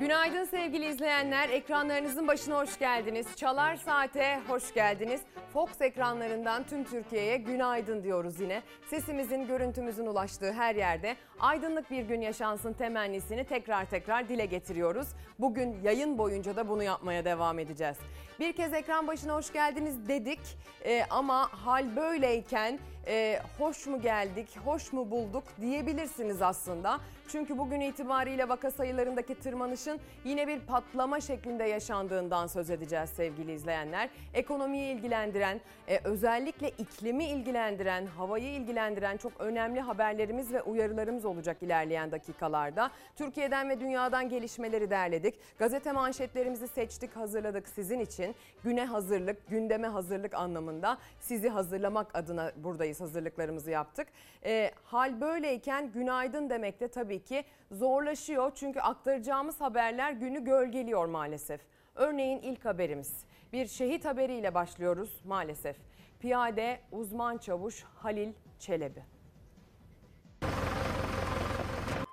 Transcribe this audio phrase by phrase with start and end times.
[0.00, 1.48] Günaydın sevgili izleyenler.
[1.48, 3.26] Ekranlarınızın başına hoş geldiniz.
[3.36, 5.20] Çalar Saat'e hoş geldiniz.
[5.52, 8.62] Fox ekranlarından tüm Türkiye'ye günaydın diyoruz yine.
[8.86, 15.08] Sesimizin, görüntümüzün ulaştığı her yerde aydınlık bir gün yaşansın temennisini tekrar tekrar dile getiriyoruz.
[15.38, 17.96] Bugün yayın boyunca da bunu yapmaya devam edeceğiz.
[18.40, 20.40] Bir kez ekran başına hoş geldiniz dedik
[20.84, 27.00] ee, ama hal böyleyken e, hoş mu geldik, hoş mu bulduk diyebilirsiniz aslında.
[27.28, 34.08] Çünkü bugün itibariyle vaka sayılarındaki tırmanışın yine bir patlama şeklinde yaşandığından söz edeceğiz sevgili izleyenler.
[34.34, 42.12] Ekonomiyi ilgilendiren, e, özellikle iklimi ilgilendiren, havayı ilgilendiren çok önemli haberlerimiz ve uyarılarımız olacak ilerleyen
[42.12, 42.90] dakikalarda.
[43.16, 45.34] Türkiye'den ve dünyadan gelişmeleri derledik.
[45.58, 48.25] Gazete manşetlerimizi seçtik, hazırladık sizin için.
[48.64, 54.08] Güne hazırlık, gündeme hazırlık anlamında sizi hazırlamak adına buradayız, hazırlıklarımızı yaptık.
[54.44, 58.52] E, hal böyleyken günaydın demek de tabii ki zorlaşıyor.
[58.54, 61.60] Çünkü aktaracağımız haberler günü gölgeliyor maalesef.
[61.94, 63.12] Örneğin ilk haberimiz
[63.52, 65.76] bir şehit haberiyle başlıyoruz maalesef.
[66.20, 69.02] Piyade uzman çavuş Halil Çelebi.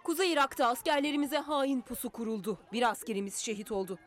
[0.04, 2.60] Kuzey Irak'ta askerlerimize hain pusu kuruldu.
[2.74, 4.00] Bir askerimiz şehit oldu.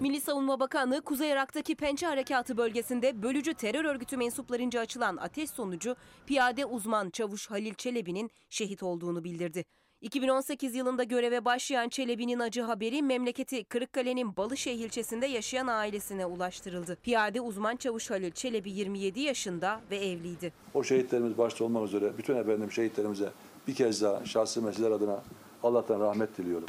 [0.00, 5.96] Milli Savunma Bakanlığı Kuzey Irak'taki Pençe Harekatı bölgesinde bölücü terör örgütü mensuplarınca açılan ateş sonucu
[6.26, 9.64] piyade uzman çavuş Halil Çelebi'nin şehit olduğunu bildirdi.
[10.00, 16.96] 2018 yılında göreve başlayan Çelebi'nin acı haberi memleketi Kırıkkale'nin Balışehir ilçesinde yaşayan ailesine ulaştırıldı.
[17.02, 20.52] Piyade uzman çavuş Halil Çelebi 27 yaşında ve evliydi.
[20.74, 23.30] O şehitlerimiz başta olmak üzere bütün efendim şehitlerimize
[23.68, 25.22] bir kez daha şahsi meseleler adına
[25.62, 26.68] Allah'tan rahmet diliyorum.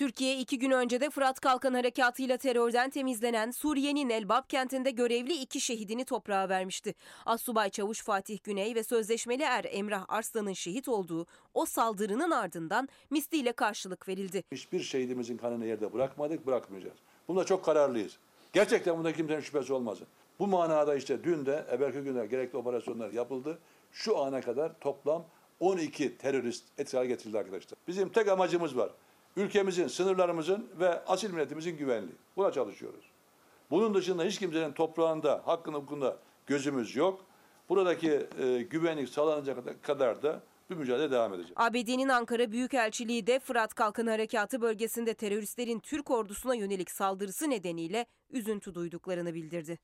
[0.00, 5.60] Türkiye iki gün önce de Fırat Kalkan Harekatı'yla terörden temizlenen Suriye'nin Elbap kentinde görevli iki
[5.60, 6.94] şehidini toprağa vermişti.
[7.26, 13.52] Assubay Çavuş Fatih Güney ve sözleşmeli er Emrah Arslan'ın şehit olduğu o saldırının ardından misliyle
[13.52, 14.44] karşılık verildi.
[14.52, 16.98] Hiçbir şehidimizin kanını yerde bırakmadık, bırakmayacağız.
[17.28, 18.18] Bunda çok kararlıyız.
[18.52, 20.06] Gerçekten bunda kimsenin şüphesi olmasın.
[20.38, 23.58] Bu manada işte dün de, evvelki günler gerekli operasyonlar yapıldı.
[23.92, 25.24] Şu ana kadar toplam
[25.60, 27.78] 12 terörist etkili getirildi arkadaşlar.
[27.88, 28.90] Bizim tek amacımız var
[29.36, 32.16] ülkemizin, sınırlarımızın ve asil milletimizin güvenliği.
[32.36, 33.04] Buna çalışıyoruz.
[33.70, 37.24] Bunun dışında hiç kimsenin toprağında, hakkın hukukunda gözümüz yok.
[37.68, 41.52] Buradaki e, güvenlik sağlanacak kadar da bir mücadele devam edecek.
[41.56, 48.74] ABD'nin Ankara Büyükelçiliği de Fırat Kalkın Harekatı bölgesinde teröristlerin Türk ordusuna yönelik saldırısı nedeniyle üzüntü
[48.74, 49.78] duyduklarını bildirdi.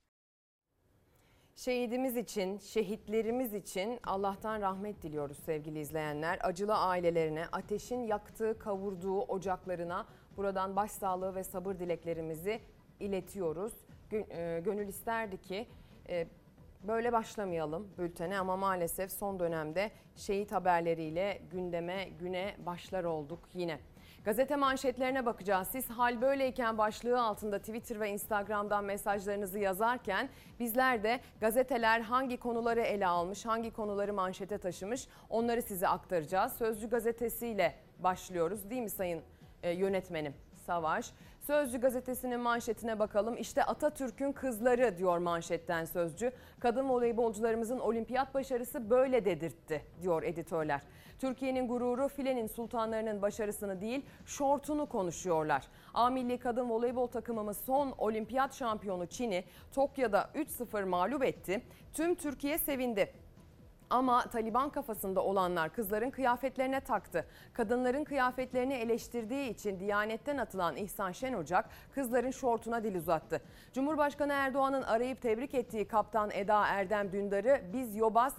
[1.56, 6.38] Şehidimiz için, şehitlerimiz için Allah'tan rahmet diliyoruz sevgili izleyenler.
[6.42, 10.06] Acılı ailelerine, ateşin yaktığı, kavurduğu ocaklarına
[10.36, 12.60] buradan başsağlığı ve sabır dileklerimizi
[13.00, 13.72] iletiyoruz.
[14.12, 15.66] E, gönül isterdi ki
[16.08, 16.26] e,
[16.82, 23.78] böyle başlamayalım bültene ama maalesef son dönemde şehit haberleriyle gündeme güne başlar olduk yine.
[24.26, 25.68] Gazete manşetlerine bakacağız.
[25.68, 30.28] Siz hal böyleyken başlığı altında Twitter ve Instagram'dan mesajlarınızı yazarken
[30.60, 36.52] bizler de gazeteler hangi konuları ele almış, hangi konuları manşete taşımış onları size aktaracağız.
[36.52, 39.22] Sözcü gazetesiyle başlıyoruz değil mi sayın
[39.62, 40.34] e, yönetmenim?
[40.66, 41.12] Savaş.
[41.46, 43.36] Sözcü gazetesinin manşetine bakalım.
[43.36, 46.32] İşte Atatürk'ün kızları diyor manşetten Sözcü.
[46.60, 50.80] Kadın voleybolcularımızın olimpiyat başarısı böyle dedirtti diyor editörler.
[51.18, 55.64] Türkiye'nin gururu filenin sultanlarının başarısını değil şortunu konuşuyorlar.
[55.94, 61.62] A milli kadın voleybol takımımız son olimpiyat şampiyonu Çin'i Tokyo'da 3-0 mağlup etti.
[61.92, 63.12] Tüm Türkiye sevindi.
[63.90, 67.26] Ama Taliban kafasında olanlar kızların kıyafetlerine taktı.
[67.52, 73.40] Kadınların kıyafetlerini eleştirdiği için Diyanet'ten atılan İhsan Şen Ocak kızların şortuna dil uzattı.
[73.72, 78.34] Cumhurbaşkanı Erdoğan'ın arayıp tebrik ettiği kaptan Eda Erdem Dündar'ı biz yobaz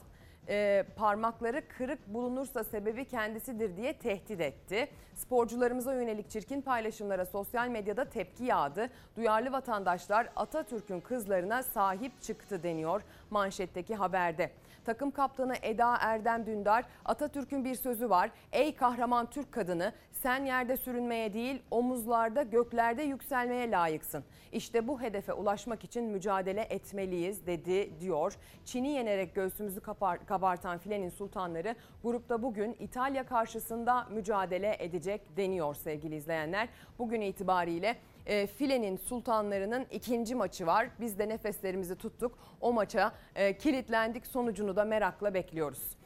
[0.49, 4.87] e, parmakları kırık bulunursa sebebi kendisidir diye tehdit etti.
[5.15, 8.89] Sporcularımıza yönelik çirkin paylaşımlara sosyal medyada tepki yağdı.
[9.15, 14.51] Duyarlı vatandaşlar Atatürk'ün kızlarına sahip çıktı deniyor manşetteki haberde.
[14.85, 18.31] Takım kaptanı Eda Erdem Dündar Atatürk'ün bir sözü var.
[18.51, 24.23] Ey kahraman Türk kadını sen yerde sürünmeye değil omuzlarda göklerde yükselmeye layıksın.
[24.51, 28.37] İşte bu hedefe ulaşmak için mücadele etmeliyiz dedi diyor.
[28.65, 29.81] Çin'i yenerek göğsümüzü
[30.27, 36.69] kabartan filenin sultanları grupta bugün İtalya karşısında mücadele edecek deniyor sevgili izleyenler.
[36.99, 37.97] Bugün itibariyle
[38.27, 40.89] e, filenin sultanlarının ikinci maçı var.
[40.99, 42.37] Biz de nefeslerimizi tuttuk.
[42.61, 44.27] O maça e, kilitlendik.
[44.27, 45.97] Sonucunu da merakla bekliyoruz.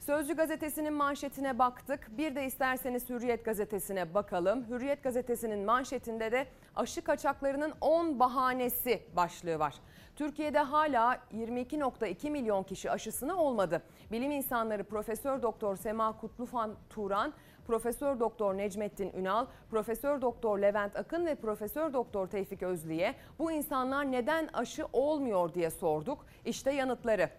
[0.00, 2.18] Sözcü gazetesinin manşetine baktık.
[2.18, 4.68] Bir de isterseniz Hürriyet gazetesine bakalım.
[4.68, 6.46] Hürriyet gazetesinin manşetinde de
[6.76, 9.74] aşı kaçaklarının 10 bahanesi başlığı var.
[10.16, 13.82] Türkiye'de hala 22.2 milyon kişi aşısını olmadı.
[14.10, 17.32] Bilim insanları Profesör Doktor Sema Kutlufan Turan,
[17.66, 24.12] Profesör Doktor Necmettin Ünal, Profesör Doktor Levent Akın ve Profesör Doktor Tevfik Özlü'ye bu insanlar
[24.12, 26.26] neden aşı olmuyor diye sorduk.
[26.44, 27.30] İşte yanıtları.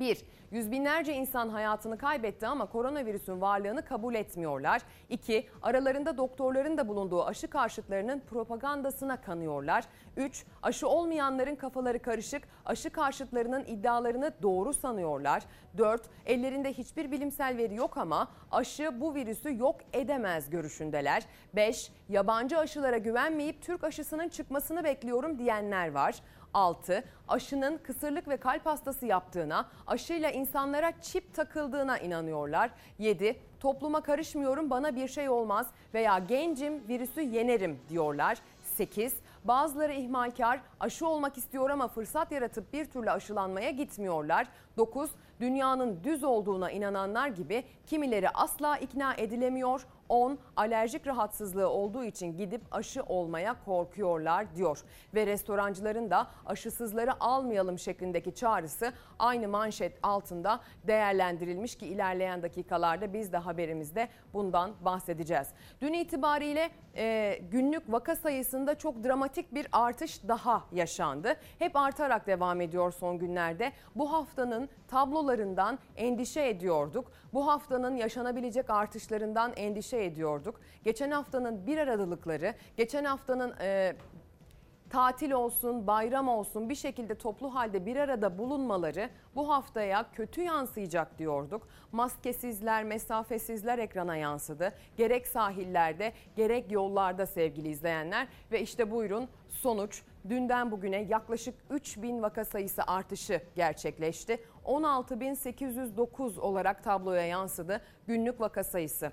[0.00, 0.24] 1.
[0.50, 4.82] Yüz binlerce insan hayatını kaybetti ama koronavirüsün varlığını kabul etmiyorlar.
[5.08, 5.46] 2.
[5.62, 9.84] Aralarında doktorların da bulunduğu aşı karşıtlarının propagandasına kanıyorlar.
[10.16, 10.44] 3.
[10.62, 15.42] Aşı olmayanların kafaları karışık, aşı karşıtlarının iddialarını doğru sanıyorlar.
[15.78, 16.02] 4.
[16.26, 21.22] Ellerinde hiçbir bilimsel veri yok ama aşı bu virüsü yok edemez görüşündeler.
[21.54, 21.92] 5.
[22.08, 26.14] Yabancı aşılara güvenmeyip Türk aşısının çıkmasını bekliyorum diyenler var.
[26.56, 27.04] 6.
[27.28, 32.70] Aşının kısırlık ve kalp hastası yaptığına, aşıyla insanlara çip takıldığına inanıyorlar.
[32.98, 33.36] 7.
[33.60, 38.38] Topluma karışmıyorum bana bir şey olmaz veya gencim virüsü yenerim diyorlar.
[38.62, 39.14] 8.
[39.44, 44.46] Bazıları ihmalkar, aşı olmak istiyor ama fırsat yaratıp bir türlü aşılanmaya gitmiyorlar.
[44.76, 45.10] 9.
[45.40, 49.86] Dünyanın düz olduğuna inananlar gibi kimileri asla ikna edilemiyor.
[50.08, 50.38] 10.
[50.56, 54.78] Alerjik rahatsızlığı olduğu için gidip aşı olmaya korkuyorlar diyor.
[55.14, 63.32] Ve restorancıların da aşısızları almayalım şeklindeki çağrısı aynı manşet altında değerlendirilmiş ki ilerleyen dakikalarda biz
[63.32, 65.48] de haberimizde bundan bahsedeceğiz.
[65.80, 71.36] Dün itibariyle e, günlük vaka sayısında çok dramatik bir artış daha yaşandı.
[71.58, 73.72] Hep artarak devam ediyor son günlerde.
[73.94, 77.12] Bu haftanın tablolarından endişe ediyorduk.
[77.36, 80.60] Bu haftanın yaşanabilecek artışlarından endişe ediyorduk.
[80.84, 83.96] Geçen haftanın bir aralıkları, geçen haftanın e,
[84.90, 91.18] tatil olsun, bayram olsun bir şekilde toplu halde bir arada bulunmaları bu haftaya kötü yansıyacak
[91.18, 91.68] diyorduk.
[91.92, 94.72] Maskesizler, mesafesizler ekrana yansıdı.
[94.96, 102.44] Gerek sahillerde, gerek yollarda sevgili izleyenler ve işte buyurun sonuç dünden bugüne yaklaşık 3000 vaka
[102.44, 104.40] sayısı artışı gerçekleşti.
[104.66, 109.12] 16.809 olarak tabloya yansıdı günlük vaka sayısı.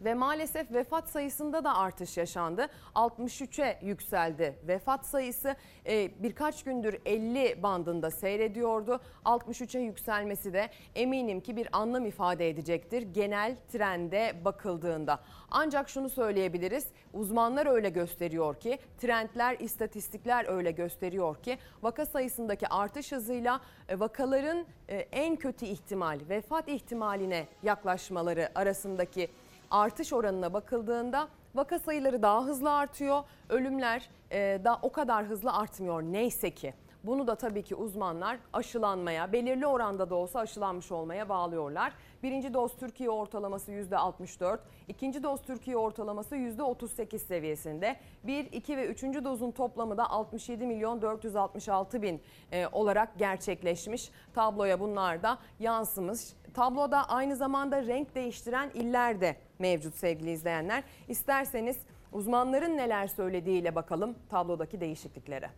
[0.00, 2.66] Ve maalesef vefat sayısında da artış yaşandı.
[2.94, 5.56] 63'e yükseldi vefat sayısı.
[5.86, 9.00] Ee, birkaç gündür 50 bandında seyrediyordu.
[9.24, 15.20] 63'e yükselmesi de eminim ki bir anlam ifade edecektir genel trende bakıldığında.
[15.50, 16.86] Ancak şunu söyleyebiliriz.
[17.12, 24.66] Uzmanlar öyle gösteriyor ki, trendler, istatistikler öyle gösteriyor ki vaka sayısındaki artış hızıyla e, vakaların
[24.88, 29.28] e, en kötü ihtimal, vefat ihtimaline yaklaşmaları arasındaki
[29.70, 33.22] artış oranına bakıldığında vaka sayıları daha hızlı artıyor.
[33.48, 36.74] Ölümler e, da o kadar hızlı artmıyor neyse ki.
[37.04, 41.92] Bunu da tabii ki uzmanlar aşılanmaya, belirli oranda da olsa aşılanmış olmaya bağlıyorlar.
[42.22, 47.96] Birinci doz Türkiye ortalaması %64, ikinci doz Türkiye ortalaması %38 seviyesinde.
[48.24, 52.22] Bir, iki ve üçüncü dozun toplamı da 67 milyon 466 bin
[52.52, 54.10] e, olarak gerçekleşmiş.
[54.34, 56.20] Tabloya bunlar da yansımış.
[56.54, 60.84] Tabloda aynı zamanda renk değiştiren iller de mevcut sevgili izleyenler.
[61.08, 61.76] İsterseniz
[62.12, 65.50] uzmanların neler söylediğiyle bakalım tablodaki değişikliklere.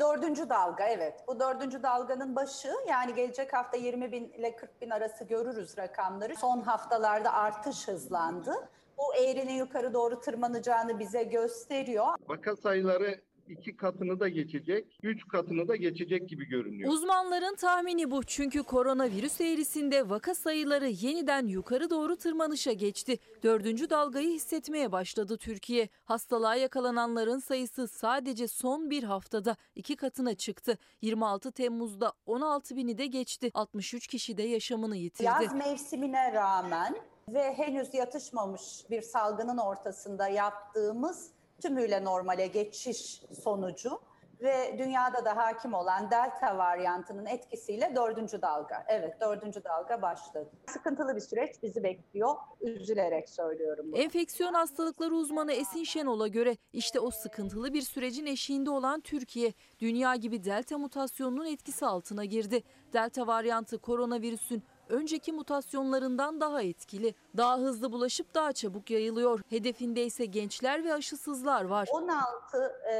[0.00, 1.24] Dördüncü dalga evet.
[1.28, 6.36] Bu dördüncü dalganın başı yani gelecek hafta 20 bin ile 40 bin arası görürüz rakamları.
[6.36, 8.54] Son haftalarda artış hızlandı.
[8.98, 12.08] Bu eğrinin yukarı doğru tırmanacağını bize gösteriyor.
[12.28, 16.92] Vaka sayıları iki katını da geçecek, üç katını da geçecek gibi görünüyor.
[16.92, 23.18] Uzmanların tahmini bu çünkü koronavirüs eğrisinde vaka sayıları yeniden yukarı doğru tırmanışa geçti.
[23.42, 25.88] Dördüncü dalgayı hissetmeye başladı Türkiye.
[26.04, 30.78] Hastalığa yakalananların sayısı sadece son bir haftada iki katına çıktı.
[31.02, 33.50] 26 Temmuz'da 16 bini de geçti.
[33.54, 35.26] 63 kişi de yaşamını yitirdi.
[35.26, 36.96] Yaz mevsimine rağmen
[37.28, 41.30] ve henüz yatışmamış bir salgının ortasında yaptığımız
[41.62, 44.00] tümüyle normale geçiş sonucu
[44.42, 48.84] ve dünyada da hakim olan delta varyantının etkisiyle dördüncü dalga.
[48.88, 50.50] Evet dördüncü dalga başladı.
[50.66, 52.34] Sıkıntılı bir süreç bizi bekliyor.
[52.60, 53.98] Üzülerek söylüyorum bunu.
[54.00, 60.16] Enfeksiyon hastalıkları uzmanı Esin Şenol'a göre işte o sıkıntılı bir sürecin eşiğinde olan Türkiye, dünya
[60.16, 62.62] gibi delta mutasyonunun etkisi altına girdi.
[62.92, 67.14] Delta varyantı koronavirüsün önceki mutasyonlarından daha etkili.
[67.36, 69.40] Daha hızlı bulaşıp daha çabuk yayılıyor.
[69.50, 71.88] Hedefinde ise gençler ve aşısızlar var.
[71.92, 72.94] 16 e,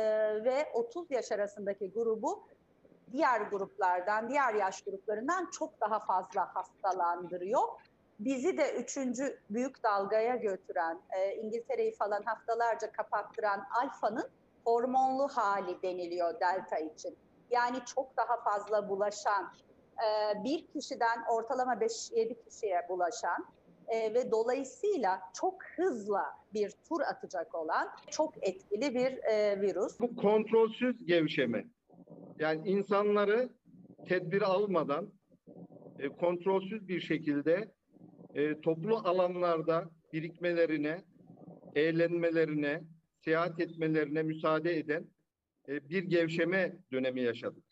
[0.45, 2.45] ve 30 yaş arasındaki grubu
[3.13, 7.63] diğer gruplardan, diğer yaş gruplarından çok daha fazla hastalandırıyor.
[8.21, 14.29] Bizi de üçüncü büyük dalgaya götüren, e, İngiltere'yi falan haftalarca kapattıran alfanın
[14.65, 17.17] hormonlu hali deniliyor delta için.
[17.51, 19.53] Yani çok daha fazla bulaşan,
[19.99, 23.47] e, bir kişiden ortalama 5-7 kişiye bulaşan
[23.89, 30.01] e, ve dolayısıyla çok hızla bir tur atacak olan çok etkili bir e, virüs.
[30.01, 31.65] Bu kontrolsüz gevşeme.
[32.39, 33.49] Yani insanları
[34.09, 35.13] tedbir almadan
[36.21, 37.73] kontrolsüz bir şekilde
[38.63, 41.03] toplu alanlarda birikmelerine,
[41.75, 42.83] eğlenmelerine,
[43.25, 45.07] seyahat etmelerine müsaade eden
[45.69, 47.65] bir gevşeme dönemi yaşadık.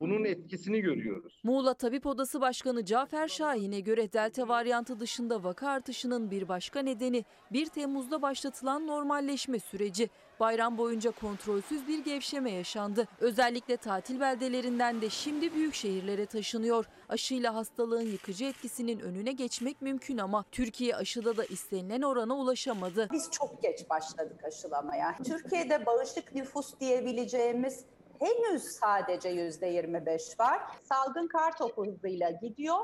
[0.00, 1.40] Bunun etkisini görüyoruz.
[1.44, 7.24] Muğla Tabip Odası Başkanı Cafer Şahin'e göre delta varyantı dışında vaka artışının bir başka nedeni
[7.52, 10.10] 1 Temmuz'da başlatılan normalleşme süreci.
[10.40, 13.08] Bayram boyunca kontrolsüz bir gevşeme yaşandı.
[13.20, 16.84] Özellikle tatil beldelerinden de şimdi büyük şehirlere taşınıyor.
[17.08, 23.08] Aşıyla hastalığın yıkıcı etkisinin önüne geçmek mümkün ama Türkiye aşıda da istenilen orana ulaşamadı.
[23.12, 25.16] Biz çok geç başladık aşılamaya.
[25.24, 27.84] Türkiye'de bağışık nüfus diyebileceğimiz
[28.20, 30.60] henüz sadece yüzde 25 var.
[30.82, 32.78] Salgın kar topu hızıyla gidiyor.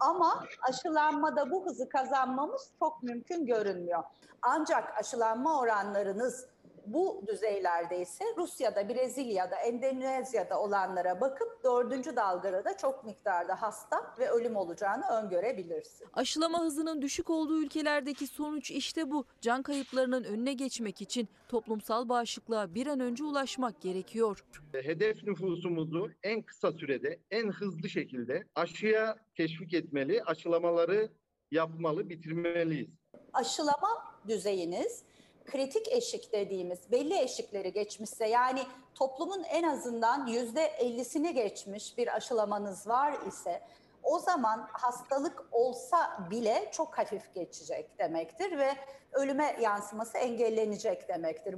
[0.00, 4.02] Ama aşılanmada bu hızı kazanmamız çok mümkün görünmüyor.
[4.42, 6.46] Ancak aşılanma oranlarınız
[6.86, 14.30] bu düzeylerde ise Rusya'da, Brezilya'da, Endonezya'da olanlara bakıp dördüncü dalgada da çok miktarda hasta ve
[14.30, 16.08] ölüm olacağını öngörebilirsin.
[16.12, 19.24] Aşılama hızının düşük olduğu ülkelerdeki sonuç işte bu.
[19.40, 24.44] Can kayıplarının önüne geçmek için toplumsal bağışıklığa bir an önce ulaşmak gerekiyor.
[24.72, 31.08] Hedef nüfusumuzu en kısa sürede, en hızlı şekilde aşıya teşvik etmeli, aşılamaları
[31.50, 32.88] yapmalı, bitirmeliyiz.
[33.32, 33.88] aşılama
[34.28, 35.04] düzeyiniz
[35.44, 38.62] kritik eşik dediğimiz belli eşikleri geçmişse yani
[38.94, 43.60] toplumun en azından yüzde ellisini geçmiş bir aşılamanız var ise
[44.02, 48.76] o zaman hastalık olsa bile çok hafif geçecek demektir ve
[49.12, 51.56] ölüme yansıması engellenecek demektir.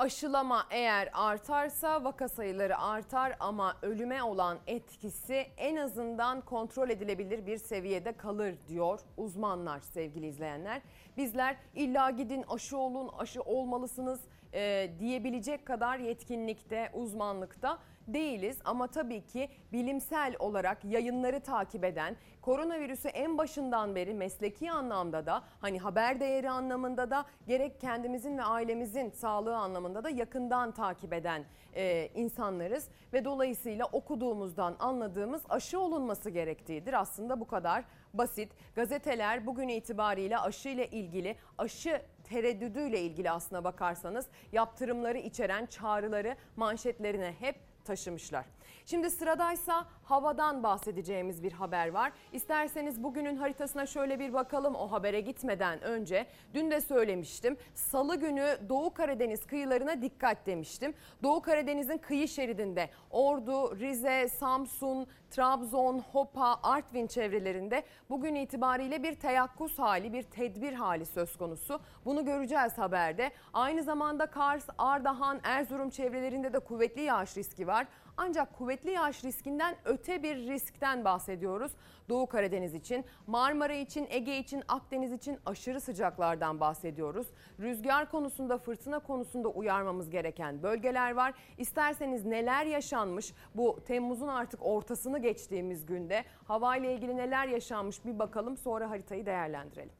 [0.00, 7.58] Aşılama eğer artarsa vaka sayıları artar ama ölüme olan etkisi en azından kontrol edilebilir bir
[7.58, 10.82] seviyede kalır diyor uzmanlar sevgili izleyenler.
[11.16, 14.20] Bizler illa gidin aşı olun aşı olmalısınız
[14.54, 17.78] e, diyebilecek kadar yetkinlikte uzmanlıkta
[18.08, 25.26] değiliz ama tabii ki bilimsel olarak yayınları takip eden koronavirüsü en başından beri mesleki anlamda
[25.26, 31.12] da hani haber değeri anlamında da gerek kendimizin ve ailemizin sağlığı anlamında da yakından takip
[31.12, 37.00] eden e, insanlarız ve dolayısıyla okuduğumuzdan anladığımız aşı olunması gerektiğidir.
[37.00, 38.52] Aslında bu kadar basit.
[38.74, 47.34] Gazeteler bugün itibariyle aşı ile ilgili aşı tereddüdüyle ilgili aslına bakarsanız yaptırımları içeren çağrıları manşetlerine
[47.40, 48.44] hep taşımışlar.
[48.86, 52.12] Şimdi sıradaysa havadan bahsedeceğimiz bir haber var.
[52.32, 56.26] İsterseniz bugünün haritasına şöyle bir bakalım o habere gitmeden önce.
[56.54, 57.56] Dün de söylemiştim.
[57.74, 60.94] Salı günü Doğu Karadeniz kıyılarına dikkat demiştim.
[61.22, 69.78] Doğu Karadeniz'in kıyı şeridinde Ordu, Rize, Samsun, Trabzon, Hopa, Artvin çevrelerinde bugün itibariyle bir teyakkuz
[69.78, 71.80] hali, bir tedbir hali söz konusu.
[72.04, 73.30] Bunu göreceğiz haberde.
[73.52, 77.86] Aynı zamanda Kars, Ardahan, Erzurum çevrelerinde de kuvvetli yağış riski var.
[78.16, 81.72] Ancak kuvvetli yağış riskinden öte bir riskten bahsediyoruz.
[82.08, 87.26] Doğu Karadeniz için, Marmara için, Ege için, Akdeniz için aşırı sıcaklardan bahsediyoruz.
[87.60, 91.34] Rüzgar konusunda, fırtına konusunda uyarmamız gereken bölgeler var.
[91.58, 98.56] İsterseniz neler yaşanmış bu Temmuz'un artık ortasını geçtiğimiz günde havayla ilgili neler yaşanmış bir bakalım
[98.56, 99.92] sonra haritayı değerlendirelim.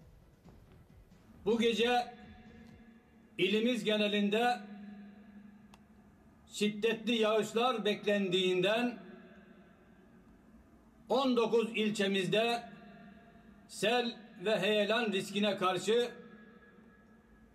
[1.44, 2.06] Bu gece
[3.38, 4.56] ilimiz genelinde
[6.50, 8.98] şiddetli yağışlar beklendiğinden
[11.08, 12.62] 19 ilçemizde
[13.68, 16.10] sel ve heyelan riskine karşı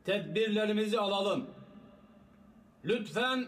[0.05, 1.49] tedbirlerimizi alalım.
[2.85, 3.45] Lütfen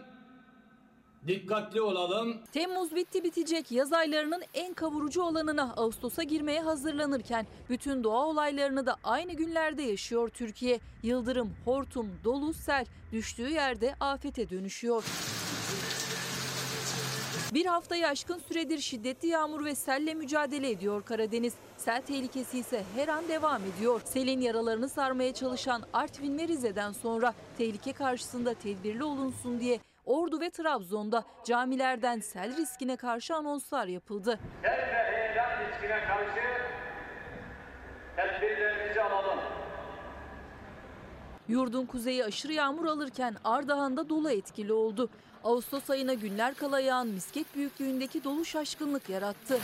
[1.26, 2.36] dikkatli olalım.
[2.52, 8.96] Temmuz bitti bitecek yaz aylarının en kavurucu olanına Ağustos'a girmeye hazırlanırken bütün doğa olaylarını da
[9.04, 10.80] aynı günlerde yaşıyor Türkiye.
[11.02, 15.04] Yıldırım, hortum, dolu, sel düştüğü yerde afete dönüşüyor.
[17.54, 21.54] Bir haftayı aşkın süredir şiddetli yağmur ve selle mücadele ediyor Karadeniz.
[21.76, 24.00] Sel tehlikesi ise her an devam ediyor.
[24.04, 30.50] Selin yaralarını sarmaya çalışan Artvin ve Rize'den sonra tehlike karşısında tedbirli olunsun diye Ordu ve
[30.50, 34.38] Trabzon'da camilerden sel riskine karşı anonslar yapıldı.
[34.62, 36.40] Sel ve heyelan riskine karşı
[38.16, 39.38] tedbirlerimizi alalım.
[41.48, 45.10] Yurdun kuzeyi aşırı yağmur alırken Ardahan'da dolu etkili oldu.
[45.44, 49.58] Ağustos ayına günler kala yağan misket büyüklüğündeki dolu şaşkınlık yarattı.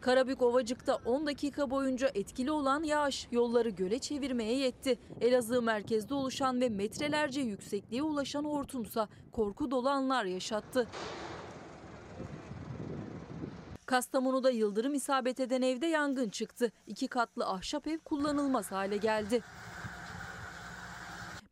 [0.00, 4.98] Karabük Ovacık'ta 10 dakika boyunca etkili olan yağış yolları göle çevirmeye yetti.
[5.20, 10.88] Elazığ merkezde oluşan ve metrelerce yüksekliğe ulaşan hortumsa korku dolu anlar yaşattı.
[13.86, 16.72] Kastamonu'da yıldırım isabet eden evde yangın çıktı.
[16.86, 19.42] İki katlı ahşap ev kullanılmaz hale geldi.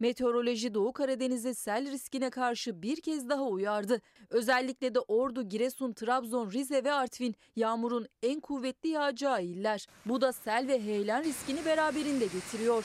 [0.02, 4.00] Meteoroloji Doğu Karadeniz'e sel riskine karşı bir kez daha uyardı.
[4.30, 9.86] Özellikle de Ordu, Giresun, Trabzon, Rize ve Artvin yağmurun en kuvvetli yağacağı iller.
[10.06, 12.84] Bu da sel ve heyelan riskini beraberinde getiriyor.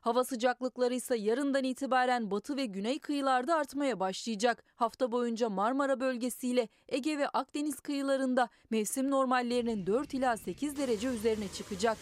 [0.00, 4.64] Hava sıcaklıkları ise yarından itibaren batı ve güney kıyılarda artmaya başlayacak.
[4.76, 11.48] Hafta boyunca Marmara bölgesiyle Ege ve Akdeniz kıyılarında mevsim normallerinin 4 ila 8 derece üzerine
[11.48, 11.98] çıkacak.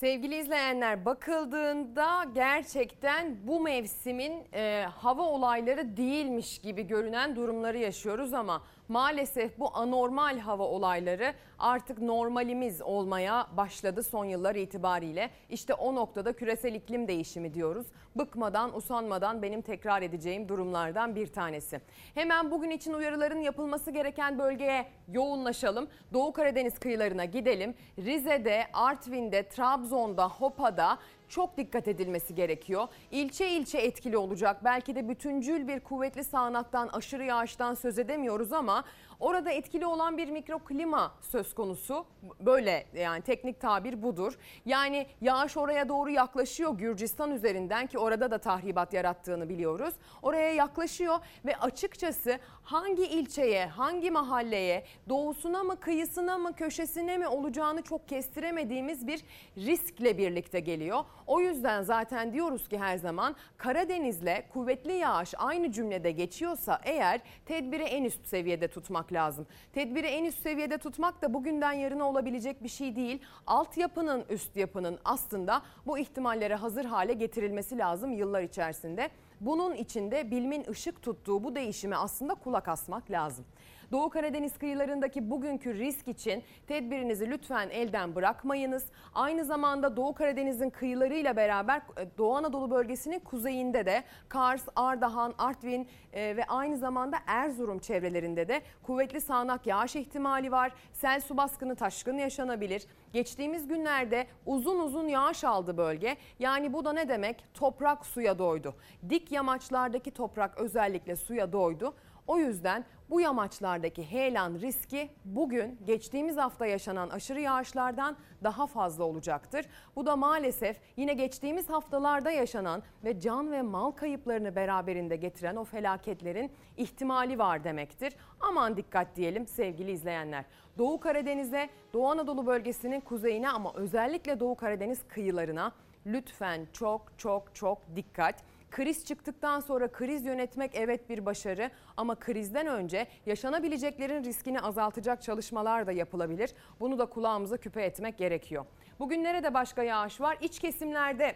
[0.00, 8.62] Sevgili izleyenler bakıldığında gerçekten bu mevsimin e, hava olayları değilmiş gibi görünen durumları yaşıyoruz ama
[8.88, 15.30] maalesef bu anormal hava olayları artık normalimiz olmaya başladı son yıllar itibariyle.
[15.50, 17.86] İşte o noktada küresel iklim değişimi diyoruz.
[18.16, 21.80] Bıkmadan, usanmadan benim tekrar edeceğim durumlardan bir tanesi.
[22.14, 25.88] Hemen bugün için uyarıların yapılması gereken bölgeye yoğunlaşalım.
[26.12, 27.74] Doğu Karadeniz kıyılarına gidelim.
[27.98, 32.88] Rize'de, Artvin'de, Trabzon'da, Hopa'da çok dikkat edilmesi gerekiyor.
[33.10, 34.64] İlçe ilçe etkili olacak.
[34.64, 38.84] Belki de bütüncül bir kuvvetli sağanaktan, aşırı yağıştan söz edemiyoruz ama
[39.20, 42.06] orada etkili olan bir mikroklima söz konusu.
[42.40, 44.38] Böyle yani teknik tabir budur.
[44.66, 49.94] Yani yağış oraya doğru yaklaşıyor Gürcistan üzerinden ki orada da tahribat yarattığını biliyoruz.
[50.22, 57.82] Oraya yaklaşıyor ve açıkçası hangi ilçeye, hangi mahalleye, doğusuna mı, kıyısına mı, köşesine mi olacağını
[57.82, 59.24] çok kestiremediğimiz bir
[59.56, 61.04] riskle birlikte geliyor.
[61.26, 67.82] O yüzden zaten diyoruz ki her zaman Karadeniz'le kuvvetli yağış aynı cümlede geçiyorsa eğer tedbiri
[67.82, 69.46] en üst seviyede tutmak lazım.
[69.72, 73.22] Tedbiri en üst seviyede tutmak da bugünden yarına olabilecek bir şey değil.
[73.46, 79.10] Altyapının üst yapının aslında bu ihtimallere hazır hale getirilmesi lazım yıllar içerisinde.
[79.40, 83.44] Bunun içinde bilimin ışık tuttuğu bu değişime aslında kulak asmak lazım.
[83.92, 88.86] Doğu Karadeniz kıyılarındaki bugünkü risk için tedbirinizi lütfen elden bırakmayınız.
[89.14, 95.88] Aynı zamanda Doğu Karadeniz'in kıyılarıyla beraber e, Doğu Anadolu bölgesinin kuzeyinde de Kars, Ardahan, Artvin
[96.12, 100.72] e, ve aynı zamanda Erzurum çevrelerinde de kuvvetli sağanak yağış ihtimali var.
[100.92, 102.86] Sel su baskını taşkın yaşanabilir.
[103.12, 106.16] Geçtiğimiz günlerde uzun uzun yağış aldı bölge.
[106.38, 107.44] Yani bu da ne demek?
[107.54, 108.74] Toprak suya doydu.
[109.08, 111.94] Dik yamaçlardaki toprak özellikle suya doydu.
[112.28, 119.66] O yüzden bu yamaçlardaki heyelan riski bugün geçtiğimiz hafta yaşanan aşırı yağışlardan daha fazla olacaktır.
[119.96, 125.64] Bu da maalesef yine geçtiğimiz haftalarda yaşanan ve can ve mal kayıplarını beraberinde getiren o
[125.64, 128.14] felaketlerin ihtimali var demektir.
[128.40, 130.44] Aman dikkat diyelim sevgili izleyenler.
[130.78, 135.72] Doğu Karadeniz'e, Doğu Anadolu bölgesinin kuzeyine ama özellikle Doğu Karadeniz kıyılarına
[136.06, 138.34] lütfen çok çok çok dikkat.
[138.70, 145.86] Kriz çıktıktan sonra kriz yönetmek evet bir başarı ama krizden önce yaşanabileceklerin riskini azaltacak çalışmalar
[145.86, 146.54] da yapılabilir.
[146.80, 148.64] Bunu da kulağımıza küpe etmek gerekiyor.
[148.98, 150.38] Bugün nerede başka yağış var?
[150.40, 151.34] İç kesimlerde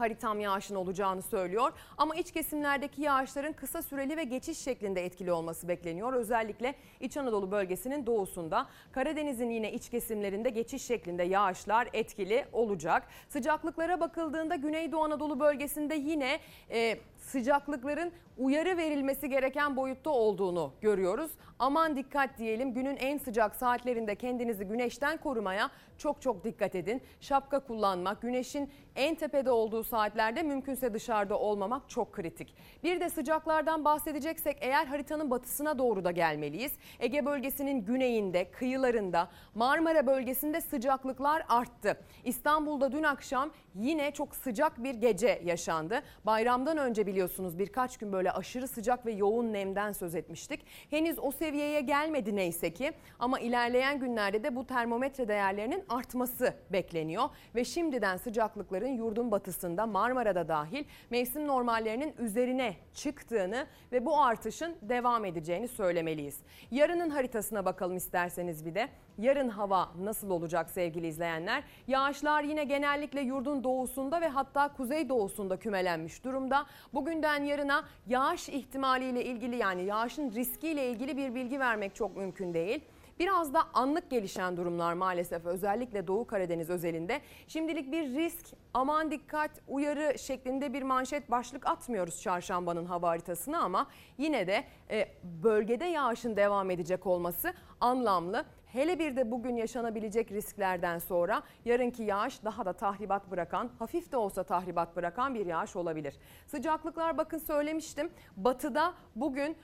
[0.00, 1.72] haritam yağışın olacağını söylüyor.
[1.98, 6.12] Ama iç kesimlerdeki yağışların kısa süreli ve geçiş şeklinde etkili olması bekleniyor.
[6.12, 8.66] Özellikle İç Anadolu bölgesinin doğusunda.
[8.92, 13.02] Karadeniz'in yine iç kesimlerinde geçiş şeklinde yağışlar etkili olacak.
[13.28, 21.30] Sıcaklıklara bakıldığında Güneydoğu Anadolu bölgesinde yine e, sıcaklıkların uyarı verilmesi gereken boyutta olduğunu görüyoruz.
[21.58, 27.02] Aman dikkat diyelim günün en sıcak saatlerinde kendinizi güneşten korumaya çok çok dikkat edin.
[27.20, 32.54] Şapka kullanmak, güneşin en tepede olduğu saatlerde mümkünse dışarıda olmamak çok kritik.
[32.84, 36.72] Bir de sıcaklardan bahsedeceksek eğer haritanın batısına doğru da gelmeliyiz.
[37.00, 42.00] Ege bölgesinin güneyinde, kıyılarında, Marmara bölgesinde sıcaklıklar arttı.
[42.24, 46.02] İstanbul'da dün akşam yine çok sıcak bir gece yaşandı.
[46.24, 50.66] Bayramdan önce biliyorsunuz birkaç gün böyle aşırı sıcak ve yoğun nemden söz etmiştik.
[50.90, 57.24] Henüz o seviyeye gelmedi neyse ki ama ilerleyen günlerde de bu termometre değerlerinin artması bekleniyor
[57.54, 65.24] ve şimdiden sıcaklıkların yurdun batısında Marmara'da dahil mevsim normallerinin üzerine çıktığını ve bu artışın devam
[65.24, 66.38] edeceğini söylemeliyiz.
[66.70, 68.88] Yarının haritasına bakalım isterseniz bir de.
[69.18, 71.64] Yarın hava nasıl olacak sevgili izleyenler?
[71.86, 76.66] Yağışlar yine genellikle yurdun doğusunda ve hatta kuzey doğusunda kümelenmiş durumda.
[76.94, 82.80] Bugünden yarına yağış ihtimaliyle ilgili yani yağışın riskiyle ilgili bir bilgi vermek çok mümkün değil.
[83.18, 87.20] Biraz da anlık gelişen durumlar maalesef özellikle Doğu Karadeniz özelinde.
[87.48, 93.86] Şimdilik bir risk, aman dikkat, uyarı şeklinde bir manşet başlık atmıyoruz çarşambanın hava haritasına ama
[94.18, 95.08] yine de e,
[95.42, 98.44] bölgede yağışın devam edecek olması anlamlı.
[98.66, 104.16] Hele bir de bugün yaşanabilecek risklerden sonra yarınki yağış daha da tahribat bırakan, hafif de
[104.16, 106.14] olsa tahribat bırakan bir yağış olabilir.
[106.46, 108.10] Sıcaklıklar bakın söylemiştim.
[108.36, 109.56] Batıda bugün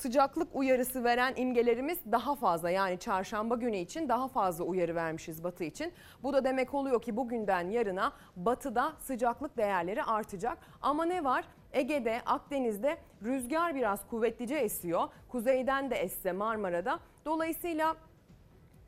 [0.00, 2.70] sıcaklık uyarısı veren imgelerimiz daha fazla.
[2.70, 5.92] Yani çarşamba günü için daha fazla uyarı vermişiz batı için.
[6.22, 10.58] Bu da demek oluyor ki bugünden yarına batıda sıcaklık değerleri artacak.
[10.82, 11.44] Ama ne var?
[11.72, 15.08] Ege'de, Akdeniz'de rüzgar biraz kuvvetlice esiyor.
[15.28, 16.98] Kuzeyden de esse Marmara'da.
[17.24, 17.96] Dolayısıyla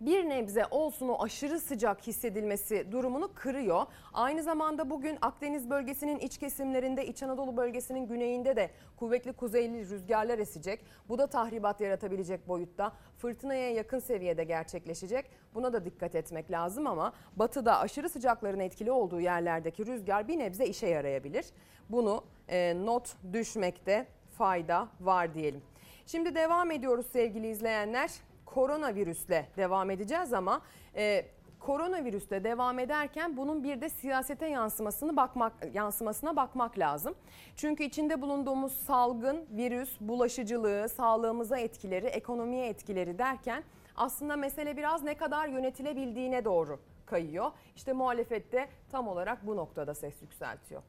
[0.06, 3.86] bir nebze olsun o aşırı sıcak hissedilmesi durumunu kırıyor.
[4.12, 10.38] Aynı zamanda bugün Akdeniz bölgesinin iç kesimlerinde, İç Anadolu bölgesinin güneyinde de kuvvetli kuzeyli rüzgarlar
[10.38, 10.84] esecek.
[11.08, 12.92] Bu da tahribat yaratabilecek boyutta.
[13.18, 15.30] Fırtınaya yakın seviyede gerçekleşecek.
[15.54, 20.66] Buna da dikkat etmek lazım ama batıda aşırı sıcakların etkili olduğu yerlerdeki rüzgar bir nebze
[20.66, 21.46] işe yarayabilir.
[21.90, 24.06] Bunu e, not düşmekte
[24.38, 25.62] fayda var diyelim.
[26.06, 28.10] Şimdi devam ediyoruz sevgili izleyenler
[28.54, 30.62] koronavirüsle devam edeceğiz ama
[30.96, 31.26] e,
[31.60, 37.14] koronavirüsle devam ederken bunun bir de siyasete yansımasını bakmak yansımasına bakmak lazım.
[37.56, 43.64] Çünkü içinde bulunduğumuz salgın, virüs, bulaşıcılığı, sağlığımıza etkileri, ekonomiye etkileri derken
[43.96, 47.50] aslında mesele biraz ne kadar yönetilebildiğine doğru kayıyor.
[47.76, 50.82] İşte muhalefette tam olarak bu noktada ses yükseltiyor.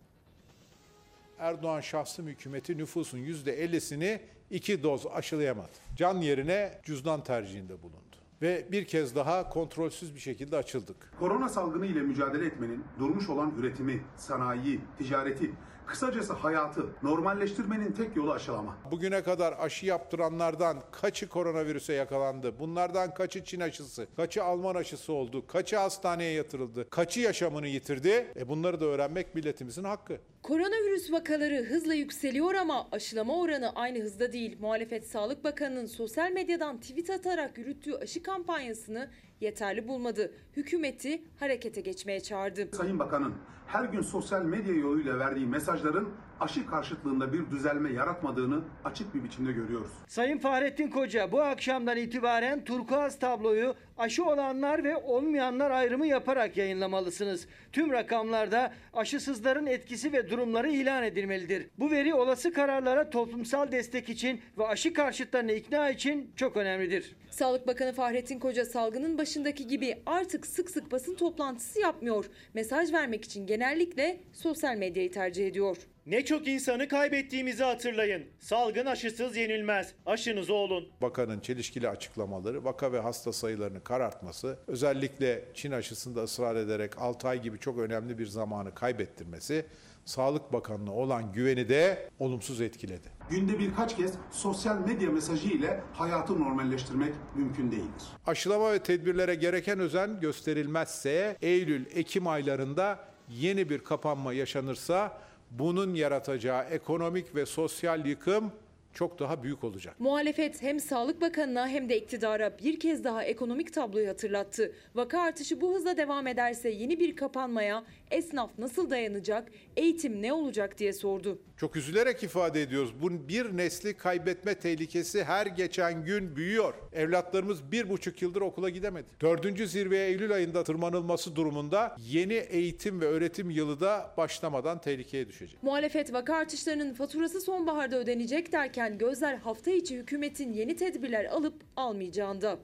[1.40, 4.20] Erdoğan şahsım hükümeti nüfusun %50'sini
[4.50, 5.72] iki doz aşılayamadı.
[5.96, 7.98] Can yerine cüzdan tercihinde bulundu.
[8.42, 11.12] Ve bir kez daha kontrolsüz bir şekilde açıldık.
[11.20, 15.52] Korona salgını ile mücadele etmenin durmuş olan üretimi, sanayi, ticareti,
[15.86, 18.78] kısacası hayatı normalleştirmenin tek yolu aşılama.
[18.92, 22.60] Bugüne kadar aşı yaptıranlardan kaçı koronavirüse yakalandı?
[22.60, 28.28] Bunlardan kaçı Çin aşısı, kaçı Alman aşısı oldu, kaçı hastaneye yatırıldı, kaçı yaşamını yitirdi?
[28.40, 30.18] E bunları da öğrenmek milletimizin hakkı.
[30.44, 34.58] Koronavirüs vakaları hızla yükseliyor ama aşılama oranı aynı hızda değil.
[34.60, 39.10] Muhalefet Sağlık Bakanı'nın sosyal medyadan tweet atarak yürüttüğü aşı kampanyasını
[39.42, 40.32] yeterli bulmadı.
[40.58, 42.76] Hükümeti harekete geçmeye çağırdı.
[42.78, 43.34] Sayın Bakan'ın
[43.74, 46.10] her gün sosyal medya yoluyla verdiği mesajların
[46.44, 49.92] aşı karşıtlığında bir düzelme yaratmadığını açık bir biçimde görüyoruz.
[50.08, 57.48] Sayın Fahrettin Koca bu akşamdan itibaren turkuaz tabloyu aşı olanlar ve olmayanlar ayrımı yaparak yayınlamalısınız.
[57.72, 61.68] Tüm rakamlarda aşısızların etkisi ve durumları ilan edilmelidir.
[61.80, 67.16] Bu veri olası kararlara toplumsal destek için ve aşı karşıtlarını ikna için çok önemlidir.
[67.32, 72.26] Sağlık Bakanı Fahrettin Koca salgının başındaki gibi artık sık sık basın toplantısı yapmıyor.
[72.54, 75.78] Mesaj vermek için genellikle sosyal medyayı tercih ediyor.
[76.06, 78.26] Ne çok insanı kaybettiğimizi hatırlayın.
[78.40, 79.94] Salgın aşısız yenilmez.
[80.06, 80.88] Aşınız olun.
[81.02, 87.42] Bakanın çelişkili açıklamaları, vaka ve hasta sayılarını karartması, özellikle Çin aşısında ısrar ederek 6 ay
[87.42, 89.66] gibi çok önemli bir zamanı kaybettirmesi,
[90.06, 93.08] Sağlık Bakanı'na olan güveni de olumsuz etkiledi.
[93.30, 98.04] Günde birkaç kez sosyal medya mesajı ile hayatı normalleştirmek mümkün değildir.
[98.26, 105.18] Aşılama ve tedbirlere gereken özen gösterilmezse Eylül-Ekim aylarında yeni bir kapanma yaşanırsa
[105.60, 108.52] bunun yaratacağı ekonomik ve sosyal yıkım
[108.94, 109.96] çok daha büyük olacak.
[110.00, 114.76] Muhalefet hem Sağlık Bakanı'na hem de iktidara bir kez daha ekonomik tabloyu hatırlattı.
[114.96, 120.78] Vaka artışı bu hızla devam ederse yeni bir kapanmaya esnaf nasıl dayanacak, eğitim ne olacak
[120.80, 121.42] diye sordu.
[121.58, 122.94] Çok üzülerek ifade ediyoruz.
[123.02, 126.74] Bu bir nesli kaybetme tehlikesi her geçen gün büyüyor.
[126.94, 129.08] Evlatlarımız bir buçuk yıldır okula gidemedi.
[129.22, 135.64] Dördüncü zirveye Eylül ayında tırmanılması durumunda yeni eğitim ve öğretim yılı da başlamadan tehlikeye düşecek.
[135.64, 142.58] Muhalefet vaka artışlarının faturası sonbaharda ödenecek derken gözler hafta içi hükümetin yeni tedbirler alıp almayacağında.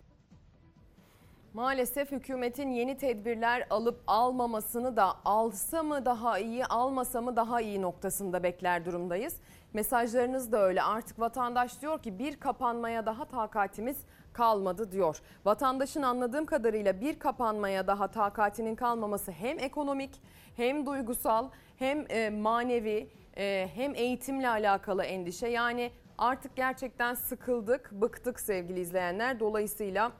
[1.54, 7.82] Maalesef hükümetin yeni tedbirler alıp almamasını da alsa mı daha iyi, almasa mı daha iyi
[7.82, 9.36] noktasında bekler durumdayız.
[9.74, 10.84] Mesajlarınız da öyle.
[10.84, 13.98] Artık vatandaş diyor ki bir kapanmaya daha takatimiz
[14.34, 15.22] kalmadı diyor.
[15.46, 20.22] Vatandaşın anladığım kadarıyla bir kapanmaya daha takatinin kalmaması hem ekonomik
[20.56, 25.48] hem duygusal hem e, manevi e, hem eğitimle alakalı endişe.
[25.48, 29.40] Yani artık gerçekten sıkıldık, bıktık sevgili izleyenler.
[29.40, 30.12] Dolayısıyla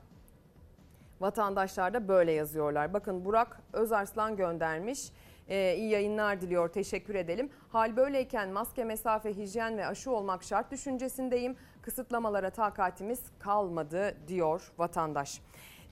[1.22, 2.94] Vatandaşlar da böyle yazıyorlar.
[2.94, 5.12] Bakın Burak Özarslan göndermiş.
[5.48, 6.70] Ee, iyi yayınlar diliyor.
[6.70, 7.50] Teşekkür edelim.
[7.72, 11.56] Hal böyleyken maske, mesafe, hijyen ve aşı olmak şart düşüncesindeyim.
[11.82, 15.42] Kısıtlamalara takatimiz kalmadı diyor vatandaş.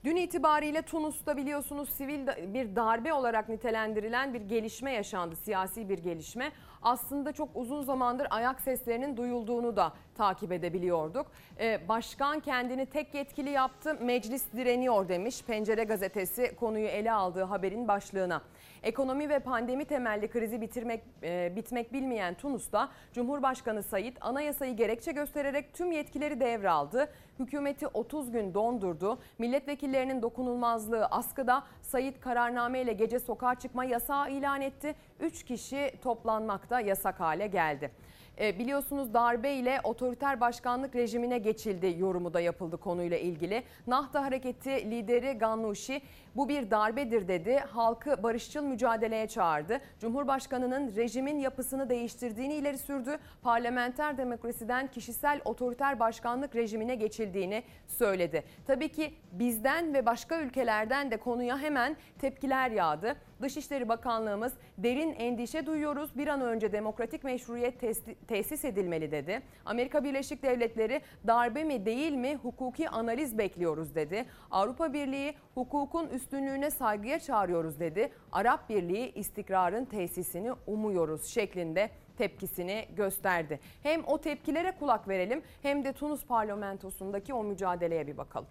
[0.04, 5.36] Dün itibariyle Tunus'ta biliyorsunuz sivil bir darbe olarak nitelendirilen bir gelişme yaşandı.
[5.36, 6.52] Siyasi bir gelişme.
[6.88, 11.27] Aslında çok uzun zamandır ayak seslerinin duyulduğunu da takip edebiliyorduk.
[11.60, 17.88] Ee, başkan kendini tek yetkili yaptı, meclis direniyor demiş Pencere gazetesi konuyu ele aldığı haberin
[17.88, 18.41] başlığına.
[18.84, 25.73] Ekonomi ve pandemi temelli krizi bitirmek e, bitmek bilmeyen Tunus'ta Cumhurbaşkanı Said anayasayı gerekçe göstererek
[25.73, 27.10] tüm yetkileri devraldı.
[27.39, 29.19] Hükümeti 30 gün dondurdu.
[29.38, 31.63] Milletvekillerinin dokunulmazlığı askıda.
[31.82, 34.95] Said kararnameyle gece sokağa çıkma yasağı ilan etti.
[35.19, 37.91] 3 kişi toplanmakta yasak hale geldi.
[38.39, 43.63] E, biliyorsunuz darbe ile otoriter başkanlık rejimine geçildi yorumu da yapıldı konuyla ilgili.
[43.88, 46.02] Nahda Hareketi lideri Gannuşi
[46.38, 47.58] bu bir darbedir dedi.
[47.58, 49.80] Halkı barışçıl mücadeleye çağırdı.
[50.00, 53.17] Cumhurbaşkanının rejimin yapısını değiştirdiğini ileri sürdü.
[53.41, 58.43] Parlamenter demokrasiden kişisel otoriter başkanlık rejimine geçildiğini söyledi.
[58.67, 63.15] Tabii ki bizden ve başka ülkelerden de konuya hemen tepkiler yağdı.
[63.41, 66.17] Dışişleri Bakanlığımız derin endişe duyuyoruz.
[66.17, 67.80] Bir an önce demokratik meşruiyet
[68.28, 69.41] tesis edilmeli dedi.
[69.65, 74.26] Amerika Birleşik Devletleri darbe mi değil mi hukuki analiz bekliyoruz dedi.
[74.52, 78.12] Avrupa Birliği hukukun üstünlüğüne saygıya çağırıyoruz dedi.
[78.32, 83.60] Arap Birliği istikrarın tesisini umuyoruz şeklinde tepkisini gösterdi.
[83.84, 88.48] Hem o tepkilere kulak verelim hem de Tunus parlamentosundaki o mücadeleye bir bakalım.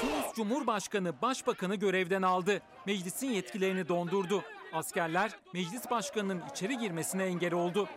[0.00, 2.60] Tunus Cumhurbaşkanı başbakanı görevden aldı.
[2.86, 4.42] Meclisin yetkilerini dondurdu.
[4.72, 7.88] Askerler meclis başkanının içeri girmesine engel oldu.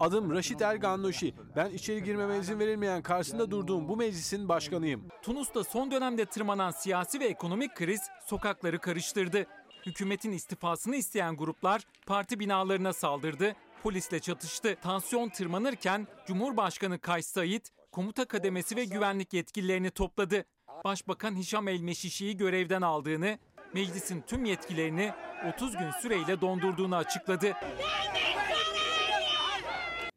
[0.00, 1.34] Adım Raşit Ergannoşi.
[1.56, 5.08] Ben içeri girmeme izin verilmeyen karşısında durduğum bu meclisin başkanıyım.
[5.22, 9.46] Tunus'ta son dönemde tırmanan siyasi ve ekonomik kriz sokakları karıştırdı.
[9.86, 14.76] Hükümetin istifasını isteyen gruplar parti binalarına saldırdı, polisle çatıştı.
[14.82, 20.44] Tansiyon tırmanırken Cumhurbaşkanı Kays Said komuta kademesi ve güvenlik yetkililerini topladı.
[20.84, 23.38] Başbakan Hişam El Meşişi'yi görevden aldığını,
[23.74, 25.12] meclisin tüm yetkilerini
[25.54, 27.52] 30 gün süreyle dondurduğunu açıkladı.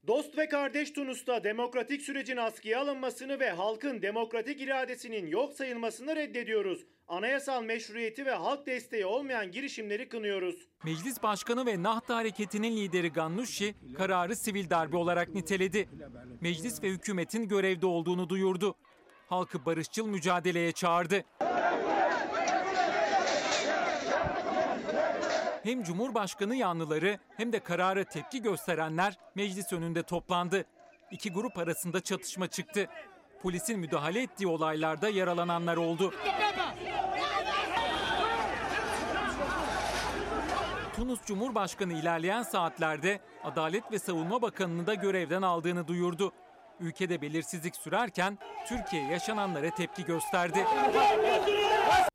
[0.08, 6.86] Dost ve kardeş Tunus'ta demokratik sürecin askıya alınmasını ve halkın demokratik iradesinin yok sayılmasını reddediyoruz.
[7.08, 10.56] Anayasal meşruiyeti ve halk desteği olmayan girişimleri kınıyoruz.
[10.84, 15.90] Meclis Başkanı ve Nahda Hareketi'nin lideri Gannuşi kararı sivil darbe olarak niteledi.
[16.42, 18.76] Meclis ve hükümetin görevde olduğunu duyurdu.
[19.28, 21.24] Halkı barışçıl mücadeleye çağırdı.
[25.66, 30.66] Hem Cumhurbaşkanı yanlıları hem de karara tepki gösterenler meclis önünde toplandı.
[31.12, 32.88] İki grup arasında çatışma çıktı.
[33.42, 36.14] Polisin müdahale ettiği olaylarda yaralananlar oldu.
[40.96, 46.32] Tunus Cumhurbaşkanı ilerleyen saatlerde Adalet ve Savunma Bakanı'nı da görevden aldığını duyurdu.
[46.80, 50.66] Ülkede belirsizlik sürerken Türkiye yaşananlara tepki gösterdi.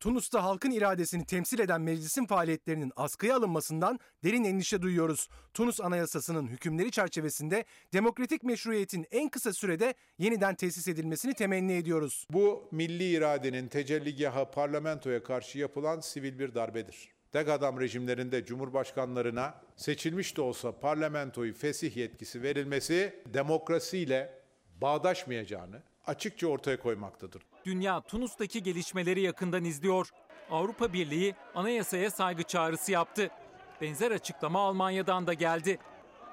[0.01, 5.29] Tunus'ta halkın iradesini temsil eden meclisin faaliyetlerinin askıya alınmasından derin endişe duyuyoruz.
[5.55, 12.27] Tunus Anayasası'nın hükümleri çerçevesinde demokratik meşruiyetin en kısa sürede yeniden tesis edilmesini temenni ediyoruz.
[12.31, 17.09] Bu milli iradenin tecelligahı parlamentoya karşı yapılan sivil bir darbedir.
[17.33, 24.41] Tek adam rejimlerinde cumhurbaşkanlarına seçilmiş de olsa parlamentoyu fesih yetkisi verilmesi demokrasiyle
[24.81, 27.50] bağdaşmayacağını açıkça ortaya koymaktadır.
[27.64, 30.11] Dünya Tunus'taki gelişmeleri yakından izliyor.
[30.51, 33.31] Avrupa Birliği anayasaya saygı çağrısı yaptı.
[33.81, 35.79] Benzer açıklama Almanya'dan da geldi.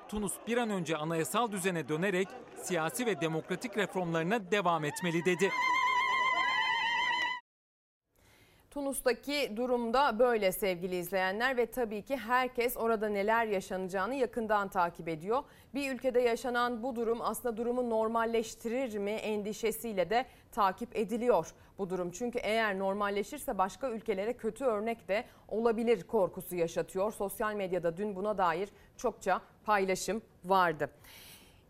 [0.10, 2.28] Tunus bir an önce anayasal düzene dönerek
[2.64, 5.52] siyasi ve demokratik reformlarına devam etmeli dedi.
[8.78, 15.44] Tunus'taki durumda böyle sevgili izleyenler ve tabii ki herkes orada neler yaşanacağını yakından takip ediyor.
[15.74, 22.12] Bir ülkede yaşanan bu durum aslında durumu normalleştirir mi endişesiyle de takip ediliyor bu durum.
[22.12, 27.14] Çünkü eğer normalleşirse başka ülkelere kötü örnek de olabilir korkusu yaşatıyor.
[27.14, 30.90] Sosyal medyada dün buna dair çokça paylaşım vardı.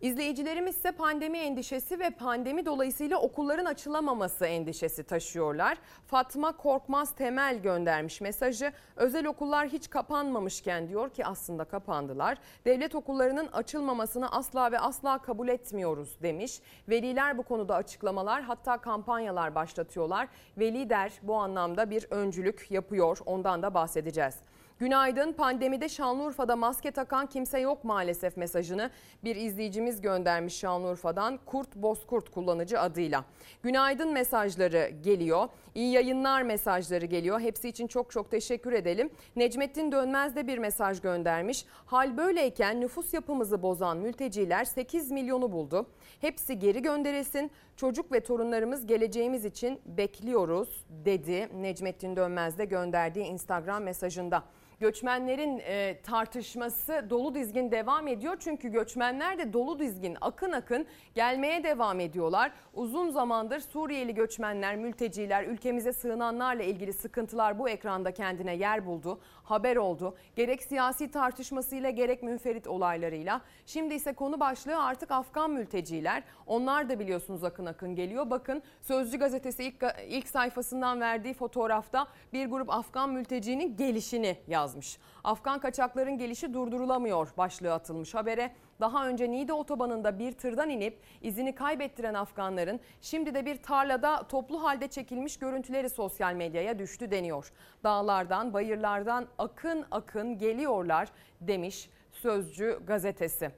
[0.01, 5.77] İzleyicilerimiz ise pandemi endişesi ve pandemi dolayısıyla okulların açılamaması endişesi taşıyorlar.
[6.07, 8.71] Fatma Korkmaz Temel göndermiş mesajı.
[8.95, 12.37] Özel okullar hiç kapanmamışken diyor ki aslında kapandılar.
[12.65, 16.61] Devlet okullarının açılmamasını asla ve asla kabul etmiyoruz demiş.
[16.89, 20.27] Veliler bu konuda açıklamalar hatta kampanyalar başlatıyorlar.
[20.57, 23.17] Veli der bu anlamda bir öncülük yapıyor.
[23.25, 24.35] Ondan da bahsedeceğiz.
[24.79, 28.89] Günaydın pandemide Şanlıurfa'da maske takan kimse yok maalesef mesajını
[29.23, 33.25] bir izleyicimiz göndermiş Şanlıurfa'dan Kurt Bozkurt kullanıcı adıyla.
[33.63, 35.47] Günaydın mesajları geliyor.
[35.75, 37.39] İyi yayınlar mesajları geliyor.
[37.39, 39.09] Hepsi için çok çok teşekkür edelim.
[39.35, 41.65] Necmettin Dönmez de bir mesaj göndermiş.
[41.85, 45.85] Hal böyleyken nüfus yapımızı bozan mülteciler 8 milyonu buldu.
[46.21, 47.51] Hepsi geri gönderilsin.
[47.75, 54.43] Çocuk ve torunlarımız geleceğimiz için bekliyoruz dedi Necmettin Dönmez de gönderdiği Instagram mesajında.
[54.79, 58.37] Göçmenlerin e, tartışması dolu dizgin devam ediyor.
[58.39, 60.85] Çünkü göçmenler de dolu dizgin akın akın
[61.15, 62.51] gelmeye devam ediyorlar.
[62.73, 69.19] Uzun zamandır Suriyeli göçmenler, mülteciler, ülkemize sığınanlarla ilgili sıkıntılar bu ekranda kendine yer buldu.
[69.43, 70.17] Haber oldu.
[70.35, 73.41] Gerek siyasi tartışmasıyla gerek münferit olaylarıyla.
[73.65, 76.23] Şimdi ise konu başlığı artık Afgan mülteciler.
[76.47, 78.29] Onlar da biliyorsunuz akın akın geliyor.
[78.29, 84.97] Bakın Sözcü gazetesi ilk, ilk sayfasından verdiği fotoğrafta bir grup Afgan mültecinin gelişini yazmış.
[85.23, 88.51] Afgan kaçakların gelişi durdurulamıyor başlığı atılmış habere.
[88.79, 94.63] Daha önce Niğde otobanında bir tırdan inip izini kaybettiren Afganların şimdi de bir tarlada toplu
[94.63, 97.51] halde çekilmiş görüntüleri sosyal medyaya düştü deniyor.
[97.83, 101.09] Dağlardan, bayırlardan akın akın geliyorlar
[101.41, 103.51] demiş Sözcü gazetesi.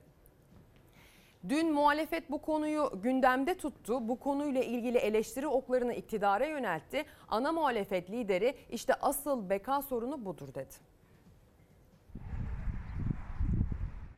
[1.49, 4.07] Dün muhalefet bu konuyu gündemde tuttu.
[4.07, 7.05] Bu konuyla ilgili eleştiri oklarını iktidara yöneltti.
[7.29, 10.88] Ana muhalefet lideri işte asıl beka sorunu budur dedi.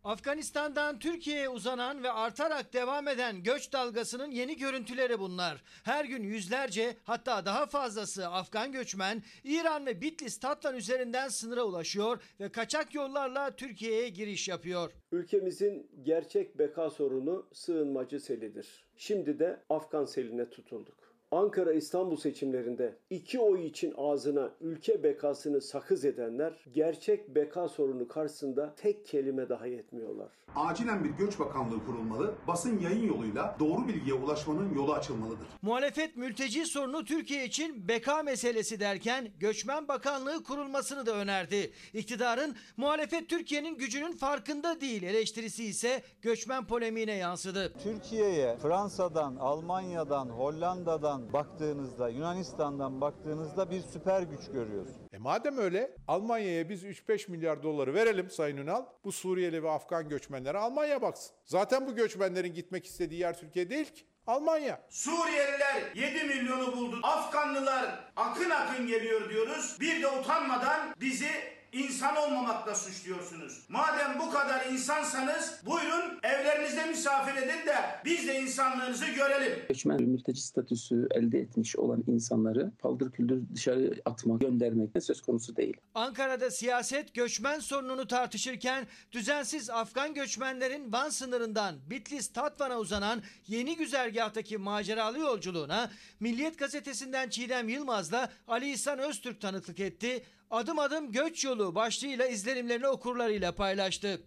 [0.04, 5.64] Afganistan'dan Türkiye'ye uzanan ve artarak devam eden göç dalgasının yeni görüntüleri bunlar.
[5.84, 12.24] Her gün yüzlerce hatta daha fazlası Afgan göçmen İran ve Bitlis Tatvan üzerinden sınıra ulaşıyor
[12.40, 14.92] ve kaçak yollarla Türkiye'ye giriş yapıyor.
[15.12, 18.86] Ülkemizin gerçek beka sorunu sığınmacı selidir.
[18.98, 21.11] Şimdi de Afgan seline tutulduk.
[21.34, 28.76] Ankara İstanbul seçimlerinde iki oy için ağzına ülke bekasını sakız edenler gerçek beka sorunu karşısında
[28.76, 30.30] tek kelime daha yetmiyorlar.
[30.56, 35.48] Acilen bir göç bakanlığı kurulmalı, basın yayın yoluyla doğru bilgiye ulaşmanın yolu açılmalıdır.
[35.62, 41.72] Muhalefet mülteci sorunu Türkiye için beka meselesi derken Göçmen Bakanlığı kurulmasını da önerdi.
[41.94, 47.74] İktidarın muhalefet Türkiye'nin gücünün farkında değil eleştirisi ise göçmen polemiğine yansıdı.
[47.84, 55.08] Türkiye'ye Fransa'dan, Almanya'dan, Hollanda'dan baktığınızda, Yunanistan'dan baktığınızda bir süper güç görüyorsunuz.
[55.14, 58.86] E madem öyle Almanya'ya biz 3-5 milyar doları verelim Sayın Ünal.
[59.04, 61.36] Bu Suriyeli ve Afgan göçmenlere Almanya baksın.
[61.46, 64.06] Zaten bu göçmenlerin gitmek istediği yer Türkiye değil ki.
[64.28, 64.82] Almanya.
[64.90, 67.00] Suriyeliler 7 milyonu buldu.
[67.04, 69.78] Afganlılar akın akın geliyor diyoruz.
[69.80, 71.32] Bir de utanmadan bizi
[71.72, 73.66] insan olmamakla suçluyorsunuz.
[73.70, 79.60] Madem bu kadar insansanız buyurun evlerinizde misafir edin de biz de insanlığınızı görelim.
[79.70, 85.56] Göçmen mülteci statüsü elde etmiş olan insanları paldır küldür dışarı atmak, göndermek de söz konusu
[85.56, 85.78] değil.
[85.96, 94.58] Ankara'da siyaset göçmen sorununu tartışırken düzensiz Afgan göçmenlerin Van sınırından Bitlis Tatvan'a uzanan yeni güzergahtaki
[94.58, 100.24] maceralı yolculuğuna Milliyet gazetesinden Çiğdem Yılmaz'la Ali İhsan Öztürk tanıklık etti.
[100.52, 104.22] Adım adım göç yolu başlığıyla izlenimlerini okurlarıyla paylaştı.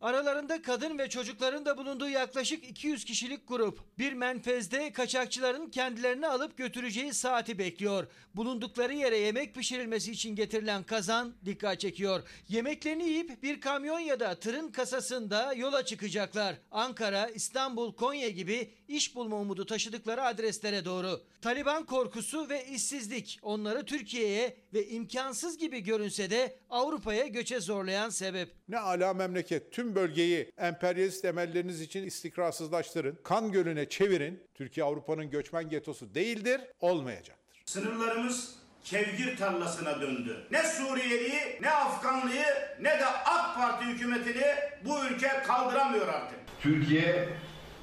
[0.00, 6.56] Aralarında kadın ve çocukların da bulunduğu yaklaşık 200 kişilik grup bir menfezde kaçakçıların kendilerini alıp
[6.56, 8.06] götüreceği saati bekliyor.
[8.34, 12.22] Bulundukları yere yemek pişirilmesi için getirilen kazan dikkat çekiyor.
[12.48, 16.54] Yemeklerini yiyip bir kamyon ya da tırın kasasında yola çıkacaklar.
[16.70, 21.20] Ankara, İstanbul, Konya gibi iş bulma umudu taşıdıkları adreslere doğru.
[21.42, 28.54] Taliban korkusu ve işsizlik onları Türkiye'ye ve imkansız gibi görünse de Avrupa'ya göçe zorlayan sebep.
[28.68, 33.18] Ne ala memleket tüm bölgeyi emperyalist emelleriniz için istikrarsızlaştırın.
[33.24, 34.42] Kan gölüne çevirin.
[34.54, 37.62] Türkiye Avrupa'nın göçmen getosu değildir, olmayacaktır.
[37.66, 40.46] Sınırlarımız kevgir tarlasına döndü.
[40.50, 42.44] Ne Suriyeliyi, ne Afganlıyı,
[42.80, 44.46] ne de AK Parti hükümetini
[44.84, 46.38] bu ülke kaldıramıyor artık.
[46.60, 47.28] Türkiye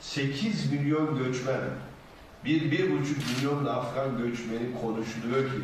[0.01, 1.61] 8 milyon göçmen,
[2.45, 5.57] bir, bir buçuk milyon da Afgan göçmeni konuşuluyor ki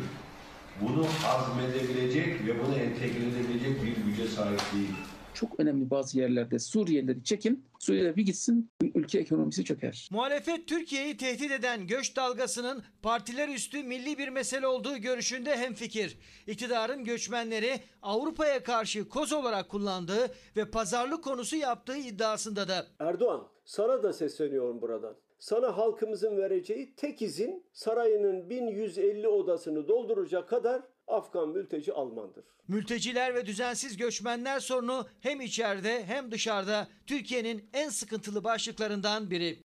[0.80, 4.94] bunu hazmedebilecek ve bunu entegre edebilecek bir güce sahip değil.
[5.34, 10.08] Çok önemli bazı yerlerde Suriyelileri çekin, Suriye'de bir gitsin ülke ekonomisi çöker.
[10.12, 16.18] Muhalefet Türkiye'yi tehdit eden göç dalgasının partiler üstü milli bir mesele olduğu görüşünde hemfikir.
[16.46, 22.86] İktidarın göçmenleri Avrupa'ya karşı koz olarak kullandığı ve pazarlık konusu yaptığı iddiasında da.
[22.98, 25.16] Erdoğan sana da sesleniyorum buradan.
[25.38, 30.82] Sana halkımızın vereceği tek izin sarayının 1150 odasını dolduracak kadar
[31.12, 32.44] Afgan mülteci Almandır.
[32.68, 39.62] Mülteciler ve düzensiz göçmenler sorunu hem içeride hem dışarıda Türkiye'nin en sıkıntılı başlıklarından biri.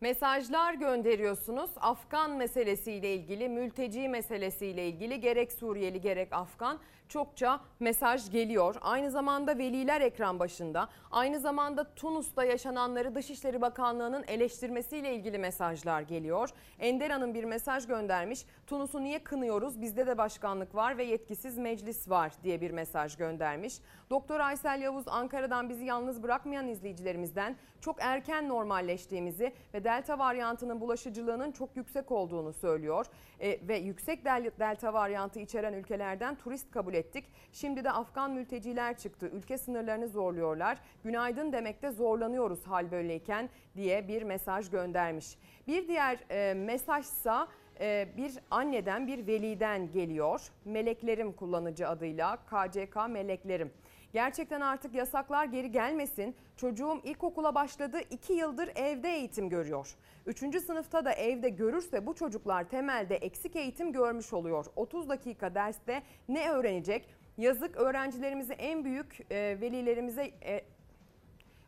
[0.00, 1.70] Mesajlar gönderiyorsunuz.
[1.76, 8.74] Afgan meselesiyle ilgili, mülteci meselesiyle ilgili gerek Suriyeli gerek Afgan çokça mesaj geliyor.
[8.80, 10.88] Aynı zamanda veliler ekran başında.
[11.10, 16.48] Aynı zamanda Tunus'ta yaşananları Dışişleri Bakanlığı'nın eleştirmesiyle ilgili mesajlar geliyor.
[16.78, 18.46] Ender Hanım bir mesaj göndermiş.
[18.66, 19.80] Tunus'u niye kınıyoruz?
[19.80, 23.78] Bizde de başkanlık var ve yetkisiz meclis var diye bir mesaj göndermiş.
[24.10, 31.52] Doktor Aysel Yavuz Ankara'dan bizi yalnız bırakmayan izleyicilerimizden çok erken normalleştiğimizi ve delta varyantının bulaşıcılığının
[31.52, 33.06] çok yüksek olduğunu söylüyor.
[33.40, 37.24] E, ve yüksek del- delta varyantı içeren ülkelerden turist kabul ettik.
[37.52, 39.30] Şimdi de Afgan mülteciler çıktı.
[39.32, 40.78] Ülke sınırlarını zorluyorlar.
[41.04, 45.38] Günaydın demekte zorlanıyoruz hal böyleyken diye bir mesaj göndermiş.
[45.66, 47.48] Bir diğer e, mesajsa
[47.80, 50.40] e, bir anneden bir veliden geliyor.
[50.64, 53.72] Meleklerim kullanıcı adıyla KCK Meleklerim.
[54.16, 56.36] Gerçekten artık yasaklar geri gelmesin.
[56.56, 57.98] Çocuğum ilkokula başladı.
[58.10, 59.94] 2 yıldır evde eğitim görüyor.
[60.26, 60.38] 3.
[60.38, 64.66] sınıfta da evde görürse bu çocuklar temelde eksik eğitim görmüş oluyor.
[64.76, 67.08] 30 dakika derste ne öğrenecek?
[67.38, 70.64] Yazık öğrencilerimize en büyük e, velilerimize e,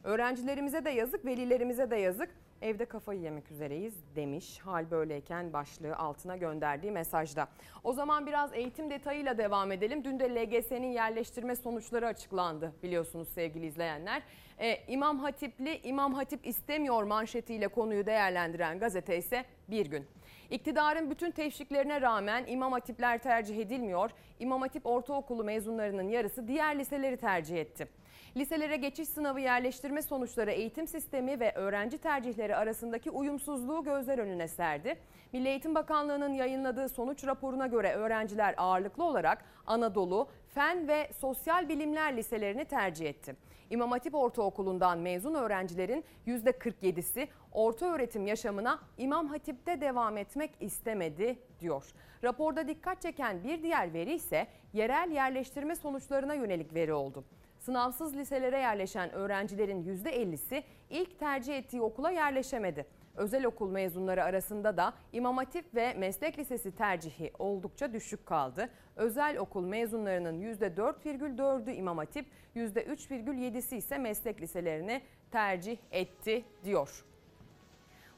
[0.05, 2.31] öğrencilerimize de yazık, velilerimize de yazık.
[2.63, 4.59] Evde kafayı yemek üzereyiz demiş.
[4.59, 7.49] Hal böyleyken başlığı altına gönderdiği mesajda.
[7.85, 10.05] O zaman biraz eğitim detayıyla devam edelim.
[10.05, 14.23] Dün de LGS'nin yerleştirme sonuçları açıklandı biliyorsunuz sevgili izleyenler.
[14.59, 20.07] Ee, İmam Hatipli İmam Hatip istemiyor manşetiyle konuyu değerlendiren gazete ise Bir Gün.
[20.51, 24.11] İktidarın bütün teşviklerine rağmen İmam Hatipler tercih edilmiyor.
[24.39, 27.89] İmam Hatip Ortaokulu mezunlarının yarısı diğer liseleri tercih etti.
[28.37, 34.99] Liselere geçiş sınavı yerleştirme sonuçları eğitim sistemi ve öğrenci tercihleri arasındaki uyumsuzluğu gözler önüne serdi.
[35.33, 42.17] Milli Eğitim Bakanlığı'nın yayınladığı sonuç raporuna göre öğrenciler ağırlıklı olarak Anadolu, Fen ve Sosyal Bilimler
[42.17, 43.37] liselerini tercih etti.
[43.71, 51.85] İmam Hatip Ortaokulu'ndan mezun öğrencilerin %47'si orta öğretim yaşamına İmam Hatip'te devam etmek istemedi diyor.
[52.25, 57.25] Raporda dikkat çeken bir diğer veri ise yerel yerleştirme sonuçlarına yönelik veri oldu.
[57.59, 62.87] Sınavsız liselere yerleşen öğrencilerin %50'si ilk tercih ettiği okula yerleşemedi.
[63.19, 68.69] Özel okul mezunları arasında da İmam Hatip ve Meslek Lisesi tercihi oldukça düşük kaldı.
[68.97, 77.05] Özel okul mezunlarının %4,4'ü İmam Hatip, %3,7'si ise meslek liselerini tercih etti diyor.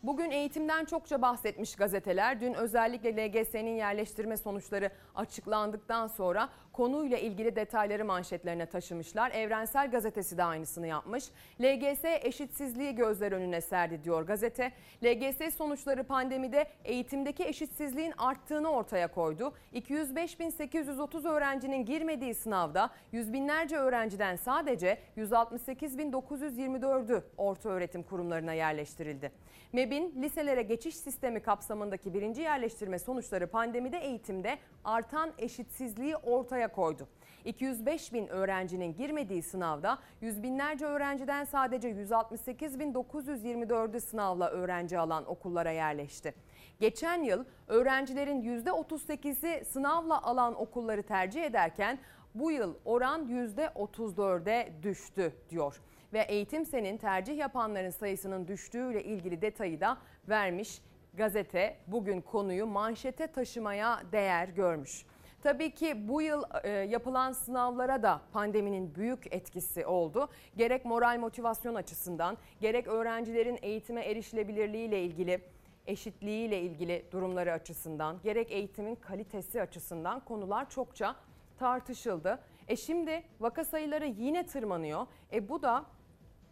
[0.02, 2.40] Bugün eğitimden çokça bahsetmiş gazeteler.
[2.40, 6.48] Dün özellikle LGS'nin yerleştirme sonuçları açıklandıktan sonra
[6.80, 9.30] konuyla ilgili detayları manşetlerine taşımışlar.
[9.30, 11.24] Evrensel Gazetesi de aynısını yapmış.
[11.60, 14.72] LGS eşitsizliği gözler önüne serdi diyor gazete.
[15.04, 19.52] LGS sonuçları pandemide eğitimdeki eşitsizliğin arttığını ortaya koydu.
[19.74, 29.32] 205.830 öğrencinin girmediği sınavda yüz binlerce öğrenciden sadece 168.924'ü orta öğretim kurumlarına yerleştirildi.
[29.72, 37.08] MEB'in liselere geçiş sistemi kapsamındaki birinci yerleştirme sonuçları pandemide eğitimde artan eşitsizliği ortaya koydu.
[37.44, 46.34] 205 bin öğrencinin girmediği sınavda yüz binlerce öğrenciden sadece 168.924'ü sınavla öğrenci alan okullara yerleşti.
[46.80, 51.98] Geçen yıl öğrencilerin %38'i sınavla alan okulları tercih ederken
[52.34, 55.80] bu yıl oran %34'e düştü diyor
[56.12, 59.98] ve Eğitim Sen'in tercih yapanların sayısının düştüğüyle ilgili detayı da
[60.28, 60.82] vermiş.
[61.14, 65.04] Gazete bugün konuyu manşete taşımaya değer görmüş.
[65.42, 70.28] Tabii ki bu yıl e, yapılan sınavlara da pandeminin büyük etkisi oldu.
[70.56, 75.40] Gerek moral motivasyon açısından, gerek öğrencilerin eğitime erişilebilirliği ile ilgili,
[75.86, 81.16] eşitliği ile ilgili durumları açısından, gerek eğitimin kalitesi açısından konular çokça
[81.58, 82.38] tartışıldı.
[82.68, 85.06] E şimdi vaka sayıları yine tırmanıyor.
[85.32, 85.84] E bu da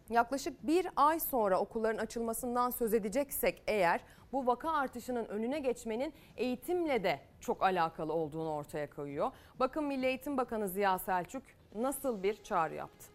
[0.09, 4.01] yaklaşık bir ay sonra okulların açılmasından söz edeceksek eğer
[4.33, 9.31] bu vaka artışının önüne geçmenin eğitimle de çok alakalı olduğunu ortaya koyuyor.
[9.59, 11.43] Bakın Milli Eğitim Bakanı Ziya Selçuk
[11.75, 13.05] nasıl bir çağrı yaptı?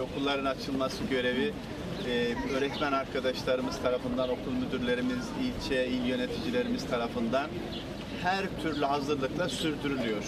[0.00, 1.52] Okulların açılması görevi
[2.08, 7.50] e, öğretmen arkadaşlarımız tarafından, okul müdürlerimiz, ilçe, il yöneticilerimiz tarafından
[8.22, 10.24] her türlü hazırlıkla sürdürülüyor.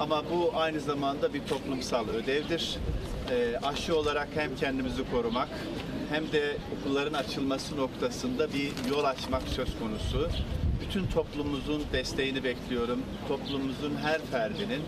[0.00, 2.78] Ama bu aynı zamanda bir toplumsal ödevdir.
[3.30, 5.48] E, aşı olarak hem kendimizi korumak
[6.10, 10.28] hem de okulların açılması noktasında bir yol açmak söz konusu.
[10.80, 13.02] Bütün toplumumuzun desteğini bekliyorum.
[13.28, 14.82] Toplumumuzun her ferdinin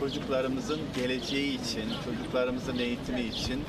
[0.00, 3.60] çocuklarımızın geleceği için, çocuklarımızın eğitimi için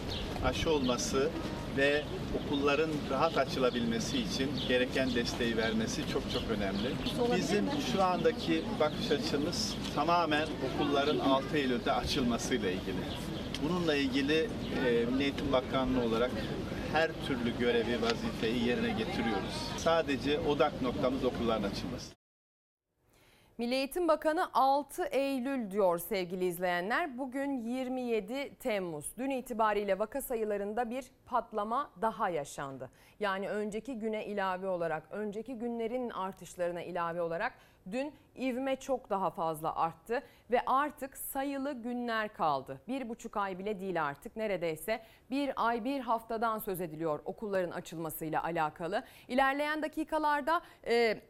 [0.45, 1.29] aşı olması
[1.77, 2.03] ve
[2.45, 6.89] okulların rahat açılabilmesi için gereken desteği vermesi çok çok önemli.
[7.37, 13.03] Bizim şu andaki bakış açımız tamamen okulların 6 Eylül'de açılmasıyla ilgili.
[13.63, 14.49] Bununla ilgili
[14.85, 16.31] e, Milli Eğitim Bakanlığı olarak
[16.93, 19.71] her türlü görevi, vazifeyi yerine getiriyoruz.
[19.77, 22.13] Sadece odak noktamız okulların açılması.
[23.57, 27.17] Milli Eğitim Bakanı 6 Eylül diyor sevgili izleyenler.
[27.17, 29.05] Bugün 27 Temmuz.
[29.17, 32.89] Dün itibariyle vaka sayılarında bir patlama daha yaşandı.
[33.19, 37.53] Yani önceki güne ilave olarak, önceki günlerin artışlarına ilave olarak
[37.91, 42.81] dün ivme çok daha fazla arttı ve artık sayılı günler kaldı.
[42.87, 48.43] Bir buçuk ay bile değil artık neredeyse bir ay bir haftadan söz ediliyor okulların açılmasıyla
[48.43, 49.03] alakalı.
[49.27, 50.61] İlerleyen dakikalarda...
[50.87, 51.21] E,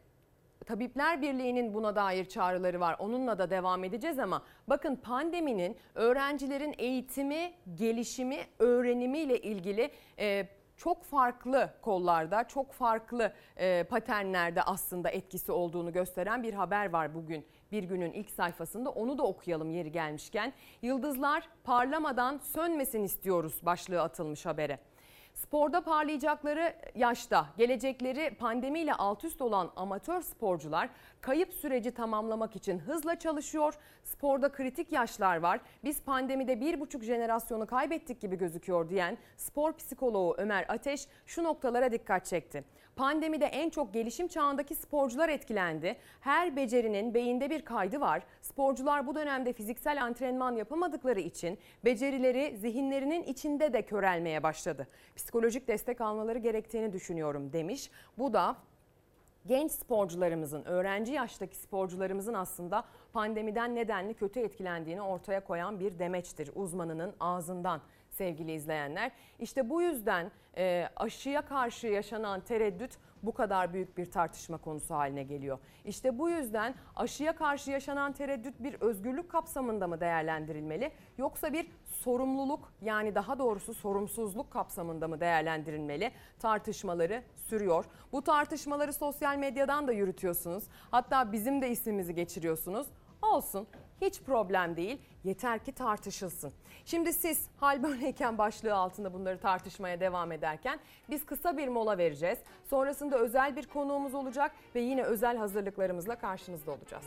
[0.66, 2.96] Tabipler Birliği'nin buna dair çağrıları var.
[2.98, 11.70] Onunla da devam edeceğiz ama bakın pandeminin öğrencilerin eğitimi, gelişimi, öğrenimiyle ilgili e, çok farklı
[11.82, 17.46] kollarda, çok farklı e, paternlerde aslında etkisi olduğunu gösteren bir haber var bugün.
[17.72, 20.52] Bir günün ilk sayfasında onu da okuyalım yeri gelmişken.
[20.82, 24.78] Yıldızlar parlamadan sönmesin istiyoruz başlığı atılmış habere.
[25.44, 30.90] Sporda parlayacakları yaşta, gelecekleri pandemiyle alt üst olan amatör sporcular
[31.20, 33.74] kayıp süreci tamamlamak için hızla çalışıyor.
[34.04, 35.60] Sporda kritik yaşlar var.
[35.84, 41.92] Biz pandemide bir buçuk jenerasyonu kaybettik gibi gözüküyor diyen spor psikoloğu Ömer Ateş şu noktalara
[41.92, 42.64] dikkat çekti.
[42.96, 45.96] Pandemide en çok gelişim çağındaki sporcular etkilendi.
[46.20, 48.22] Her becerinin beyinde bir kaydı var.
[48.42, 54.86] Sporcular bu dönemde fiziksel antrenman yapamadıkları için becerileri zihinlerinin içinde de körelmeye başladı.
[55.16, 57.90] Psikolojik destek almaları gerektiğini düşünüyorum demiş.
[58.18, 58.56] Bu da
[59.46, 67.14] genç sporcularımızın, öğrenci yaştaki sporcularımızın aslında pandemiden nedenli kötü etkilendiğini ortaya koyan bir demeçtir uzmanının
[67.20, 67.80] ağzından
[68.14, 69.12] sevgili izleyenler.
[69.38, 75.22] İşte bu yüzden e, aşıya karşı yaşanan tereddüt bu kadar büyük bir tartışma konusu haline
[75.22, 75.58] geliyor.
[75.84, 82.72] İşte bu yüzden aşıya karşı yaşanan tereddüt bir özgürlük kapsamında mı değerlendirilmeli yoksa bir sorumluluk
[82.82, 87.84] yani daha doğrusu sorumsuzluk kapsamında mı değerlendirilmeli tartışmaları sürüyor.
[88.12, 90.64] Bu tartışmaları sosyal medyadan da yürütüyorsunuz.
[90.90, 92.86] Hatta bizim de ismimizi geçiriyorsunuz.
[93.22, 93.66] Olsun
[94.00, 94.98] hiç problem değil.
[95.24, 96.52] Yeter ki tartışılsın.
[96.84, 100.78] Şimdi siz hal böyleyken başlığı altında bunları tartışmaya devam ederken
[101.10, 102.38] biz kısa bir mola vereceğiz.
[102.64, 107.04] Sonrasında özel bir konuğumuz olacak ve yine özel hazırlıklarımızla karşınızda olacağız.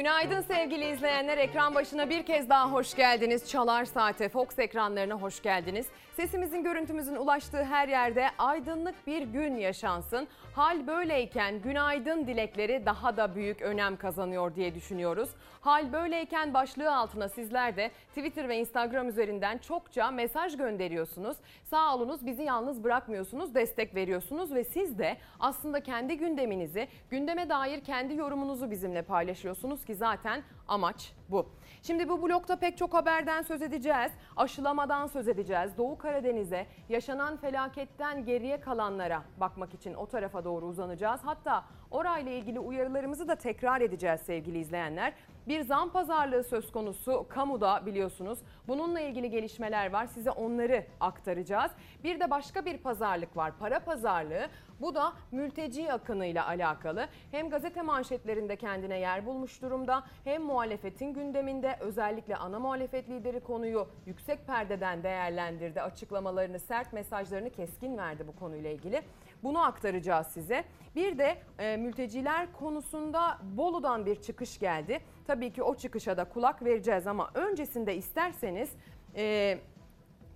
[0.00, 1.38] Günaydın sevgili izleyenler.
[1.38, 3.48] Ekran başına bir kez daha hoş geldiniz.
[3.48, 5.86] Çalar Saate Fox ekranlarına hoş geldiniz.
[6.16, 10.28] Sesimizin, görüntümüzün ulaştığı her yerde aydınlık bir gün yaşansın.
[10.54, 15.30] Hal böyleyken günaydın dilekleri daha da büyük önem kazanıyor diye düşünüyoruz.
[15.60, 21.36] Hal böyleyken başlığı altına sizler de Twitter ve Instagram üzerinden çokça mesaj gönderiyorsunuz.
[21.64, 27.80] Sağ olunuz bizi yalnız bırakmıyorsunuz, destek veriyorsunuz ve siz de aslında kendi gündeminizi, gündeme dair
[27.84, 31.46] kendi yorumunuzu bizimle paylaşıyorsunuz ki zaten amaç bu.
[31.82, 34.12] Şimdi bu blokta pek çok haberden söz edeceğiz.
[34.36, 35.76] Aşılamadan söz edeceğiz.
[35.78, 41.20] Doğu Karadeniz'e yaşanan felaketten geriye kalanlara bakmak için o tarafa doğru uzanacağız.
[41.24, 45.12] Hatta orayla ilgili uyarılarımızı da tekrar edeceğiz sevgili izleyenler.
[45.48, 48.38] Bir zam pazarlığı söz konusu kamuda biliyorsunuz.
[48.68, 50.06] Bununla ilgili gelişmeler var.
[50.06, 51.72] Size onları aktaracağız.
[52.04, 53.52] Bir de başka bir pazarlık var.
[53.58, 54.48] Para pazarlığı.
[54.80, 57.08] Bu da mülteci akınıyla alakalı.
[57.30, 63.88] Hem gazete manşetlerinde kendine yer bulmuş durumda hem muhalefetin gündeminde özellikle ana muhalefet lideri konuyu
[64.06, 65.82] yüksek perdeden değerlendirdi.
[65.82, 69.02] Açıklamalarını, sert mesajlarını keskin verdi bu konuyla ilgili.
[69.42, 70.64] Bunu aktaracağız size.
[70.96, 75.00] Bir de e, mülteciler konusunda Bolu'dan bir çıkış geldi.
[75.26, 78.70] Tabii ki o çıkışa da kulak vereceğiz ama öncesinde isterseniz
[79.16, 79.58] e,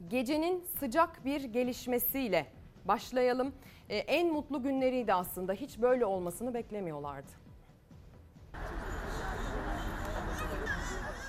[0.09, 2.47] gecenin sıcak bir gelişmesiyle
[2.84, 3.53] başlayalım.
[3.89, 5.53] E, en mutlu günleriydi aslında.
[5.53, 7.30] Hiç böyle olmasını beklemiyorlardı.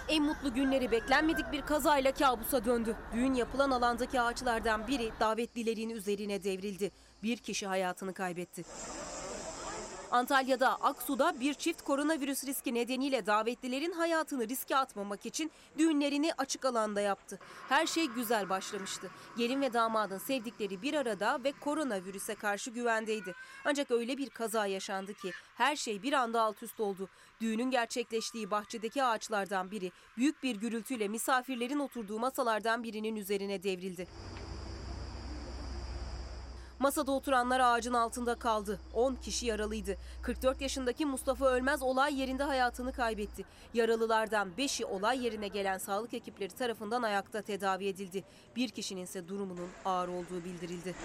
[0.10, 2.96] En mutlu günleri beklenmedik bir kazayla kabusa döndü.
[3.14, 6.92] Düğün yapılan alandaki ağaçlardan biri davetlilerin üzerine devrildi.
[7.24, 8.64] Bir kişi hayatını kaybetti.
[10.16, 17.02] Antalya'da Aksu'da bir çift koronavirüs riski nedeniyle davetlilerin hayatını riske atmamak için düğünlerini açık alanda
[17.02, 17.40] yaptı.
[17.70, 19.10] Her şey güzel başlamıştı.
[19.38, 23.34] Gelin ve damadın sevdikleri bir arada ve koronavirüse karşı güvendeydi.
[23.66, 27.10] Ancak öyle bir kaza yaşandı ki her şey bir anda alt üst oldu.
[27.42, 34.08] Düğünün gerçekleştiği bahçedeki ağaçlardan biri büyük bir gürültüyle misafirlerin oturduğu masalardan birinin üzerine devrildi.
[36.80, 38.80] Masada oturanlar ağacın altında kaldı.
[38.94, 39.98] 10 kişi yaralıydı.
[40.22, 43.46] 44 yaşındaki Mustafa Ölmez olay yerinde hayatını kaybetti.
[43.74, 48.24] Yaralılardan 5'i olay yerine gelen sağlık ekipleri tarafından ayakta tedavi edildi.
[48.56, 50.96] Bir kişinin ise durumunun ağır olduğu bildirildi.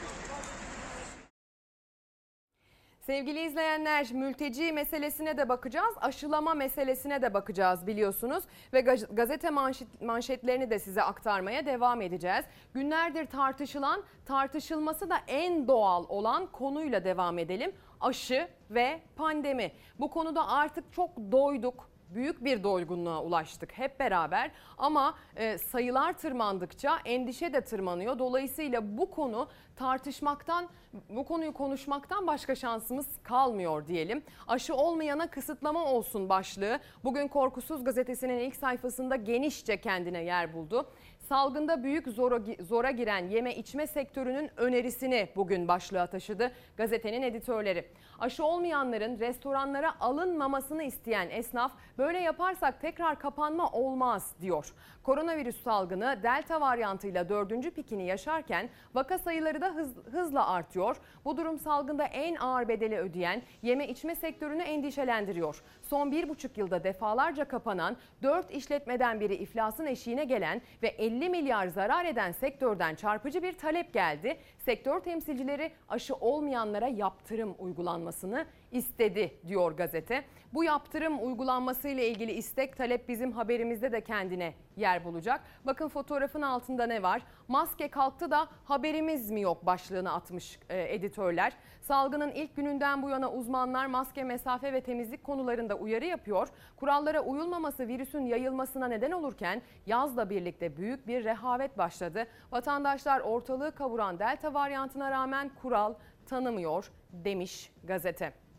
[3.11, 8.81] Sevgili izleyenler mülteci meselesine de bakacağız, aşılama meselesine de bakacağız biliyorsunuz ve
[9.13, 12.45] gazete manşet, manşetlerini de size aktarmaya devam edeceğiz.
[12.75, 17.73] Günlerdir tartışılan, tartışılması da en doğal olan konuyla devam edelim.
[18.01, 19.73] aşı ve pandemi.
[20.01, 26.99] Bu konuda artık çok doyduk büyük bir doygunluğa ulaştık hep beraber ama e, sayılar tırmandıkça
[27.05, 28.19] endişe de tırmanıyor.
[28.19, 30.69] Dolayısıyla bu konu tartışmaktan,
[31.09, 34.23] bu konuyu konuşmaktan başka şansımız kalmıyor diyelim.
[34.49, 40.87] Aşı olmayana kısıtlama olsun başlığı bugün Korkusuz gazetesinin ilk sayfasında genişçe kendine yer buldu
[41.31, 47.89] salgında büyük zora, zora giren yeme içme sektörünün önerisini bugün başlığa taşıdı gazetenin editörleri.
[48.21, 54.75] Aşı olmayanların restoranlara alınmamasını isteyen esnaf böyle yaparsak tekrar kapanma olmaz diyor.
[55.03, 60.97] Koronavirüs salgını delta varyantıyla dördüncü pikini yaşarken vaka sayıları da hız, hızla artıyor.
[61.25, 65.63] Bu durum salgında en ağır bedeli ödeyen yeme içme sektörünü endişelendiriyor.
[65.83, 71.67] Son bir buçuk yılda defalarca kapanan 4 işletmeden biri iflasın eşiğine gelen ve 50 milyar
[71.67, 74.39] zarar eden sektörden çarpıcı bir talep geldi.
[74.71, 80.25] Sektör temsilcileri aşı olmayanlara yaptırım uygulanmasını istedi diyor gazete.
[80.55, 85.41] Bu yaptırım uygulanması ile ilgili istek talep bizim haberimizde de kendine yer bulacak.
[85.67, 87.23] Bakın fotoğrafın altında ne var?
[87.49, 91.53] Maske kalktı da haberimiz mi yok başlığını atmış e, editörler.
[91.81, 96.49] Salgının ilk gününden bu yana uzmanlar maske, mesafe ve temizlik konularında uyarı yapıyor.
[96.77, 102.27] Kurallara uyulmaması virüsün yayılmasına neden olurken yazla birlikte büyük bir rehavet başladı.
[102.53, 105.95] Vatandaşlar ortalığı kavuran delta varyantına rağmen kural
[106.27, 108.50] tanımıyor demiş gazete.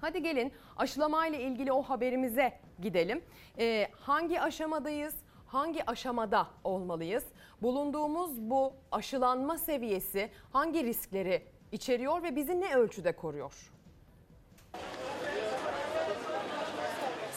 [0.00, 3.24] Hadi gelin aşılama ile ilgili o haberimize gidelim.
[3.58, 5.14] Ee, hangi aşamadayız?
[5.46, 7.24] Hangi aşamada olmalıyız?
[7.62, 11.42] Bulunduğumuz bu aşılanma seviyesi hangi riskleri
[11.72, 13.72] içeriyor ve bizi ne ölçüde koruyor?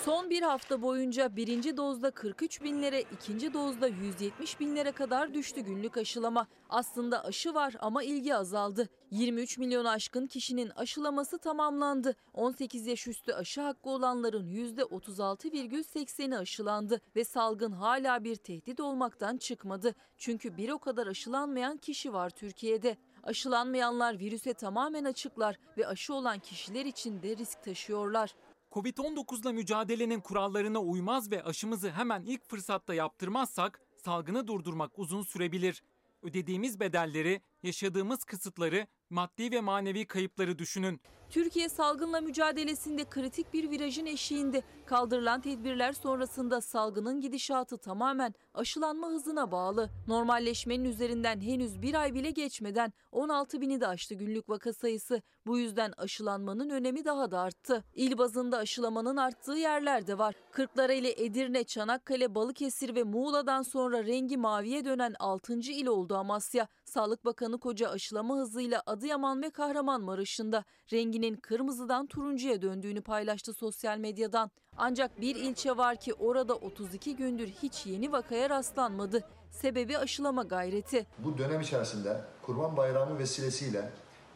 [0.10, 5.97] Son bir hafta boyunca birinci dozda 43 binlere, ikinci dozda 170 binlere kadar düştü günlük
[5.97, 6.47] aşılama.
[6.70, 8.89] Aslında aşı var ama ilgi azaldı.
[9.12, 12.16] 23 milyon aşkın kişinin aşılaması tamamlandı.
[12.34, 19.95] 18 yaş üstü aşı hakkı olanların %36,80'i aşılandı ve salgın hala bir tehdit olmaktan çıkmadı.
[20.18, 22.97] Çünkü bir o kadar aşılanmayan kişi var Türkiye'de.
[23.24, 28.36] Aşılanmayanlar virüse tamamen açıklar ve aşı olan kişiler için de risk taşıyorlar.
[28.72, 35.84] Covid-19'la mücadelenin kurallarına uymaz ve aşımızı hemen ilk fırsatta yaptırmazsak salgını durdurmak uzun sürebilir.
[36.22, 41.01] Ödediğimiz bedelleri, yaşadığımız kısıtları, maddi ve manevi kayıpları düşünün.
[41.30, 44.62] Türkiye salgınla mücadelesinde kritik bir virajın eşiğinde.
[44.86, 49.89] Kaldırılan tedbirler sonrasında salgının gidişatı tamamen aşılanma hızına bağlı.
[50.07, 55.22] Normalleşmenin üzerinden henüz bir ay bile geçmeden 16 bini de aştı günlük vaka sayısı.
[55.45, 57.84] Bu yüzden aşılanmanın önemi daha da arttı.
[57.93, 60.36] İl bazında aşılamanın arttığı yerler de var.
[60.51, 65.53] Kırklareli, Edirne, Çanakkale, Balıkesir ve Muğla'dan sonra rengi maviye dönen 6.
[65.53, 66.68] il oldu Amasya.
[66.90, 70.64] Sağlık Bakanı Koca aşılama hızıyla Adıyaman ve Kahramanmaraş'ında
[70.94, 74.52] renginin kırmızıdan turuncuya döndüğünü paylaştı sosyal medyadan.
[74.78, 79.24] Ancak bir ilçe var ki orada 32 gündür hiç yeni vakaya rastlanmadı.
[79.52, 81.08] Sebebi aşılama gayreti.
[81.20, 83.90] Bu dönem içerisinde Kurban Bayramı vesilesiyle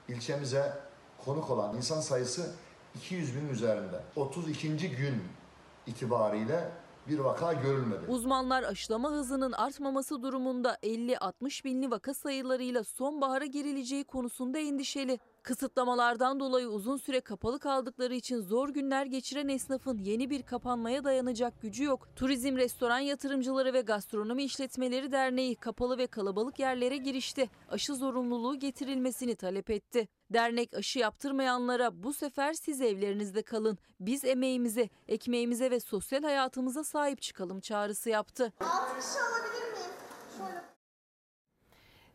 [0.08, 0.74] ilçemize
[1.26, 2.51] konuk olan insan sayısı
[2.95, 4.01] 200 bin üzerinde.
[4.16, 4.89] 32.
[4.95, 5.24] gün
[5.88, 6.70] itibariyle
[7.08, 8.06] bir vaka görülmedi.
[8.08, 15.20] Uzmanlar aşılama hızının artmaması durumunda 50-60 binli vaka sayılarıyla sonbahara girileceği konusunda endişeli.
[15.44, 21.62] Kısıtlamalardan dolayı uzun süre kapalı kaldıkları için zor günler geçiren esnafın yeni bir kapanmaya dayanacak
[21.62, 22.08] gücü yok.
[22.16, 27.50] Turizm, restoran yatırımcıları ve gastronomi işletmeleri derneği kapalı ve kalabalık yerlere girişti.
[27.70, 30.08] Aşı zorunluluğu getirilmesini talep etti.
[30.30, 33.78] Dernek aşı yaptırmayanlara bu sefer siz evlerinizde kalın.
[34.00, 38.54] Biz emeğimize, ekmeğimize ve sosyal hayatımıza sahip çıkalım çağrısı yaptı.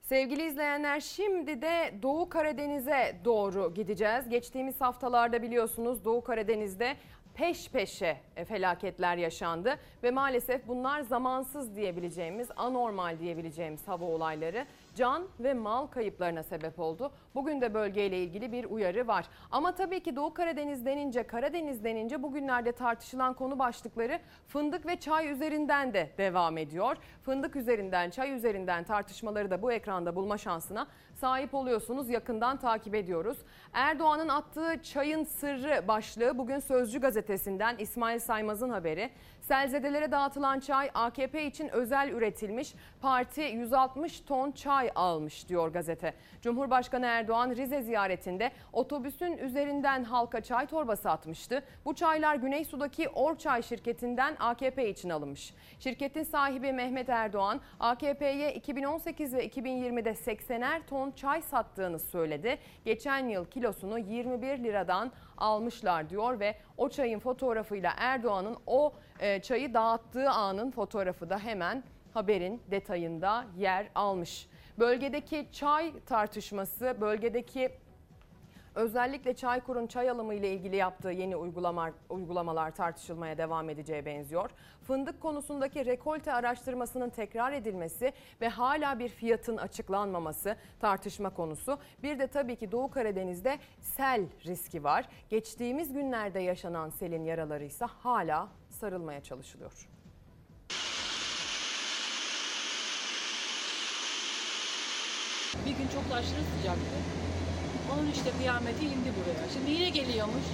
[0.08, 4.28] Sevgili izleyenler şimdi de Doğu Karadeniz'e doğru gideceğiz.
[4.28, 6.96] Geçtiğimiz haftalarda biliyorsunuz Doğu Karadeniz'de
[7.34, 8.16] peş peşe
[8.48, 14.66] felaketler yaşandı ve maalesef bunlar zamansız diyebileceğimiz, anormal diyebileceğimiz hava olayları
[14.98, 17.12] can ve mal kayıplarına sebep oldu.
[17.34, 19.26] Bugün de bölgeyle ilgili bir uyarı var.
[19.50, 25.30] Ama tabii ki Doğu Karadeniz denince, Karadeniz denince bugünlerde tartışılan konu başlıkları fındık ve çay
[25.30, 26.96] üzerinden de devam ediyor.
[27.22, 32.10] Fındık üzerinden, çay üzerinden tartışmaları da bu ekranda bulma şansına sahip oluyorsunuz.
[32.10, 33.38] Yakından takip ediyoruz.
[33.72, 39.10] Erdoğan'ın attığı çayın sırrı başlığı bugün Sözcü gazetesinden İsmail Saymaz'ın haberi.
[39.48, 42.74] Selzedelere dağıtılan çay AKP için özel üretilmiş.
[43.00, 46.14] Parti 160 ton çay almış diyor gazete.
[46.42, 51.64] Cumhurbaşkanı Erdoğan Rize ziyaretinde otobüsün üzerinden halka çay torbası atmıştı.
[51.84, 55.54] Bu çaylar Güneysu'daki Orçay şirketinden AKP için alınmış.
[55.80, 62.58] Şirketin sahibi Mehmet Erdoğan AKP'ye 2018 ve 2020'de 80'er ton çay sattığını söyledi.
[62.84, 69.74] Geçen yıl kilosunu 21 liradan almışlar diyor ve o çayın fotoğrafıyla Erdoğan'ın o e, çayı
[69.74, 71.84] dağıttığı anın fotoğrafı da hemen
[72.14, 74.48] haberin detayında yer almış.
[74.78, 77.70] Bölgedeki çay tartışması, bölgedeki
[78.78, 84.50] özellikle Çaykur'un çay alımı ile ilgili yaptığı yeni uygulamalar, uygulamalar tartışılmaya devam edeceğe benziyor.
[84.82, 91.78] Fındık konusundaki rekolte araştırmasının tekrar edilmesi ve hala bir fiyatın açıklanmaması tartışma konusu.
[92.02, 95.08] Bir de tabii ki Doğu Karadeniz'de sel riski var.
[95.28, 99.88] Geçtiğimiz günlerde yaşanan selin yaraları ise hala sarılmaya çalışılıyor.
[105.66, 107.27] Bir gün çok aşırı sıcaktı.
[107.94, 109.52] Onun işte kıyameti indi buraya.
[109.52, 110.44] Şimdi yine geliyormuş.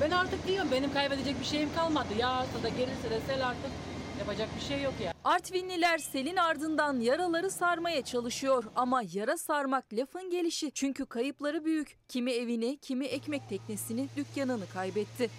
[0.00, 2.08] Ben artık diyorum benim kaybedecek bir şeyim kalmadı.
[2.18, 3.70] Yağarsa da gelirse de sel artık
[4.18, 5.12] yapacak bir şey yok ya.
[5.24, 11.98] Artvinliler selin ardından yaraları sarmaya çalışıyor ama yara sarmak lafın gelişi çünkü kayıpları büyük.
[12.08, 15.30] Kimi evini, kimi ekmek teknesini, dükkanını kaybetti.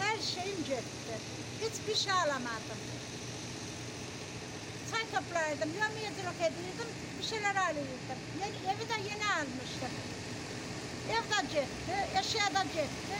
[0.00, 1.14] Her şeyim gitti.
[1.60, 2.78] Hiçbir şey alamadım.
[4.90, 8.18] Çay toplardım, yemiyorduk ediyordum, bir şeyler alıyordum.
[8.42, 9.90] Evi de yeni almıştım.
[11.10, 13.16] Ev de gitti, eşya da gitti,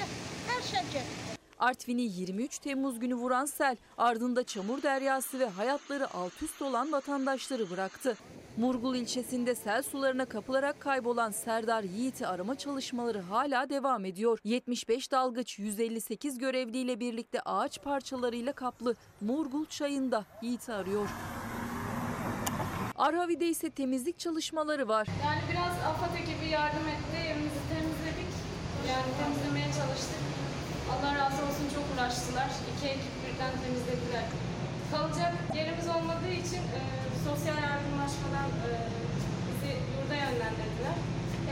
[0.48, 1.02] her şey gitti.
[1.58, 7.70] Artvin'i 23 Temmuz günü vuran sel ardında çamur deryası ve hayatları alt üst olan vatandaşları
[7.70, 8.16] bıraktı.
[8.56, 14.38] Murgul ilçesinde sel sularına kapılarak kaybolan Serdar Yiğit'i arama çalışmaları hala devam ediyor.
[14.44, 21.08] 75 dalgıç 158 görevliyle birlikte ağaç parçalarıyla kaplı Murgul çayında Yiğit'i arıyor.
[22.96, 25.06] Arhavi'de ise temizlik çalışmaları var.
[25.26, 27.16] Yani biraz AFAD ekibi yardım etti.
[27.30, 28.32] Evimizi temizledik.
[28.90, 30.22] Yani temizlemeye çalıştık.
[30.92, 32.50] Allah razı olsun çok uğraştılar.
[32.72, 34.24] İki ekip birden temizlediler.
[34.92, 36.80] Kalacak yerimiz olmadığı için e,
[37.28, 38.70] sosyal yardımlaşmadan e,
[39.48, 40.96] bizi yurda yönlendirdiler.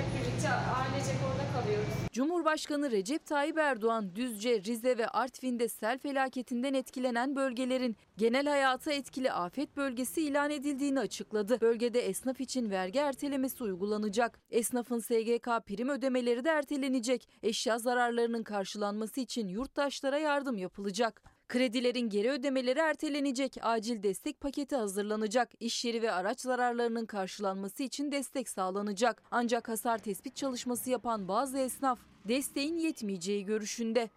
[0.01, 1.89] Hep birlikte ailecek orada kalıyoruz.
[2.13, 9.33] Cumhurbaşkanı Recep Tayyip Erdoğan Düzce, Rize ve Artvin'de sel felaketinden etkilenen bölgelerin genel hayata etkili
[9.33, 11.61] afet bölgesi ilan edildiğini açıkladı.
[11.61, 14.39] Bölgede esnaf için vergi ertelemesi uygulanacak.
[14.51, 17.29] Esnafın SGK prim ödemeleri de ertelenecek.
[17.43, 21.23] Eşya zararlarının karşılanması için yurttaşlara yardım yapılacak.
[21.51, 23.57] Kredilerin geri ödemeleri ertelenecek.
[23.63, 25.49] Acil destek paketi hazırlanacak.
[25.61, 29.23] İş yeri ve araç zararlarının karşılanması için destek sağlanacak.
[29.31, 31.99] Ancak hasar tespit çalışması yapan bazı esnaf
[32.29, 34.11] desteğin yetmeyeceği görüşünde.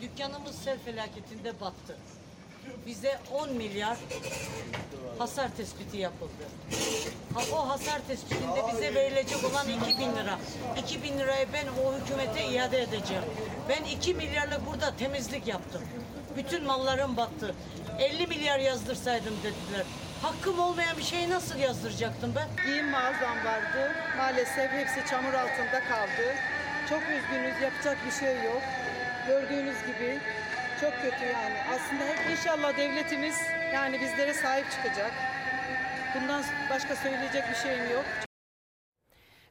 [0.00, 1.96] Dükkanımız sel felaketinde battı.
[2.86, 3.98] Bize 10 milyar
[5.18, 6.44] hasar tespiti yapıldı.
[7.52, 10.38] O hasar tespitinde bize verilecek olan 2 bin lira.
[10.78, 13.24] 2 bin lirayı ben o hükümete iade edeceğim.
[13.68, 15.82] Ben 2 milyarla burada temizlik yaptım.
[16.36, 17.54] Bütün mallarım battı.
[17.98, 19.86] 50 milyar yazdırsaydım dediler.
[20.22, 22.48] Hakkım olmayan bir şeyi nasıl yazdıracaktım ben?
[22.66, 23.92] Giyim mağazam vardı.
[24.16, 26.34] Maalesef hepsi çamur altında kaldı.
[26.88, 28.62] Çok üzgünüz, yapacak bir şey yok.
[29.26, 30.20] Gördüğünüz gibi
[30.80, 31.56] çok kötü yani.
[31.74, 33.36] Aslında hep inşallah devletimiz
[33.74, 35.12] yani bizlere sahip çıkacak.
[36.14, 38.04] Bundan başka söyleyecek bir şeyim yok.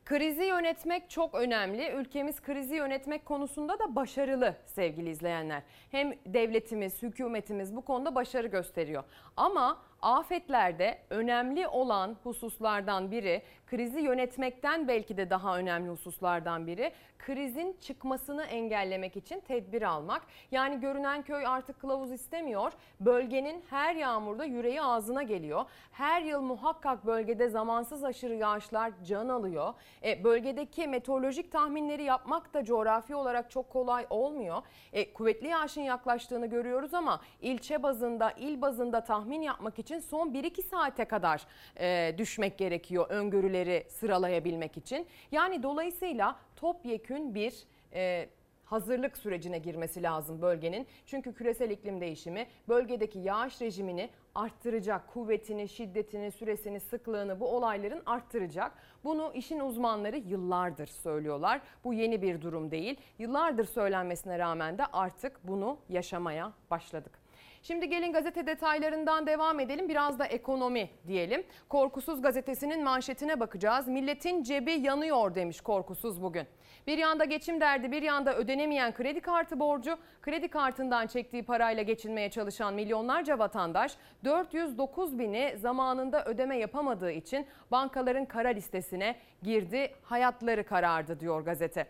[0.06, 1.92] Krizi yönetmek çok önemli.
[1.92, 5.64] Ülkemiz krizi yönetmek konusunda da başarılı sevgili izleyenler.
[5.92, 9.04] Hem devletimiz, hükümetimiz bu konuda başarı gösteriyor.
[9.38, 16.92] Ama afetlerde önemli olan hususlardan biri, krizi yönetmekten belki de daha önemli hususlardan biri,
[17.26, 20.22] krizin çıkmasını engellemek için tedbir almak.
[20.52, 22.72] Yani görünen köy artık kılavuz istemiyor.
[23.00, 25.66] Bölgenin her yağmurda yüreği ağzına geliyor.
[25.92, 29.74] Her yıl muhakkak bölgede zamansız aşırı yağışlar can alıyor.
[30.04, 34.62] E, bölgedeki meteorolojik tahminleri yapmak da coğrafi olarak çok kolay olmuyor.
[34.94, 40.62] E, kuvvetli yağışın yaklaştığını görüyoruz ama ilçe bazında, il bazında tahmin yapmak için son 1-2
[40.62, 41.48] saate kadar
[41.80, 45.08] e, düşmek gerekiyor öngörüleri sıralayabilmek için.
[45.32, 47.54] Yani dolayısıyla topyekün bir
[47.94, 48.30] e,
[48.66, 50.88] hazırlık sürecine girmesi lazım bölgenin.
[51.06, 55.14] Çünkü küresel iklim değişimi bölgedeki yağış rejimini arttıracak.
[55.14, 58.72] Kuvvetini, şiddetini, süresini, sıklığını bu olayların arttıracak.
[59.04, 61.62] Bunu işin uzmanları yıllardır söylüyorlar.
[61.84, 62.98] Bu yeni bir durum değil.
[63.20, 67.23] Yıllardır söylenmesine rağmen de artık bunu yaşamaya başladık.
[67.64, 69.90] Şimdi gelin gazete detaylarından devam edelim.
[69.90, 71.44] Biraz da ekonomi diyelim.
[71.70, 73.88] Korkusuz gazetesinin manşetine bakacağız.
[73.88, 76.48] Milletin cebi yanıyor demiş Korkusuz bugün.
[76.88, 82.32] Bir yanda geçim derdi, bir yanda ödenemeyen kredi kartı borcu, kredi kartından çektiği parayla geçinmeye
[82.32, 89.92] çalışan milyonlarca vatandaş 409 bini zamanında ödeme yapamadığı için bankaların kara listesine girdi.
[90.04, 91.88] Hayatları karardı diyor gazete.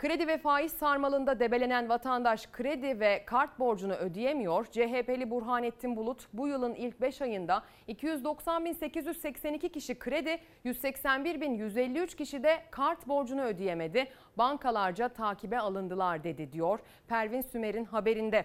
[0.00, 4.66] Kredi ve faiz sarmalında debelenen vatandaş kredi ve kart borcunu ödeyemiyor.
[4.66, 13.08] CHP'li Burhanettin Bulut bu yılın ilk 5 ayında 290.882 kişi kredi, 181.153 kişi de kart
[13.08, 14.08] borcunu ödeyemedi.
[14.38, 16.78] Bankalarca takibe alındılar dedi diyor
[17.08, 18.44] Pervin Sümer'in haberinde.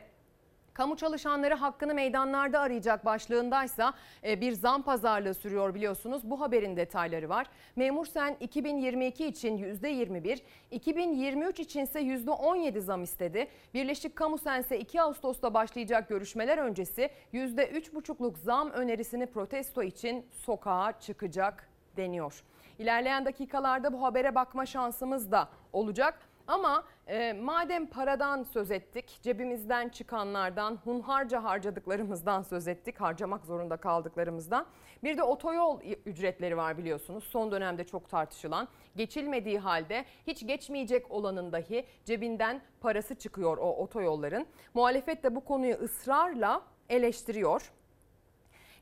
[0.76, 6.21] Kamu çalışanları hakkını meydanlarda arayacak başlığındaysa e, bir zam pazarlığı sürüyor biliyorsunuz.
[6.30, 7.47] Bu haberin detayları var.
[7.76, 10.39] Memur Sen 2022 için %21,
[10.71, 13.47] 2023 içinse %17 zam istedi.
[13.73, 20.99] Birleşik Kamu Sen ise 2 Ağustos'ta başlayacak görüşmeler öncesi %3,5'luk zam önerisini protesto için sokağa
[20.99, 22.43] çıkacak deniyor.
[22.80, 26.19] İlerleyen dakikalarda bu habere bakma şansımız da olacak.
[26.47, 34.66] Ama e, madem paradan söz ettik, cebimizden çıkanlardan, hunharca harcadıklarımızdan söz ettik, harcamak zorunda kaldıklarımızdan.
[35.03, 37.24] Bir de otoyol ücretleri var biliyorsunuz.
[37.24, 44.47] Son dönemde çok tartışılan, geçilmediği halde hiç geçmeyecek olanın dahi cebinden parası çıkıyor o otoyolların.
[44.74, 47.72] Muhalefet de bu konuyu ısrarla eleştiriyor.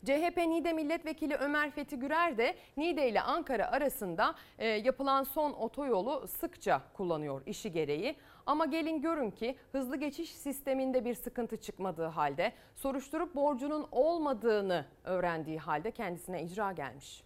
[0.05, 6.27] CHP Niğde Milletvekili Ömer Fethi Gürer de Niğde ile Ankara arasında e, yapılan son otoyolu
[6.27, 8.15] sıkça kullanıyor işi gereği.
[8.45, 15.59] Ama gelin görün ki hızlı geçiş sisteminde bir sıkıntı çıkmadığı halde soruşturup borcunun olmadığını öğrendiği
[15.59, 17.23] halde kendisine icra gelmiş.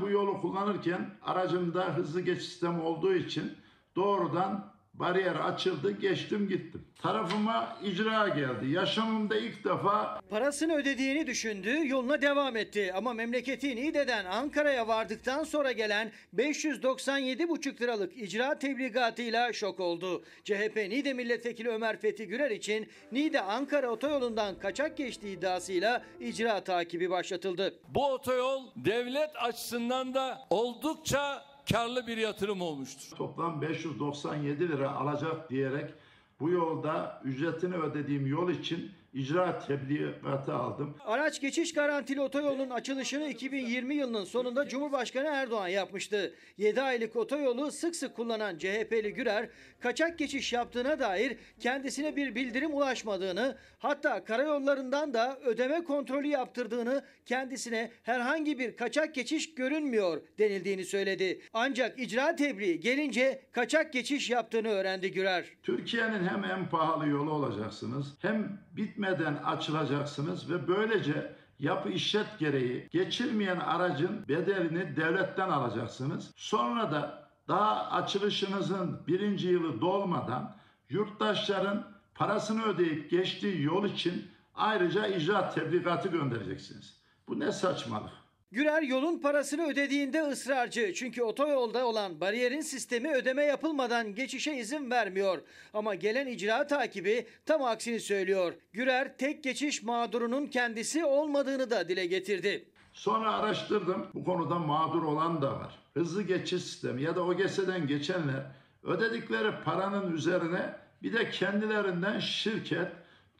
[0.00, 3.52] Bu yolu kullanırken aracımda hızlı geçiş sistemi olduğu için
[3.96, 6.84] doğrudan bariyer açıldı, geçtim gittim.
[7.02, 8.70] Tarafıma icra geldi.
[8.70, 12.92] Yaşamımda ilk defa Parasını ödediğini düşündü, yoluna devam etti.
[12.94, 20.24] Ama memleketi Niğde'den Ankara'ya vardıktan sonra gelen 597,5 liralık icra tebligatıyla şok oldu.
[20.44, 27.10] CHP Niğde Milletvekili Ömer Fethi Gürer için Niğde Ankara otoyolundan kaçak geçtiği iddiasıyla icra takibi
[27.10, 27.74] başlatıldı.
[27.88, 33.16] Bu otoyol devlet açısından da oldukça karlı bir yatırım olmuştur.
[33.16, 35.94] toplam 597 lira alacak diyerek
[36.40, 40.96] bu yolda ücretini ödediğim yol için icra tebligatı aldım.
[41.04, 46.34] Araç geçiş garantili otoyolun açılışını 2020 yılının sonunda Cumhurbaşkanı Erdoğan yapmıştı.
[46.58, 49.48] 7 aylık otoyolu sık sık kullanan CHP'li Gürer,
[49.80, 57.90] kaçak geçiş yaptığına dair kendisine bir bildirim ulaşmadığını, hatta karayollarından da ödeme kontrolü yaptırdığını, kendisine
[58.02, 61.40] herhangi bir kaçak geçiş görünmüyor denildiğini söyledi.
[61.52, 65.44] Ancak icra tebliği gelince kaçak geçiş yaptığını öğrendi Gürer.
[65.62, 68.58] Türkiye'nin hem en pahalı yolu olacaksınız hem
[69.02, 76.30] bitmeden açılacaksınız ve böylece yapı işlet gereği geçilmeyen aracın bedelini devletten alacaksınız.
[76.36, 80.54] Sonra da daha açılışınızın birinci yılı dolmadan
[80.88, 81.84] yurttaşların
[82.14, 87.00] parasını ödeyip geçtiği yol için ayrıca icra tebligatı göndereceksiniz.
[87.28, 88.21] Bu ne saçmalık.
[88.52, 90.94] Gürer yolun parasını ödediğinde ısrarcı.
[90.94, 95.42] Çünkü otoyolda olan bariyerin sistemi ödeme yapılmadan geçişe izin vermiyor.
[95.74, 98.54] Ama gelen icra takibi tam aksini söylüyor.
[98.72, 102.68] Gürer tek geçiş mağdurunun kendisi olmadığını da dile getirdi.
[102.92, 104.06] Sonra araştırdım.
[104.14, 105.78] Bu konuda mağdur olan da var.
[105.94, 108.42] Hızlı geçiş sistemi ya da OGS'den geçenler
[108.82, 112.88] ödedikleri paranın üzerine bir de kendilerinden şirket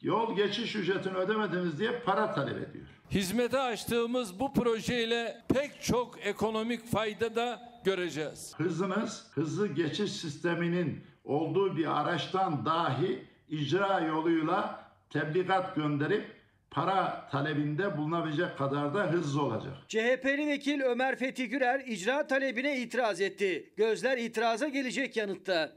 [0.01, 2.92] yol geçiş ücretini ödemediniz diye para talep ediyor.
[3.11, 8.53] Hizmete açtığımız bu projeyle pek çok ekonomik fayda da göreceğiz.
[8.57, 16.25] Hızınız hızlı geçiş sisteminin olduğu bir araçtan dahi icra yoluyla tebligat gönderip
[16.71, 19.73] para talebinde bulunabilecek kadar da hızlı olacak.
[19.87, 23.73] CHP'li vekil Ömer Fethi Gürer icra talebine itiraz etti.
[23.77, 25.71] Gözler itiraza gelecek yanıtta.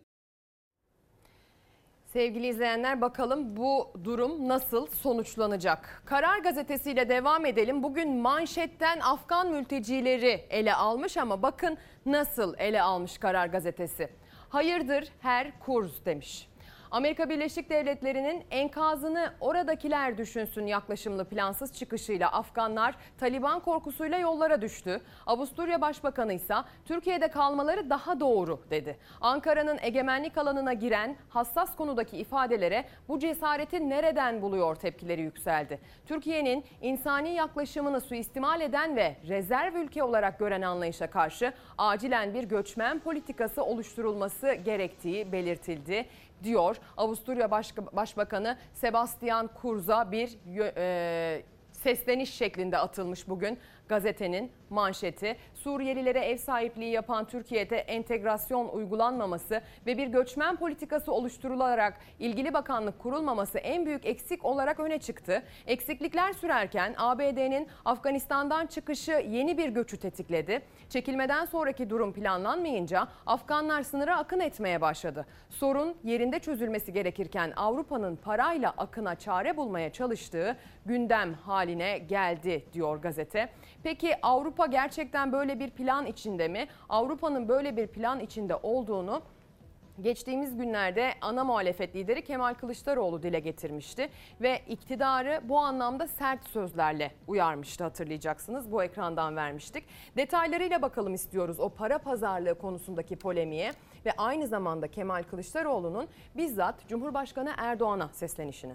[2.06, 6.02] Sevgili izleyenler bakalım bu durum nasıl sonuçlanacak?
[6.04, 7.82] Karar gazetesiyle devam edelim.
[7.82, 14.08] Bugün manşetten Afgan mültecileri ele almış ama bakın nasıl ele almış Karar gazetesi.
[14.48, 16.48] Hayırdır her kurz demiş.
[16.96, 25.00] Amerika Birleşik Devletleri'nin enkazını oradakiler düşünsün yaklaşımlı plansız çıkışıyla Afganlar Taliban korkusuyla yollara düştü.
[25.26, 28.98] Avusturya Başbakanı ise Türkiye'de kalmaları daha doğru dedi.
[29.20, 35.80] Ankara'nın egemenlik alanına giren hassas konudaki ifadelere bu cesareti nereden buluyor tepkileri yükseldi.
[36.06, 42.98] Türkiye'nin insani yaklaşımını suistimal eden ve rezerv ülke olarak gören anlayışa karşı acilen bir göçmen
[42.98, 46.06] politikası oluşturulması gerektiği belirtildi
[46.44, 46.76] diyor.
[46.96, 47.50] Avusturya
[47.92, 50.38] Başbakanı Sebastian Kurza bir
[50.76, 53.58] e, sesleniş şeklinde atılmış bugün
[53.88, 55.36] gazetenin manşeti.
[55.54, 63.58] Suriyelilere ev sahipliği yapan Türkiye'de entegrasyon uygulanmaması ve bir göçmen politikası oluşturularak ilgili bakanlık kurulmaması
[63.58, 65.42] en büyük eksik olarak öne çıktı.
[65.66, 70.62] Eksiklikler sürerken ABD'nin Afganistan'dan çıkışı yeni bir göçü tetikledi.
[70.88, 75.26] Çekilmeden sonraki durum planlanmayınca Afganlar sınıra akın etmeye başladı.
[75.50, 80.56] Sorun yerinde çözülmesi gerekirken Avrupa'nın parayla akına çare bulmaya çalıştığı
[80.86, 83.48] gündem haline geldi diyor gazete.
[83.86, 86.66] Peki Avrupa gerçekten böyle bir plan içinde mi?
[86.88, 89.22] Avrupa'nın böyle bir plan içinde olduğunu
[90.00, 94.08] Geçtiğimiz günlerde ana muhalefet lideri Kemal Kılıçdaroğlu dile getirmişti
[94.40, 98.72] ve iktidarı bu anlamda sert sözlerle uyarmıştı hatırlayacaksınız.
[98.72, 99.84] Bu ekrandan vermiştik.
[100.16, 103.72] Detaylarıyla bakalım istiyoruz o para pazarlığı konusundaki polemiğe
[104.06, 108.74] ve aynı zamanda Kemal Kılıçdaroğlu'nun bizzat Cumhurbaşkanı Erdoğan'a seslenişini.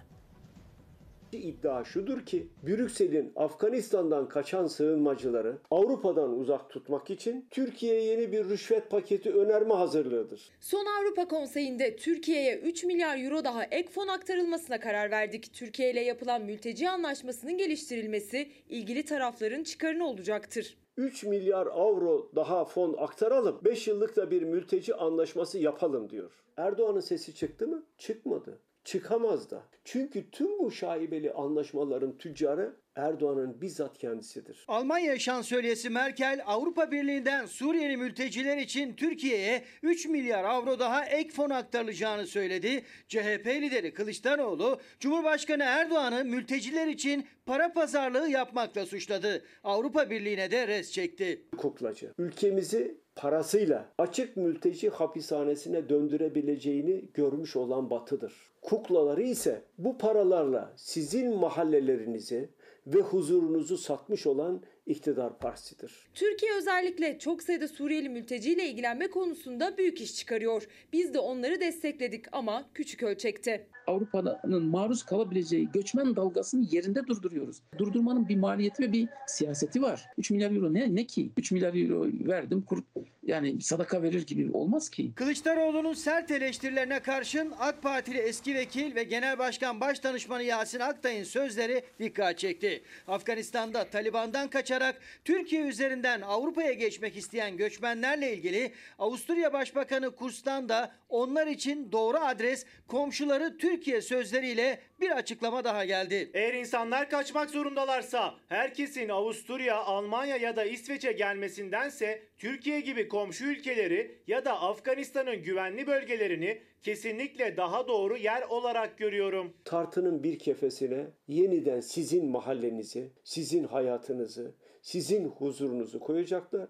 [1.37, 8.89] İddia şudur ki Brüksel'in Afganistan'dan kaçan sığınmacıları Avrupa'dan uzak tutmak için Türkiye'ye yeni bir rüşvet
[8.89, 10.49] paketi önerme hazırlığıdır.
[10.59, 15.53] Son Avrupa Konseyi'nde Türkiye'ye 3 milyar euro daha ek fon aktarılmasına karar verdik.
[15.53, 20.77] Türkiye ile yapılan mülteci anlaşmasının geliştirilmesi ilgili tarafların çıkarını olacaktır.
[20.97, 23.59] 3 milyar avro daha fon aktaralım.
[23.63, 26.31] 5 yıllık da bir mülteci anlaşması yapalım diyor.
[26.57, 27.83] Erdoğan'ın sesi çıktı mı?
[27.97, 28.59] Çıkmadı.
[28.83, 29.63] Çıkamaz da.
[29.83, 34.65] Çünkü tüm bu şaibeli anlaşmaların tüccarı Erdoğan'ın bizzat kendisidir.
[34.67, 41.49] Almanya şansölyesi Merkel Avrupa Birliği'nden Suriyeli mülteciler için Türkiye'ye 3 milyar avro daha ek fon
[41.49, 42.85] aktarılacağını söyledi.
[43.07, 49.45] CHP lideri Kılıçdaroğlu Cumhurbaşkanı Erdoğan'ı mülteciler için para pazarlığı yapmakla suçladı.
[49.63, 51.45] Avrupa Birliği'ne de res çekti.
[51.57, 52.13] Kuklacı.
[52.17, 58.33] Ülkemizi parasıyla açık mülteci hapishanesine döndürebileceğini görmüş olan batıdır.
[58.61, 62.49] Kuklaları ise bu paralarla sizin mahallelerinizi
[62.87, 66.09] ve huzurunuzu satmış olan iktidar partisidir.
[66.13, 70.67] Türkiye özellikle çok sayıda Suriyeli mülteciyle ilgilenme konusunda büyük iş çıkarıyor.
[70.93, 73.67] Biz de onları destekledik ama küçük ölçekte.
[73.91, 77.61] Avrupa'nın maruz kalabileceği göçmen dalgasını yerinde durduruyoruz.
[77.77, 80.05] Durdurmanın bir maliyeti ve bir siyaseti var.
[80.17, 81.29] 3 milyar euro ne, ne ki?
[81.37, 82.83] 3 milyar euro verdim kur,
[83.23, 85.11] yani sadaka verir gibi olmaz ki.
[85.15, 91.83] Kılıçdaroğlu'nun sert eleştirilerine karşın AK Partili eski vekil ve Genel Başkan Başdanışmanı Yasin Aktay'ın sözleri
[91.99, 92.83] dikkat çekti.
[93.07, 101.47] Afganistan'da Taliban'dan kaçarak Türkiye üzerinden Avrupa'ya geçmek isteyen göçmenlerle ilgili Avusturya Başbakanı Kurs'tan da onlar
[101.47, 106.31] için doğru adres komşuları Türkiye sözleriyle bir açıklama daha geldi.
[106.33, 114.19] Eğer insanlar kaçmak zorundalarsa herkesin Avusturya, Almanya ya da İsveç'e gelmesindense Türkiye gibi komşu ülkeleri
[114.27, 119.53] ya da Afganistan'ın güvenli bölgelerini kesinlikle daha doğru yer olarak görüyorum.
[119.65, 126.69] Tartının bir kefesine yeniden sizin mahallenizi, sizin hayatınızı, sizin huzurunuzu koyacaklar.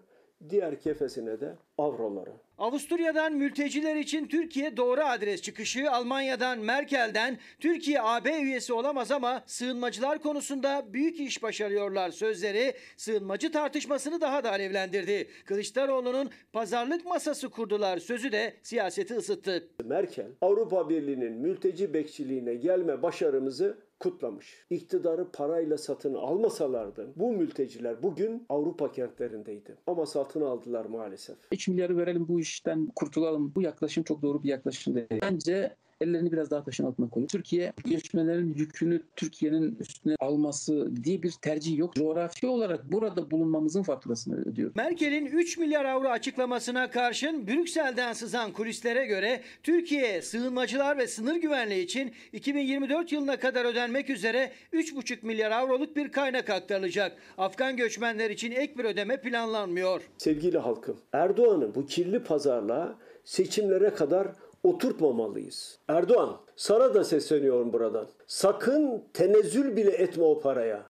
[0.50, 2.30] Diğer kefesine de avroları.
[2.58, 10.18] Avusturya'dan mülteciler için Türkiye doğru adres çıkışı, Almanya'dan Merkel'den Türkiye AB üyesi olamaz ama sığınmacılar
[10.18, 15.28] konusunda büyük iş başarıyorlar sözleri sığınmacı tartışmasını daha da alevlendirdi.
[15.44, 19.68] Kılıçdaroğlu'nun pazarlık masası kurdular sözü de siyaseti ısıttı.
[19.84, 24.66] Merkel Avrupa Birliği'nin mülteci bekçiliğine gelme başarımızı kutlamış.
[24.70, 29.76] İktidarı parayla satın almasalardı bu mülteciler bugün Avrupa kentlerindeydi.
[29.86, 31.36] Ama satın aldılar maalesef.
[31.52, 33.52] 3 milyarı verelim bu işten kurtulalım.
[33.54, 35.22] Bu yaklaşım çok doğru bir yaklaşım değil.
[35.22, 37.28] Bence ellerini biraz daha taşın altına koyuyor.
[37.28, 41.94] Türkiye göçmenlerin yükünü Türkiye'nin üstüne alması diye bir tercih yok.
[41.94, 44.72] Coğrafi olarak burada bulunmamızın faturasını ödüyor.
[44.74, 51.84] Merkel'in 3 milyar avro açıklamasına karşın Brüksel'den sızan kulislere göre Türkiye'ye sığınmacılar ve sınır güvenliği
[51.84, 57.16] için 2024 yılına kadar ödenmek üzere 3,5 milyar avroluk bir kaynak aktarılacak.
[57.38, 60.02] Afgan göçmenler için ek bir ödeme planlanmıyor.
[60.18, 64.28] Sevgili halkım, Erdoğan'ın bu kirli pazarlığa seçimlere kadar
[64.62, 65.78] oturtmamalıyız.
[65.88, 68.08] Erdoğan, sana da sesleniyorum buradan.
[68.26, 70.86] Sakın tenezzül bile etme o paraya.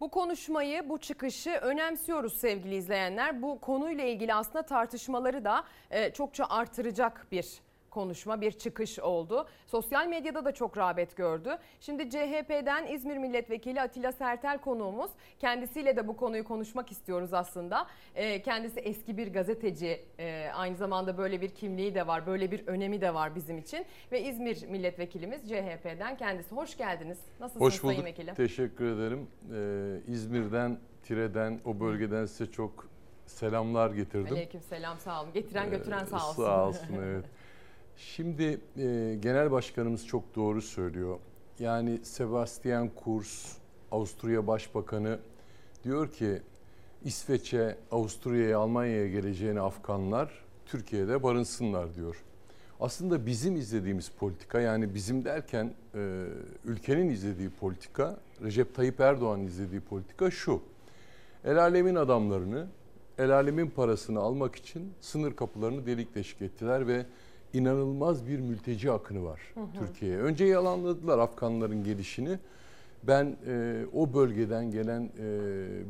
[0.00, 3.42] Bu konuşmayı, bu çıkışı önemsiyoruz sevgili izleyenler.
[3.42, 7.60] Bu konuyla ilgili aslında tartışmaları da e, çokça artıracak bir
[7.98, 9.46] konuşma, bir çıkış oldu.
[9.66, 11.58] Sosyal medyada da çok rağbet gördü.
[11.80, 15.10] Şimdi CHP'den İzmir Milletvekili Atilla Sertel konuğumuz.
[15.38, 17.86] Kendisiyle de bu konuyu konuşmak istiyoruz aslında.
[18.14, 20.04] Ee, kendisi eski bir gazeteci.
[20.18, 23.86] Ee, aynı zamanda böyle bir kimliği de var, böyle bir önemi de var bizim için.
[24.12, 26.54] Ve İzmir Milletvekilimiz CHP'den kendisi.
[26.54, 27.18] Hoş geldiniz.
[27.40, 27.94] Nasılsınız Hoş bulduk.
[27.94, 28.34] Sayın Vekilim?
[28.34, 29.28] Teşekkür ederim.
[29.54, 32.88] Ee, İzmir'den, Tire'den, o bölgeden size çok
[33.26, 34.32] selamlar getirdim.
[34.32, 35.32] Aleyküm selam sağ olun.
[35.32, 36.44] Getiren götüren Ee, sağ olsun.
[36.44, 37.24] Sağ olsun evet.
[37.98, 41.18] Şimdi e, genel başkanımız çok doğru söylüyor.
[41.58, 43.56] Yani Sebastian Kurz,
[43.92, 45.18] Avusturya Başbakanı
[45.84, 46.42] diyor ki
[47.04, 52.24] İsveç'e, Avusturya'ya, Almanya'ya geleceğine Afganlar Türkiye'de barınsınlar diyor.
[52.80, 56.24] Aslında bizim izlediğimiz politika yani bizim derken e,
[56.64, 60.62] ülkenin izlediği politika, Recep Tayyip Erdoğan'ın izlediği politika şu.
[61.44, 62.66] El alemin adamlarını,
[63.18, 67.06] el alemin parasını almak için sınır kapılarını delik deşik ettiler ve
[67.52, 69.40] inanılmaz bir mülteci akını var.
[69.78, 70.18] Türkiye'ye.
[70.18, 72.38] Önce yalanladılar Afganların gelişini.
[73.02, 75.10] Ben e, o bölgeden gelen e,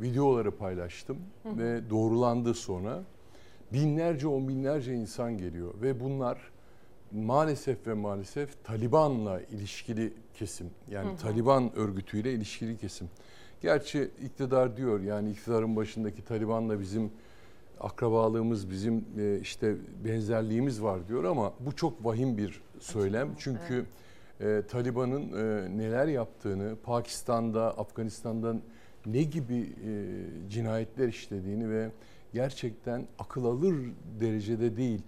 [0.01, 1.57] videoları paylaştım Hı hı.
[1.57, 3.03] ve doğrulandı sonra.
[3.73, 6.37] Binlerce on binlerce insan geliyor ve bunlar
[7.11, 10.67] maalesef ve maalesef Taliban'la ilişkili kesim.
[10.91, 11.17] Yani Hı hı.
[11.17, 13.09] Taliban örgütüyle ilişkili kesim.
[13.61, 17.11] Gerçi iktidar diyor yani iktidarın başındaki Taliban'la bizim
[17.79, 19.75] akrabalığımız, bizim e, işte
[20.05, 23.29] benzerliğimiz var diyor ama bu çok vahim bir söylem.
[23.37, 23.85] Çünkü
[24.41, 28.55] e, Taliban'ın e, neler yaptığını, Pakistan'da, Afganistan'da
[29.05, 31.91] ne gibi e, cinayetler işlediğini ve
[32.33, 33.75] gerçekten akıl alır
[34.19, 35.01] derecede değil,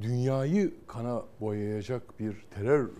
[0.00, 2.90] dünyayı kana boyayacak bir terör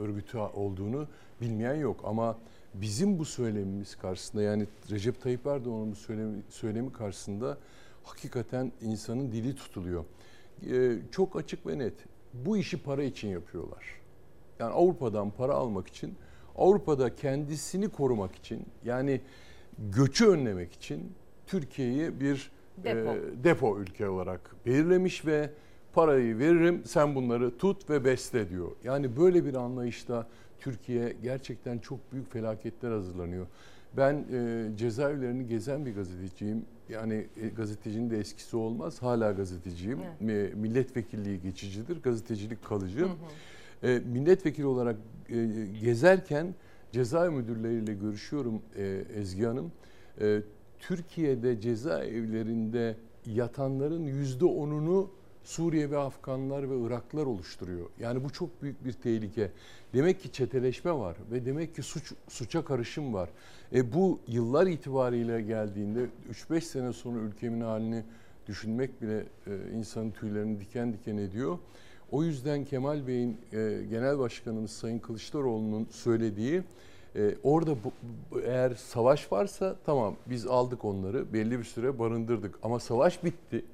[0.00, 1.06] örgütü olduğunu
[1.40, 2.00] bilmeyen yok.
[2.04, 2.38] Ama
[2.74, 7.58] bizim bu söylemimiz karşısında yani Recep Tayyip Erdoğan'ın bu söylemi, söylemi karşısında
[8.04, 10.04] hakikaten insanın dili tutuluyor.
[10.70, 11.94] E, çok açık ve net.
[12.34, 13.84] Bu işi para için yapıyorlar.
[14.58, 16.14] Yani Avrupa'dan para almak için,
[16.56, 19.20] Avrupa'da kendisini korumak için, yani
[19.78, 21.12] göçü önlemek için
[21.46, 22.50] Türkiye'yi bir
[22.84, 23.10] Depo.
[23.10, 25.50] e, depo ülke olarak belirlemiş ve
[25.92, 28.70] parayı veririm sen bunları tut ve besle diyor.
[28.84, 30.28] Yani böyle bir anlayışla
[30.58, 33.46] Türkiye gerçekten çok büyük felaketler hazırlanıyor.
[33.96, 36.64] Ben e, cezaevlerini gezen bir gazeteciyim.
[36.88, 39.02] Yani e, gazetecinin de eskisi olmaz.
[39.02, 39.98] Hala gazeteciyim.
[40.28, 42.02] E, milletvekilliği geçicidir.
[42.02, 43.08] Gazetecilik kalıcı.
[43.82, 44.96] E, milletvekili olarak
[45.28, 45.46] e,
[45.80, 46.54] gezerken
[46.92, 49.72] cezaevi müdürleriyle görüşüyorum e, Ezgi Hanım.
[50.20, 50.40] E,
[50.78, 55.10] Türkiye'de cezaevlerinde yatanların yüzde onunu
[55.44, 57.86] Suriye ve Afganlar ve Iraklılar oluşturuyor.
[58.00, 59.50] Yani bu çok büyük bir tehlike.
[59.94, 63.28] Demek ki çeteleşme var ve demek ki suç suça karışım var.
[63.72, 66.06] E bu yıllar itibariyle geldiğinde
[66.50, 68.02] 3-5 sene sonra ülkemin halini
[68.48, 71.58] düşünmek bile e, insanın tüylerini diken diken ediyor.
[72.10, 76.62] O yüzden Kemal Bey'in e, Genel Başkanımız Sayın Kılıçdaroğlu'nun söylediği
[77.16, 77.92] e, orada bu,
[78.40, 83.64] eğer savaş varsa tamam biz aldık onları belli bir süre barındırdık ama savaş bitti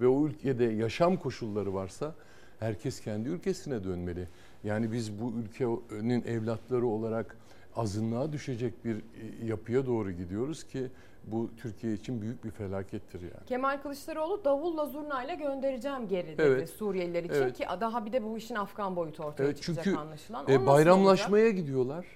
[0.00, 2.14] ve o ülkede yaşam koşulları varsa
[2.60, 4.28] herkes kendi ülkesine dönmeli.
[4.64, 7.36] Yani biz bu ülkenin evlatları olarak
[7.76, 10.90] azınlığa düşecek bir e, yapıya doğru gidiyoruz ki
[11.24, 13.46] bu Türkiye için büyük bir felakettir yani.
[13.46, 16.70] Kemal Kılıçdaroğlu davulla zurnayla göndereceğim geri dedi Evet.
[16.70, 17.56] Suriyeliler için Evet.
[17.56, 20.44] ki daha bir de bu işin Afgan boyutu ortaya Evet çıkacak çünkü anlaşılan.
[20.46, 22.06] O e, bayramlaşmaya gidiyorlar.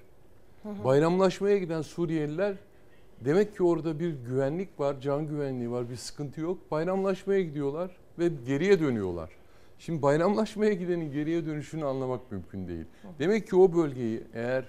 [0.63, 0.85] Hı hı.
[0.85, 2.57] Bayramlaşmaya giden Suriyeliler
[3.25, 6.71] demek ki orada bir güvenlik var, can güvenliği var, bir sıkıntı yok.
[6.71, 9.31] Bayramlaşmaya gidiyorlar ve geriye dönüyorlar.
[9.79, 12.85] Şimdi bayramlaşmaya gidenin geriye dönüşünü anlamak mümkün değil.
[13.19, 14.65] Demek ki o bölgeyi eğer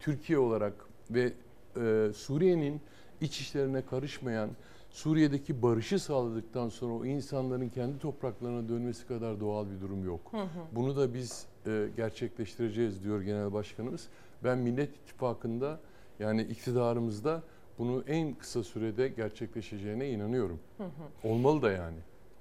[0.00, 0.74] Türkiye olarak
[1.10, 1.32] ve
[1.76, 2.80] e, Suriye'nin
[3.20, 4.50] iç işlerine karışmayan,
[4.90, 10.20] Suriye'deki barışı sağladıktan sonra o insanların kendi topraklarına dönmesi kadar doğal bir durum yok.
[10.30, 10.48] Hı hı.
[10.72, 14.08] Bunu da biz e, gerçekleştireceğiz diyor Genel Başkanımız.
[14.44, 15.80] Ben Millet İttifakı'nda
[16.18, 17.42] yani iktidarımızda
[17.78, 20.60] bunu en kısa sürede gerçekleşeceğine inanıyorum.
[20.78, 21.28] Hı hı.
[21.28, 21.96] Olmalı da yani.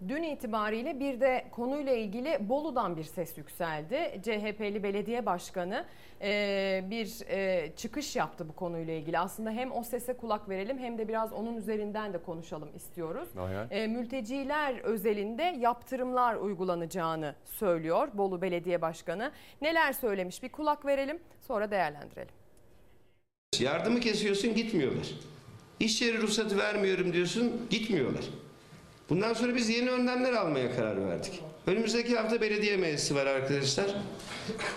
[0.08, 4.22] Dün itibariyle bir de konuyla ilgili Bolu'dan bir ses yükseldi.
[4.24, 5.86] CHP'li belediye başkanı
[6.22, 9.20] e, bir e, çıkış yaptı bu konuyla ilgili.
[9.20, 13.30] Aslında hem o sese kulak verelim hem de biraz onun üzerinden de konuşalım istiyoruz.
[13.72, 19.32] E, mülteciler özelinde yaptırımlar uygulanacağını söylüyor Bolu Belediye Başkanı.
[19.62, 22.43] Neler söylemiş bir kulak verelim sonra değerlendirelim.
[23.62, 25.08] Yardımı kesiyorsun gitmiyorlar.
[25.80, 28.24] İş yeri ruhsatı vermiyorum diyorsun gitmiyorlar.
[29.10, 31.41] Bundan sonra biz yeni önlemler almaya karar verdik.
[31.68, 33.95] Önümüzdeki hafta belediye meclisi var arkadaşlar.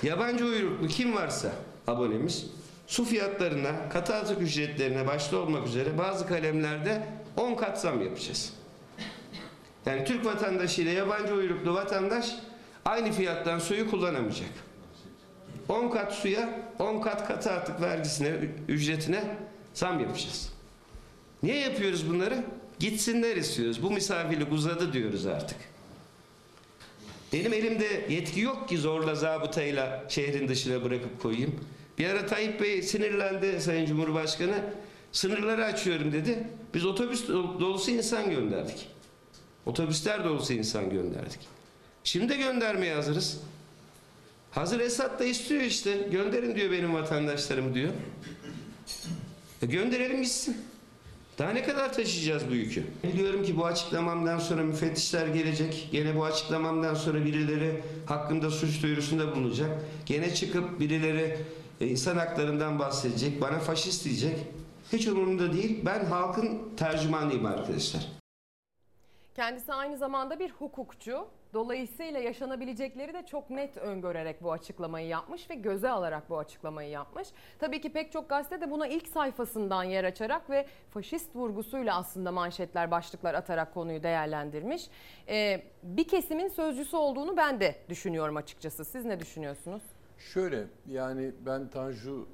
[0.02, 1.52] Yabancı uyruklu kim varsa
[1.86, 2.46] abonemiz
[2.86, 7.06] su fiyatlarına, katı atık ücretlerine başta olmak üzere bazı kalemlerde
[7.36, 8.52] 10 kat zam yapacağız.
[9.86, 12.34] Yani Türk vatandaşı ile yabancı uyruklu vatandaş
[12.84, 14.48] aynı fiyattan suyu kullanamayacak.
[15.68, 18.28] 10 kat suya, 10 kat katı atık vergisine,
[18.68, 19.24] ücretine
[19.74, 20.52] zam yapacağız.
[21.42, 22.44] Niye yapıyoruz bunları?
[22.78, 23.82] Gitsinler istiyoruz.
[23.82, 25.58] Bu misafirlik uzadı diyoruz artık.
[27.32, 31.60] Benim elimde yetki yok ki zorla zabıtayla şehrin dışına bırakıp koyayım.
[31.98, 34.54] Bir ara Tayyip Bey sinirlendi Sayın Cumhurbaşkanı.
[35.12, 36.46] Sınırları açıyorum dedi.
[36.74, 38.88] Biz otobüs dol- dolusu insan gönderdik.
[39.66, 41.38] Otobüsler dolusu insan gönderdik.
[42.04, 43.40] Şimdi de göndermeye hazırız.
[44.56, 46.08] Hazır Esad da istiyor işte.
[46.10, 47.92] Gönderin diyor benim vatandaşlarımı diyor.
[49.62, 50.56] E gönderelim gitsin.
[51.38, 52.84] Daha ne kadar taşıyacağız bu yükü?
[53.02, 55.88] Biliyorum ki bu açıklamamdan sonra müfettişler gelecek.
[55.92, 59.70] Gene bu açıklamamdan sonra birileri hakkında suç duyurusunda bulunacak.
[60.06, 61.38] Gene çıkıp birileri
[61.80, 63.40] e, insan haklarından bahsedecek.
[63.40, 64.36] Bana faşist diyecek.
[64.92, 65.80] Hiç umurumda değil.
[65.84, 68.06] Ben halkın tercümanıyım arkadaşlar.
[69.34, 71.26] Kendisi aynı zamanda bir hukukçu.
[71.56, 77.28] Dolayısıyla yaşanabilecekleri de çok net öngörerek bu açıklamayı yapmış ve göze alarak bu açıklamayı yapmış.
[77.58, 82.32] Tabii ki pek çok gazete de buna ilk sayfasından yer açarak ve faşist vurgusuyla aslında
[82.32, 84.90] manşetler, başlıklar atarak konuyu değerlendirmiş.
[85.28, 88.84] Ee, bir kesimin sözcüsü olduğunu ben de düşünüyorum açıkçası.
[88.84, 89.82] Siz ne düşünüyorsunuz?
[90.18, 92.26] Şöyle yani ben Tanju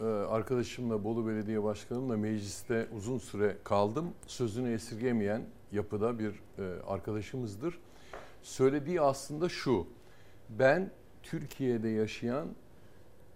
[0.00, 4.14] e, arkadaşımla Bolu Belediye Başkanımla mecliste uzun süre kaldım.
[4.26, 5.42] Sözünü esirgemeyen
[5.72, 7.78] yapıda bir e, arkadaşımızdır.
[8.42, 9.86] Söylediği aslında şu.
[10.50, 10.90] Ben
[11.22, 12.48] Türkiye'de yaşayan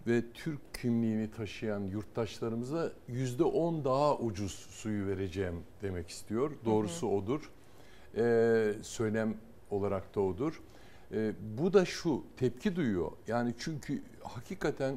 [0.07, 6.51] ve Türk kimliğini taşıyan yurttaşlarımıza yüzde on daha ucuz suyu vereceğim demek istiyor.
[6.65, 7.51] Doğrusu odur.
[8.17, 9.37] Ee, söylem
[9.71, 10.61] olarak da odur.
[11.11, 13.11] Ee, bu da şu tepki duyuyor.
[13.27, 14.95] Yani çünkü hakikaten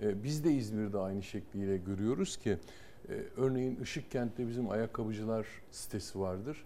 [0.00, 2.58] e, biz de İzmir'de aynı şekliyle görüyoruz ki
[3.08, 6.64] e, örneğin Işıkkent'te bizim ayakkabıcılar sitesi vardır.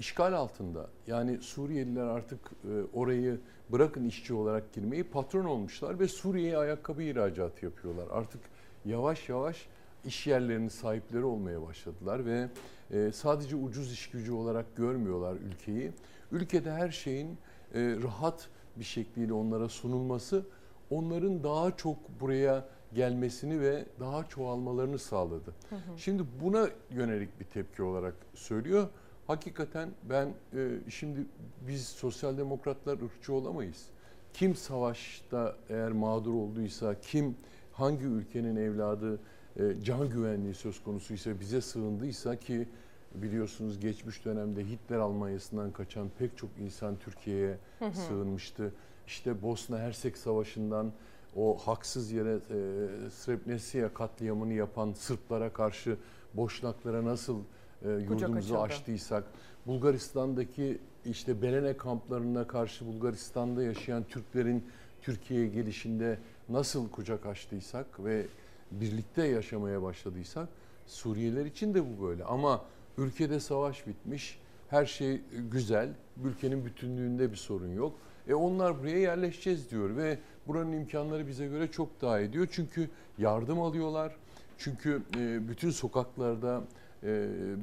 [0.00, 0.86] İşgal altında.
[1.06, 7.64] Yani Suriyeliler artık e, orayı bırakın işçi olarak girmeyi patron olmuşlar ve Suriye'ye ayakkabı ihracatı
[7.64, 8.06] yapıyorlar.
[8.10, 8.40] Artık
[8.84, 9.66] yavaş yavaş
[10.04, 12.48] iş yerlerinin sahipleri olmaya başladılar ve
[12.90, 15.92] e, sadece ucuz iş gücü olarak görmüyorlar ülkeyi.
[16.32, 17.38] Ülkede her şeyin
[17.74, 20.46] e, rahat bir şekliyle onlara sunulması
[20.90, 25.54] onların daha çok buraya gelmesini ve daha çoğalmalarını sağladı.
[25.70, 25.80] Hı hı.
[25.96, 28.88] Şimdi buna yönelik bir tepki olarak söylüyor.
[29.30, 31.26] Hakikaten ben e, şimdi
[31.68, 33.86] biz sosyal demokratlar ırkçı olamayız.
[34.34, 37.36] Kim savaşta eğer mağdur olduysa, kim
[37.72, 39.20] hangi ülkenin evladı
[39.56, 42.68] e, can güvenliği söz konusuysa bize sığındıysa ki
[43.14, 47.58] biliyorsunuz geçmiş dönemde Hitler Almanya'sından kaçan pek çok insan Türkiye'ye
[47.92, 48.72] sığınmıştı.
[49.06, 50.92] İşte Bosna Hersek Savaşı'ndan
[51.36, 55.96] o haksız yere e, Srebrenica katliamını yapan Sırplara karşı
[56.34, 57.36] Boşnaklara nasıl
[57.84, 59.24] e, yurdumuzu açtıysak,
[59.66, 64.64] Bulgaristan'daki işte Belene kamplarına karşı Bulgaristan'da yaşayan Türklerin
[65.02, 68.26] Türkiye'ye gelişinde nasıl kucak açtıysak ve
[68.70, 70.48] birlikte yaşamaya başladıysak
[70.86, 72.24] Suriyeliler için de bu böyle.
[72.24, 72.64] Ama
[72.98, 74.38] ülkede savaş bitmiş,
[74.68, 75.20] her şey
[75.52, 75.88] güzel,
[76.24, 77.94] ülkenin bütünlüğünde bir sorun yok.
[78.28, 82.48] E onlar buraya yerleşeceğiz diyor ve buranın imkanları bize göre çok daha iyi diyor.
[82.50, 84.16] Çünkü yardım alıyorlar.
[84.58, 86.62] Çünkü e, bütün sokaklarda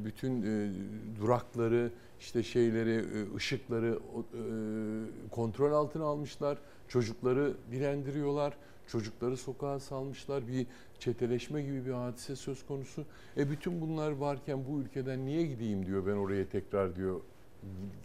[0.06, 0.72] bütün e,
[1.22, 4.00] durakları, işte şeyleri, e, ışıkları
[4.34, 4.42] e,
[5.32, 6.58] kontrol altına almışlar.
[6.88, 8.58] Çocukları dilendiriyorlar.
[8.88, 10.48] Çocukları sokağa salmışlar.
[10.48, 10.68] Bir
[11.00, 13.06] çeteleşme gibi bir hadise söz konusu.
[13.38, 17.22] E bütün bunlar varken bu ülkeden niye gideyim diyor ben oraya tekrar diyor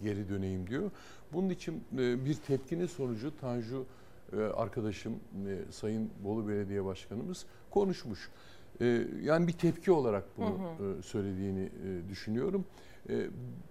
[0.02, 0.90] geri döneyim diyor.
[1.32, 3.84] Bunun için e, bir tepkinin sonucu Tanju
[4.32, 8.30] e, arkadaşım e, Sayın Bolu Belediye Başkanımız konuşmuş.
[8.80, 10.98] E, yani bir tepki olarak bunu Hı hı.
[10.98, 12.64] e, söylediğini e, düşünüyorum.
[13.08, 13.26] E,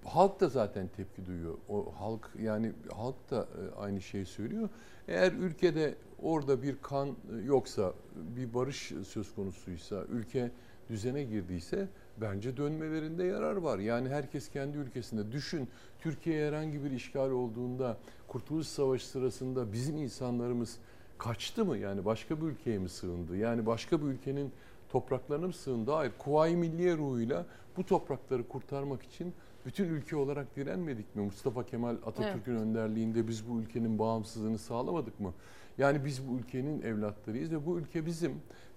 [0.05, 1.57] halk da zaten tepki duyuyor.
[1.69, 4.69] O halk yani halk da e, aynı şeyi söylüyor.
[5.07, 7.09] Eğer ülkede orada bir kan
[7.45, 10.51] yoksa, bir barış söz konusuysa, ülke
[10.89, 11.87] düzene girdiyse
[12.17, 13.79] bence dönmelerinde yarar var.
[13.79, 15.31] Yani herkes kendi ülkesinde.
[15.31, 15.67] Düşün
[15.99, 17.97] Türkiye herhangi bir işgal olduğunda
[18.27, 20.77] Kurtuluş Savaşı sırasında bizim insanlarımız
[21.17, 21.77] kaçtı mı?
[21.77, 23.37] Yani başka bir ülkeye mi sığındı?
[23.37, 24.51] Yani başka bir ülkenin
[24.91, 25.91] topraklarına sığındı?
[25.91, 26.11] Hayır.
[26.19, 27.45] Kuvayi Milliye ruhuyla
[27.77, 29.33] bu toprakları kurtarmak için
[29.65, 31.21] bütün ülke olarak direnmedik mi?
[31.21, 35.33] Mustafa Kemal Atatürk'ün önderliğinde biz bu ülkenin bağımsızlığını sağlamadık mı?
[35.77, 38.31] Yani biz bu ülkenin evlatlarıyız ve bu ülke bizim.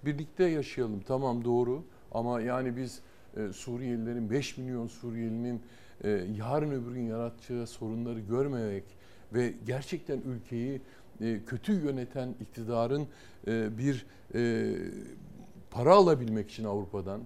[0.04, 3.00] Birlikte yaşayalım tamam doğru ama yani biz
[3.36, 5.62] e, Suriyelilerin 5 milyon Suriyelinin
[6.04, 8.84] e, yarın öbür gün yaratacağı sorunları görmemek
[9.34, 10.80] ve gerçekten ülkeyi
[11.20, 13.06] e, kötü yöneten iktidarın
[13.46, 14.74] e, bir e,
[15.74, 17.20] para alabilmek için Avrupa'dan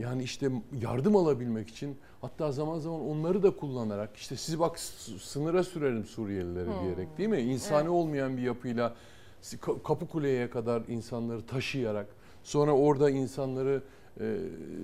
[0.00, 0.50] yani işte
[0.82, 4.78] yardım alabilmek için hatta zaman zaman onları da kullanarak işte sizi bak
[5.20, 6.80] sınıra sürerim Suriyelileri Hı.
[6.82, 7.40] diyerek değil mi?
[7.40, 7.90] İnsani Evet.
[7.90, 8.94] olmayan bir yapıyla
[9.42, 12.06] Ka- Kapıkule'ye kadar insanları taşıyarak
[12.42, 13.82] sonra orada insanları
[14.20, 14.36] e,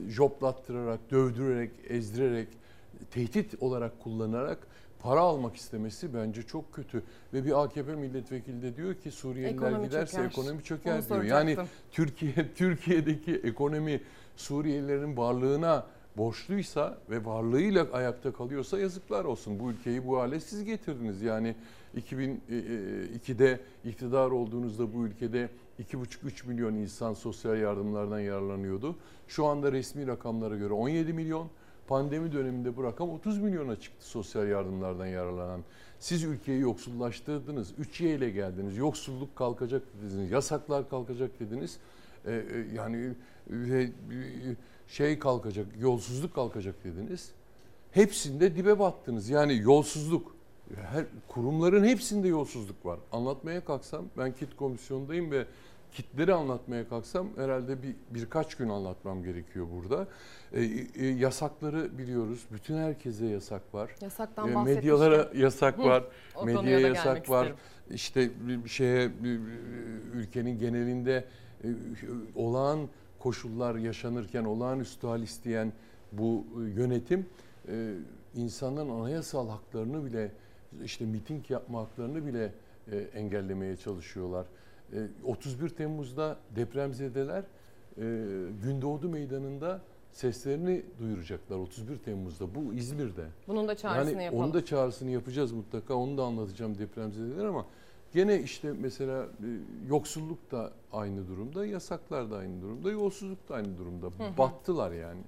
[0.09, 2.49] joplattırarak, dövdürerek, ezdirerek,
[3.11, 4.59] tehdit olarak kullanarak
[5.07, 7.03] para almak istemesi bence çok kötü.
[7.33, 10.29] Ve bir AKP milletvekili de diyor ki Suriyeliler Ekonomi giderse çöker.
[10.29, 11.03] ekonomi Onu çöker diyor.
[11.03, 11.49] soracaktım.
[11.49, 14.01] Yani Türkiye Türkiye'deki ekonomi
[14.37, 19.61] Suriyelilerin varlığına borçluysa ve varlığıyla ayakta kalıyorsa yazıklar olsun.
[19.61, 21.23] Bu ülkeyi bu hale siz getirdiniz.
[21.23, 21.55] Yani
[21.97, 25.49] 2002'de iktidar olduğunuzda bu ülkede
[25.83, 28.97] 2,5-3 milyon insan sosyal yardımlardan yararlanıyordu.
[29.29, 31.49] Şu anda resmi rakamlara göre 17 milyon.
[31.89, 35.61] Pandemi döneminde bu rakam 30 milyona çıktı sosyal yardımlardan yararlanan.
[35.99, 37.73] Siz ülkeyi yoksullaştırdınız.
[37.73, 38.77] 3Y ile geldiniz.
[38.77, 40.31] Yoksulluk kalkacak dediniz.
[40.31, 41.79] Yasaklar kalkacak dediniz.
[42.27, 42.43] Ee,
[42.75, 43.15] yani
[43.71, 43.91] e,
[44.89, 47.31] şey kalkacak, yolsuzluk kalkacak dediniz.
[47.91, 49.29] Hepsinde dibe battınız.
[49.29, 50.37] Yani yolsuzluk.
[50.75, 52.99] Her kurumların hepsinde yolsuzluk var.
[53.13, 55.47] Anlatmaya kalksam ben kit komisyondayım ve
[55.97, 60.07] kitleri anlatmaya kalksam herhalde bir birkaç gün anlatmam gerekiyor burada.
[60.53, 62.47] E, e, yasakları biliyoruz.
[62.53, 63.91] Bütün herkese yasak var.
[64.01, 66.05] Yasaktan e, medyalara yasak var.
[66.35, 67.45] o medyaya yasak var.
[67.45, 67.57] isterim.
[67.91, 69.11] İşte bir şeye
[70.15, 71.25] ülkenin genelinde
[71.65, 71.69] e,
[72.35, 75.73] olağan koşullar yaşanırken olağanüstü hal isteyen
[76.13, 77.27] bu e, yönetim
[77.69, 77.93] e,
[78.35, 80.33] insanların anayasal haklarını bile
[80.85, 82.53] işte miting yapma haklarını bile
[82.93, 84.47] e, engellemeye çalışıyorlar.
[84.93, 87.45] E, 31 Temmuz'da depremzedeler
[87.99, 88.03] e,
[88.63, 89.81] Gündoğdu Meydanı'nda
[90.13, 92.55] seslerini duyuracaklar 31 Temmuz'da.
[92.55, 93.25] Bu İzmir'de.
[93.49, 94.45] Bunun da çağrısını yani yapalım.
[94.45, 95.95] Onu da çağrısını yapacağız mutlaka.
[95.95, 97.67] Onu da anlatacağım depremzedeler ama
[98.13, 99.49] gene işte mesela e,
[99.89, 104.07] yoksulluk da aynı durumda, yasaklar da aynı durumda, yolsuzluk da aynı durumda.
[104.07, 104.39] hı.
[104.39, 105.21] Battılar yani.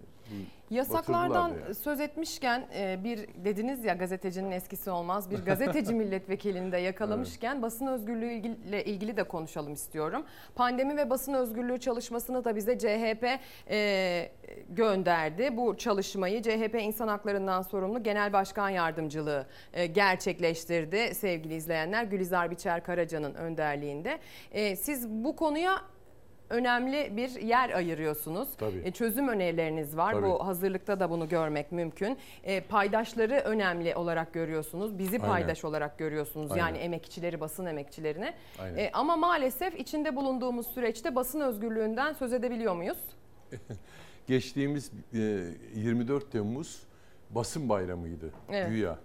[0.71, 1.75] Yasaklardan yani.
[1.75, 5.31] söz etmişken e, bir dediniz ya gazetecinin eskisi olmaz.
[5.31, 10.25] Bir gazeteci milletvekilini de yakalamışken basın özgürlüğü ile ilgili de konuşalım istiyorum.
[10.55, 13.39] Pandemi ve basın özgürlüğü çalışmasını da bize CHP
[13.71, 14.31] e,
[14.69, 15.57] gönderdi.
[15.57, 22.05] Bu çalışmayı CHP İnsan Haklarından sorumlu Genel Başkan Yardımcılığı e, gerçekleştirdi sevgili izleyenler.
[22.05, 24.19] Gülizar Biçer Karaca'nın önderliğinde.
[24.53, 25.83] E, siz bu konuya
[26.51, 28.49] önemli bir yer ayırıyorsunuz.
[28.59, 28.83] Tabii.
[28.85, 30.13] E, çözüm önerileriniz var.
[30.13, 30.27] Tabii.
[30.27, 32.19] Bu hazırlıkta da bunu görmek mümkün.
[32.45, 34.99] E, paydaşları önemli olarak görüyorsunuz.
[34.99, 35.29] Bizi Aynen.
[35.29, 36.53] paydaş olarak görüyorsunuz.
[36.53, 36.65] Aynen.
[36.67, 38.33] Yani emekçileri, basın emekçilerini.
[38.59, 38.77] Aynen.
[38.77, 42.99] E, ama maalesef içinde bulunduğumuz süreçte basın özgürlüğünden söz edebiliyor muyuz?
[44.27, 45.19] Geçtiğimiz e,
[45.75, 46.83] 24 Temmuz
[47.31, 48.69] basın bayramıydı Evet.
[48.69, 48.99] güya.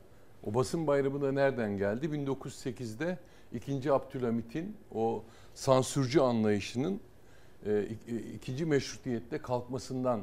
[0.44, 2.06] O basın bayramı da nereden geldi?
[2.06, 3.18] 1908'de
[3.53, 3.91] 2.
[3.94, 7.02] Abdülhamit'in o sansürcü anlayışının
[7.65, 10.22] e, ik- e, ikinci meşrutiyette kalkmasından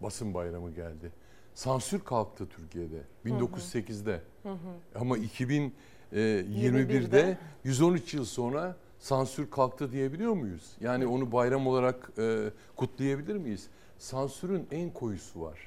[0.00, 1.12] basın bayramı geldi.
[1.54, 4.20] Sansür kalktı Türkiye'de 1908'de.
[4.42, 4.56] Hı hı.
[4.94, 10.76] Ama 2021'de 21'de 113 yıl sonra sansür kalktı diyebiliyor muyuz?
[10.80, 13.68] Yani onu bayram olarak e, kutlayabilir miyiz?
[13.98, 15.58] Sansürün en koyusu var.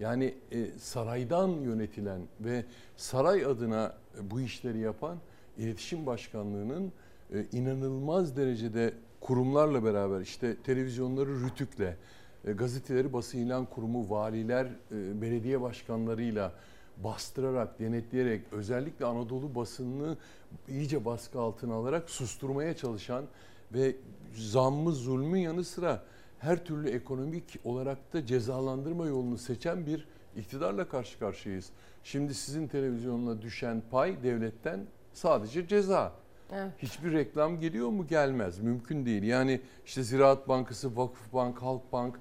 [0.00, 2.64] Yani e, saraydan yönetilen ve
[2.96, 5.18] saray adına e, bu işleri yapan
[5.58, 6.92] iletişim başkanlığının
[7.34, 8.94] e, inanılmaz derecede
[9.24, 11.96] kurumlarla beraber işte televizyonları rütükle,
[12.44, 16.52] e, gazeteleri basın ilan kurumu, valiler, e, belediye başkanlarıyla
[17.04, 20.16] bastırarak, denetleyerek özellikle Anadolu basınını
[20.68, 23.24] iyice baskı altına alarak susturmaya çalışan
[23.72, 23.96] ve
[24.34, 26.02] zammı zulmün yanı sıra
[26.38, 30.06] her türlü ekonomik olarak da cezalandırma yolunu seçen bir
[30.36, 31.70] iktidarla karşı karşıyayız.
[32.04, 34.80] Şimdi sizin televizyonuna düşen pay devletten
[35.12, 36.23] sadece ceza.
[36.52, 36.72] Evet.
[36.78, 38.06] Hiçbir reklam geliyor mu?
[38.06, 38.58] Gelmez.
[38.58, 39.22] Mümkün değil.
[39.22, 42.18] Yani işte Ziraat Bankası, Vakıfbank, Halkbank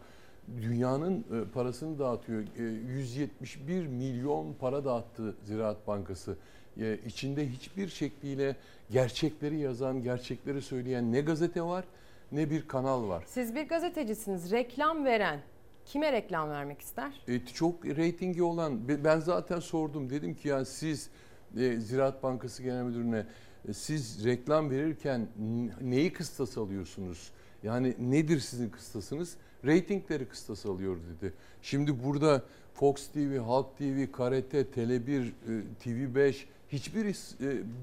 [0.62, 2.42] dünyanın e, parasını dağıtıyor.
[2.58, 6.38] E, 171 milyon para dağıttı Ziraat Bankası.
[6.80, 8.56] E, içinde hiçbir şekliyle
[8.92, 11.86] gerçekleri yazan, gerçekleri söyleyen ne gazete var
[12.32, 13.24] ne bir kanal var.
[13.28, 14.52] Siz bir gazetecisiniz.
[14.52, 15.40] Reklam veren
[15.86, 17.12] kime reklam vermek ister?
[17.28, 21.10] E, çok reytingi olan be- ben zaten sordum dedim ki yani siz
[21.58, 23.26] e, Ziraat Bankası Genel Müdürü'ne e,
[23.72, 25.28] siz reklam verirken
[25.82, 27.32] neyi kıstas alıyorsunuz?
[27.64, 29.36] Yani nedir sizin kıstasınız?
[29.66, 31.34] Reytingleri kıstas alıyor dedi.
[31.62, 36.36] Şimdi burada Fox TV, Halk TV, KRT, Tele1, e, TV5
[36.70, 37.16] hiçbir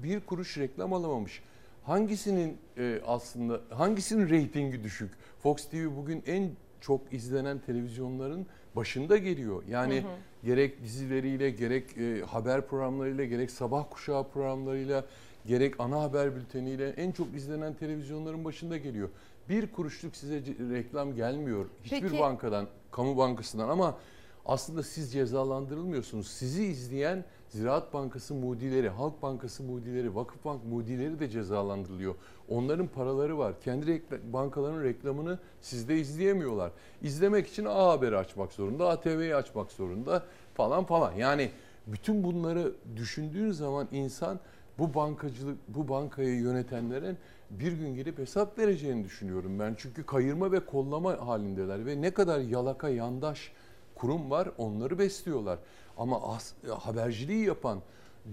[0.03, 1.41] bir kuruş reklam alamamış.
[1.83, 5.11] Hangisinin e, aslında hangisinin reytingi düşük?
[5.43, 6.49] Fox TV bugün en
[6.81, 8.45] çok izlenen televizyonların
[8.75, 9.63] başında geliyor.
[9.69, 10.11] Yani Hı hı.
[10.43, 15.05] gerek dizileriyle, gerek e, haber programlarıyla, gerek sabah kuşağı programlarıyla,
[15.45, 19.09] gerek ana haber bülteniyle en çok izlenen televizyonların başında geliyor.
[19.49, 20.41] Bir kuruşluk size
[20.73, 23.97] reklam gelmiyor hiçbir Peki- bankadan, kamu bankasından ama
[24.45, 26.27] aslında siz cezalandırılmıyorsunuz.
[26.27, 32.15] Sizi izleyen Ziraat Bankası mudileri, Halk Bankası mudileri, Vakıfbank mudileri de cezalandırılıyor.
[32.49, 33.53] Onların paraları var.
[33.61, 36.71] Kendi rekla- bankaların reklamını sizde izleyemiyorlar.
[37.01, 40.23] İzlemek için A Haber'i açmak zorunda, ATV'yi açmak zorunda
[40.53, 41.13] falan falan.
[41.13, 41.51] Yani
[41.87, 44.39] bütün bunları düşündüğün zaman insan
[44.79, 47.17] bu bankacılık, bu bankayı yönetenlerin
[47.49, 49.75] bir gün gelip hesap vereceğini düşünüyorum ben.
[49.77, 53.51] Çünkü kayırma ve kollama halindeler ve ne kadar yalaka yandaş
[53.95, 55.59] kurum var onları besliyorlar.
[55.97, 57.81] Ama as, haberciliği yapan,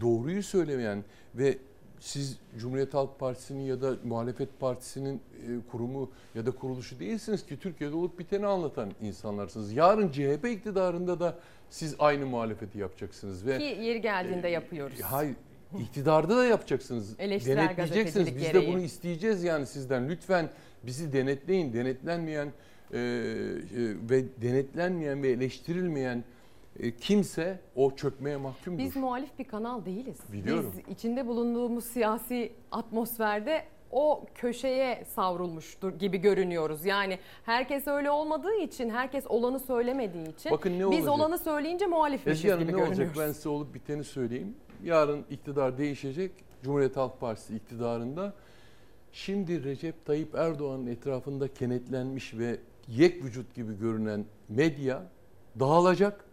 [0.00, 1.04] doğruyu söylemeyen
[1.34, 1.58] ve
[2.00, 5.20] siz Cumhuriyet Halk Partisi'nin ya da muhalefet partisinin e,
[5.70, 9.72] kurumu ya da kuruluşu değilsiniz ki Türkiye'de olup biteni anlatan insanlarsınız.
[9.72, 11.38] Yarın CHP iktidarında da
[11.70, 15.00] siz aynı muhalefeti yapacaksınız ve Ki yeri geldiğinde yapıyoruz.
[15.02, 15.36] Hayır,
[15.80, 17.14] iktidarda da yapacaksınız.
[17.18, 18.36] Eleştirel Denetleyeceksiniz.
[18.36, 18.66] Biz gereği.
[18.66, 20.08] de bunu isteyeceğiz yani sizden.
[20.08, 20.48] Lütfen
[20.82, 21.72] bizi denetleyin.
[21.72, 23.00] Denetlenmeyen e, e,
[24.10, 26.24] ve denetlenmeyen ve eleştirilmeyen
[26.80, 28.78] e, kimse o çökmeye mahkumdur.
[28.78, 30.18] Biz muhalif bir kanal değiliz.
[30.32, 30.72] Biliyorum.
[30.78, 36.84] Biz içinde bulunduğumuz siyasi atmosferde o köşeye savrulmuştur gibi görünüyoruz.
[36.84, 41.08] Yani herkes öyle olmadığı için, herkes olanı söylemediği için Bakın ne biz olacak?
[41.08, 43.08] olanı söyleyince muhalifmişiz Ezgi Hanım gibi ne görünüyoruz.
[43.08, 44.54] olacak ben size olup biteni söyleyeyim.
[44.84, 46.32] Yarın iktidar değişecek.
[46.62, 48.34] Cumhuriyet Halk Partisi iktidarında.
[49.12, 55.02] Şimdi Recep Tayyip Erdoğan'ın etrafında kenetlenmiş ve yek vücut gibi görünen medya
[55.60, 56.24] dağılacak.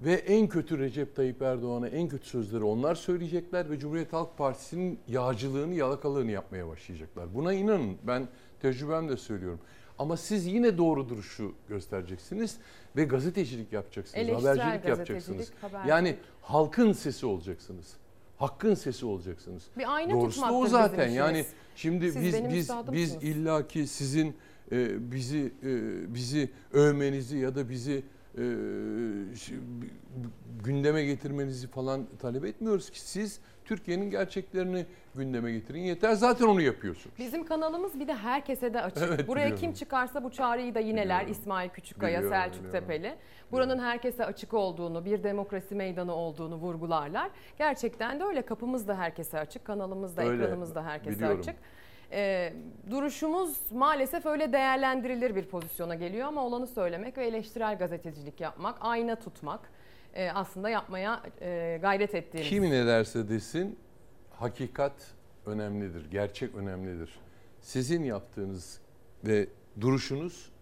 [0.00, 4.98] Ve en kötü Recep Tayyip Erdoğan'a en kötü sözleri onlar söyleyecekler ve Cumhuriyet Halk Partisi'nin
[5.08, 7.34] yağcılığını, yalakalığını yapmaya başlayacaklar.
[7.34, 8.28] Buna inanın ben
[8.60, 9.60] tecrübemle söylüyorum.
[9.98, 12.56] Ama siz yine doğru duruşu göstereceksiniz
[12.96, 15.52] ve gazetecilik yapacaksınız, Eleştirel habercilik gazetecilik, yapacaksınız.
[15.60, 15.90] habercilik.
[15.90, 17.96] Yani halkın sesi olacaksınız.
[18.36, 19.62] Hakkın sesi olacaksınız.
[19.78, 21.08] Bir ayna Doğrusu da tutmaktır o zaten.
[21.08, 21.44] Yani
[21.76, 24.36] şimdi Siz biz biz biz illaki sizin
[24.72, 28.02] e, bizi e, bizi övmenizi ya da bizi
[28.38, 28.42] e,
[30.64, 35.80] gündeme getirmenizi falan talep etmiyoruz ki siz Türkiye'nin gerçeklerini gündeme getirin.
[35.80, 37.12] Yeter zaten onu yapıyorsun.
[37.18, 39.02] Bizim kanalımız bir de herkese de açık.
[39.06, 39.60] Evet, Buraya biliyorum.
[39.60, 41.20] kim çıkarsa bu çağrıyı da yineler.
[41.20, 41.32] Biliyorum.
[41.42, 42.80] İsmail Küçükkaya, Biliyorum, Selçuk biliyorum.
[42.88, 43.14] Tepeli.
[43.52, 47.30] Buranın herkese açık olduğunu, bir demokrasi meydanı olduğunu vurgularlar.
[47.58, 48.42] Gerçekten de öyle.
[48.42, 51.40] Kapımız da herkese açık, kanalımız da, Öyle, ekranımız da herkese biliyorum.
[51.40, 51.56] açık.
[52.12, 52.52] Ee,
[52.90, 59.16] duruşumuz maalesef öyle değerlendirilir bir pozisyona geliyor ama olanı söylemek ve eleştirel gazetecilik yapmak, ayna
[59.16, 59.60] tutmak
[60.16, 62.50] e, aslında yapmaya e, gayret ettiğimiz.
[62.50, 63.78] Kim ne derse desin
[64.30, 64.92] hakikat
[65.46, 67.18] önemlidir, gerçek önemlidir.
[67.60, 68.80] Sizin yaptığınız
[69.24, 69.46] ve
[69.80, 70.52] duruşunuz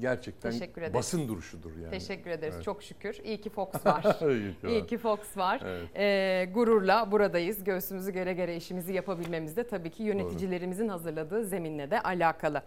[0.00, 0.94] gerçekten Teşekkür ederiz.
[0.94, 1.90] basın duruşudur yani.
[1.90, 2.54] Teşekkür ederiz.
[2.54, 2.64] Evet.
[2.64, 3.20] Çok şükür.
[3.24, 4.02] İyi ki Fox var.
[4.30, 4.70] İyi ki var.
[4.70, 5.62] İyi ki Fox var.
[5.64, 5.88] Evet.
[5.96, 7.64] Ee, gururla buradayız.
[7.64, 12.62] Göğsümüzü gere gere işimizi yapabilmemiz de tabii ki yöneticilerimizin hazırladığı zeminle de alakalı.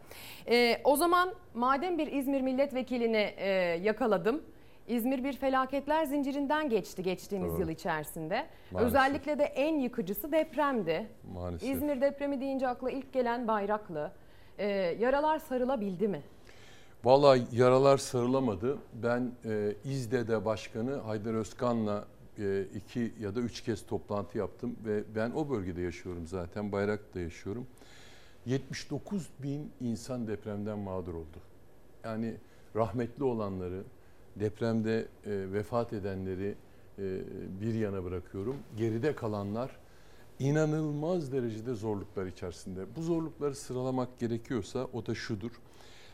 [0.47, 3.49] Ee, o zaman madem bir İzmir milletvekilini e,
[3.83, 4.41] yakaladım.
[4.91, 7.61] İzmir bir felaketler zincirinden geçti geçtiğimiz Doğru.
[7.61, 8.47] yıl içerisinde.
[8.71, 8.87] Maalesef.
[8.87, 11.07] Özellikle de en yıkıcısı depremdi.
[11.33, 11.69] Maalesef.
[11.69, 14.11] İzmir depremi deyince akla ilk gelen Bayraklı.
[14.57, 14.67] Ee,
[14.99, 16.21] yaralar sarılabildi mi?
[17.03, 18.77] Vallahi yaralar sarılamadı.
[18.93, 22.05] Ben e, İzde'de başkanı Haydar Özkan'la
[22.39, 26.71] e, iki ya da üç kez toplantı yaptım ve ben o bölgede yaşıyorum zaten.
[26.71, 27.67] Bayrak'ta yaşıyorum.
[28.45, 31.37] 79 bin insan depremden mağdur oldu.
[32.03, 32.33] Yani
[32.75, 33.83] rahmetli olanları,
[34.35, 36.55] depremde e, vefat edenleri
[36.99, 37.03] e,
[37.61, 38.57] bir yana bırakıyorum.
[38.77, 39.71] Geride kalanlar
[40.39, 42.95] inanılmaz derecede zorluklar içerisinde.
[42.95, 45.51] Bu zorlukları sıralamak gerekiyorsa o da şudur.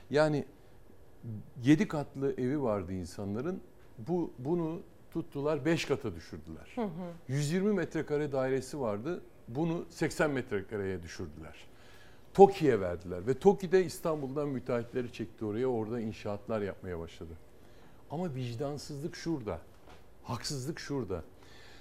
[0.09, 0.45] Yani
[1.63, 3.61] 7 katlı evi vardı insanların.
[3.97, 4.81] Bu bunu
[5.11, 6.71] tuttular 5 kata düşürdüler.
[6.75, 6.87] Hı hı.
[7.27, 9.21] 120 metrekare dairesi vardı.
[9.47, 11.67] Bunu 80 metrekareye düşürdüler.
[12.33, 15.67] TOKİ'ye verdiler ve TOKİ'de İstanbul'dan müteahhitleri çekti oraya.
[15.67, 17.33] Orada inşaatlar yapmaya başladı.
[18.11, 19.59] Ama vicdansızlık şurada.
[20.23, 21.23] Haksızlık şurada.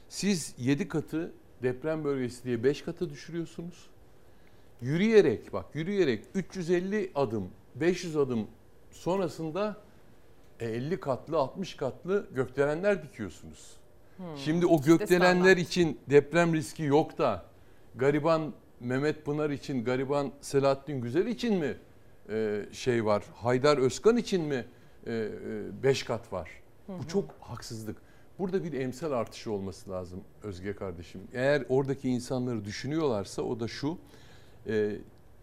[0.08, 1.32] Siz 7 katı
[1.62, 3.86] deprem bölgesi diye 5 kata düşürüyorsunuz.
[4.80, 8.46] Yürüyerek bak yürüyerek 350 adım 500 adım
[8.90, 9.76] sonrasında
[10.60, 13.76] e, 50 katlı 60 katlı gökdelenler dikiyorsunuz.
[14.16, 14.36] Hmm.
[14.36, 17.44] Şimdi o gökdelenler için deprem riski yok da
[17.94, 21.76] gariban Mehmet Pınar için, gariban Selahattin Güzel için mi
[22.30, 23.22] e, şey var?
[23.34, 24.64] Haydar Özkan için mi
[25.06, 26.50] 5 kat var?
[26.86, 26.98] Hı hı.
[26.98, 27.96] Bu çok haksızlık.
[28.38, 31.20] Burada bir emsal artışı olması lazım Özge kardeşim.
[31.32, 33.98] Eğer oradaki insanları düşünüyorlarsa o da şu.
[34.66, 34.96] E,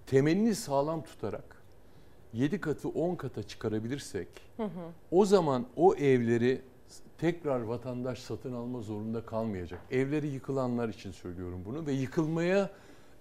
[0.08, 1.64] temelini sağlam tutarak
[2.34, 4.28] 7 katı 10 kata çıkarabilirsek
[4.58, 4.70] Hı hı.
[5.12, 6.62] o zaman o evleri
[7.18, 9.80] tekrar vatandaş satın alma zorunda kalmayacak.
[9.92, 12.70] Evleri yıkılanlar için söylüyorum bunu ve yıkılmaya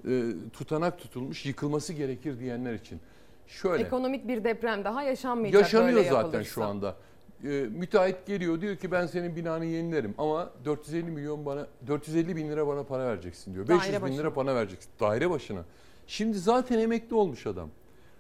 [0.09, 3.01] e, tutanak tutulmuş, yıkılması gerekir diyenler için.
[3.47, 6.45] Şöyle Ekonomik bir deprem daha yaşanmayacak yaşanıyor zaten yapılırsa.
[6.45, 6.97] şu anda.
[7.45, 12.49] E, müteahhit geliyor diyor ki ben senin binanı yenilerim ama 450 milyon bana 450 bin
[12.51, 13.67] lira bana para vereceksin diyor.
[13.67, 14.17] Daire 500 bin başına.
[14.21, 15.65] lira bana vereceksin daire başına.
[16.07, 17.69] Şimdi zaten emekli olmuş adam.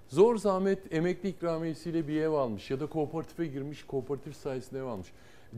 [0.09, 5.09] Zor zahmet emekli ikramiyesiyle bir ev almış ya da kooperatife girmiş kooperatif sayesinde ev almış.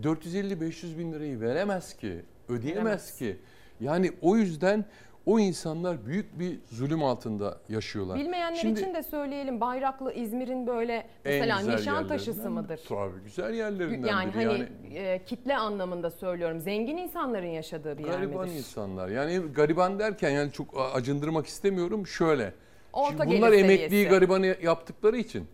[0.03, 3.17] 450-500 bin lirayı veremez ki, ödeyemez Veremez.
[3.19, 3.37] ki.
[3.81, 4.85] Yani o yüzden
[5.27, 8.19] O insanlar büyük bir zulüm altında yaşıyorlar.
[8.19, 12.81] Bilmeyenler Şimdi, için de söyleyelim Bayraklı İzmir'in böyle mesela Nişantaşı'sı yerlerinden- mıdır?
[12.89, 14.47] Tabii güzel yerlerinden Yani biri.
[14.47, 14.69] hani yani
[14.99, 16.61] e, kitle anlamında söylüyorum.
[16.61, 18.59] Zengin insanların yaşadığı bir yer gariban midir?
[18.59, 19.09] insanlar.
[19.09, 22.07] Yani gariban derken yani çok acındırmak istemiyorum.
[22.07, 22.53] Şöyle.
[22.93, 24.11] Orta Şimdi bunlar emekliyi seviyesi.
[24.11, 25.47] garibanı yaptıkları için.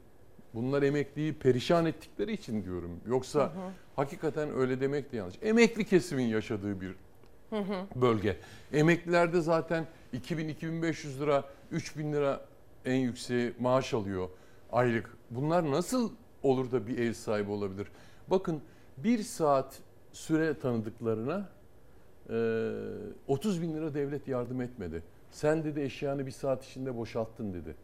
[0.55, 3.01] Bunlar emekliyi perişan ettikleri için diyorum.
[3.07, 3.71] Yoksa Hı hı.
[3.97, 5.37] hakikaten öyle demek de yanlış.
[5.43, 6.95] Emekli kesimin yaşadığı bir
[7.51, 8.01] Hı hı.
[8.01, 8.36] bölge.
[8.72, 12.40] Emeklilerde zaten 2000-2500 lira, 3000 lira
[12.85, 14.28] en yükseği maaş alıyor
[14.72, 15.16] aylık.
[15.31, 16.12] Bunlar nasıl
[16.43, 17.89] olur da bir ev sahibi olabilir?
[18.28, 18.60] Bakın
[18.97, 19.78] bir saat
[20.12, 21.48] süre tanıdıklarına
[22.31, 22.32] e,
[23.28, 25.02] 30 bin lira devlet yardım etmedi.
[25.31, 27.74] Sen dedi eşyanı bir saat içinde boşalttın dedi.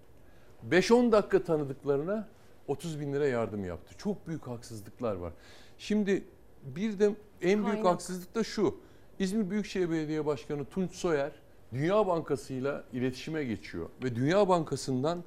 [0.71, 2.29] 5-10 dakika tanıdıklarına
[2.69, 3.95] 30 bin lira yardım yaptı.
[3.99, 5.33] Çok büyük haksızlıklar var.
[5.79, 6.25] Şimdi
[6.63, 7.05] bir de
[7.43, 7.87] en büyük Kaynak.
[7.87, 8.75] haksızlık da şu.
[9.19, 11.33] İzmir Büyükşehir Belediye Başkanı Tunç Soyer
[11.73, 15.25] Dünya Bankası'yla iletişime geçiyor ve Dünya Bankası'ndan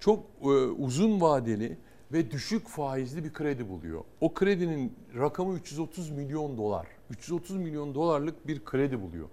[0.00, 1.76] çok e, uzun vadeli
[2.12, 4.04] ve düşük faizli bir kredi buluyor.
[4.20, 6.86] O kredinin rakamı 330 milyon dolar.
[7.10, 9.28] 330 milyon dolarlık bir kredi buluyor.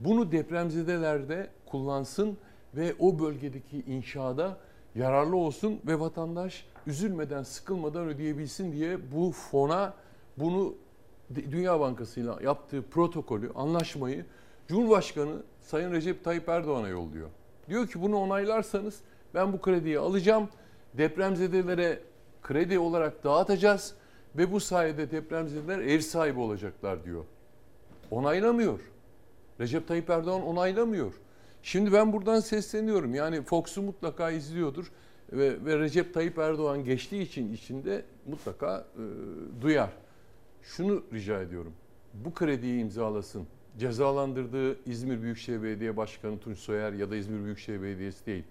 [0.00, 2.38] Bunu depremzedelerde kullansın
[2.76, 4.56] ve o bölgedeki inşaada
[4.94, 9.94] yararlı olsun ve vatandaş üzülmeden, sıkılmadan ödeyebilsin diye bu fona
[10.36, 10.74] bunu
[11.34, 14.24] Dünya Bankası ile yaptığı protokolü, anlaşmayı
[14.68, 17.28] Cumhurbaşkanı Sayın Recep Tayyip Erdoğan'a yolluyor.
[17.68, 19.00] Diyor ki bunu onaylarsanız
[19.34, 20.48] ben bu krediyi alacağım.
[20.94, 22.00] Depremzedelere
[22.42, 23.94] kredi olarak dağıtacağız
[24.36, 27.24] ve bu sayede depremzedeler ev sahibi olacaklar diyor.
[28.10, 28.80] Onaylamıyor.
[29.60, 31.12] Recep Tayyip Erdoğan onaylamıyor.
[31.62, 33.14] Şimdi ben buradan sesleniyorum.
[33.14, 34.92] Yani Fox'u mutlaka izliyordur
[35.32, 39.02] ve, ve Recep Tayyip Erdoğan geçtiği için içinde mutlaka e,
[39.62, 39.90] duyar.
[40.68, 41.72] Şunu rica ediyorum.
[42.14, 43.46] Bu krediyi imzalasın.
[43.78, 48.44] Cezalandırdığı İzmir Büyükşehir Belediye Başkanı Tunç Soyer ya da İzmir Büyükşehir Belediyesi değil.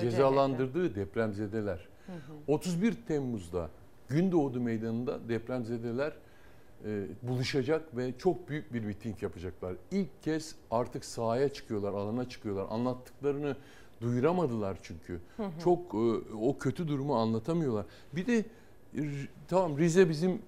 [0.00, 1.88] Cezalandırdığı depremzedeler.
[2.06, 2.52] Hı hı.
[2.52, 3.70] 31 Temmuz'da
[4.08, 6.12] Gündoğdu Meydanı'nda depremzedeler
[6.84, 9.74] e, buluşacak ve çok büyük bir miting yapacaklar.
[9.90, 12.66] İlk kez artık sahaya çıkıyorlar, alana çıkıyorlar.
[12.70, 13.56] Anlattıklarını
[14.00, 15.20] duyuramadılar çünkü.
[15.36, 15.50] Hı hı.
[15.64, 15.98] Çok e,
[16.40, 17.86] o kötü durumu anlatamıyorlar.
[18.12, 19.02] Bir de e,
[19.48, 20.42] tamam Rize bizim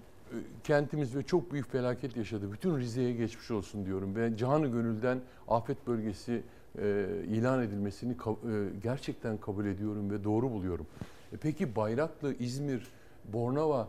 [0.65, 2.53] kentimiz ve çok büyük felaket yaşadı.
[2.53, 6.43] Bütün Rize'ye geçmiş olsun diyorum ve canı gönülden afet bölgesi
[6.79, 10.87] e, ilan edilmesini ka- e, gerçekten kabul ediyorum ve doğru buluyorum.
[11.33, 12.87] E, peki Bayraklı, İzmir,
[13.33, 13.89] Bornova,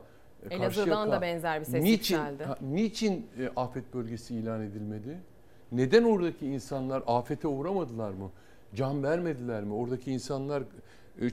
[0.49, 2.43] e, Elazığ'dan da benzer bir ses niçin, yükseldi.
[2.43, 5.17] ha, niçin e, afet bölgesi ilan edilmedi?
[5.71, 8.29] Neden oradaki insanlar afete uğramadılar mı?
[8.75, 9.73] Can vermediler mi?
[9.73, 10.65] Oradaki insanlar e,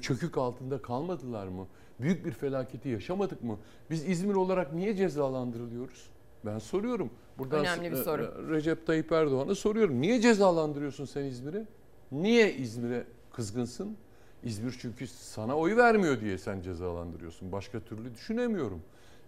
[0.01, 1.67] çökük altında kalmadılar mı?
[2.01, 3.59] Büyük bir felaketi yaşamadık mı?
[3.91, 6.07] Biz İzmir olarak niye cezalandırılıyoruz?
[6.47, 7.11] Ben soruyorum.
[7.39, 8.23] Buradan Önemli bir e, soru.
[8.23, 10.01] e, Recep Tayyip Erdoğan'a soruyorum.
[10.01, 11.67] Niye cezalandırıyorsun sen İzmir'i?
[12.13, 13.97] Niye İzmir'e kızgınsın?
[14.45, 17.53] İzmir çünkü sana oy vermiyor diye sen cezalandırıyorsun.
[17.53, 18.83] Başka türlü düşünemiyorum.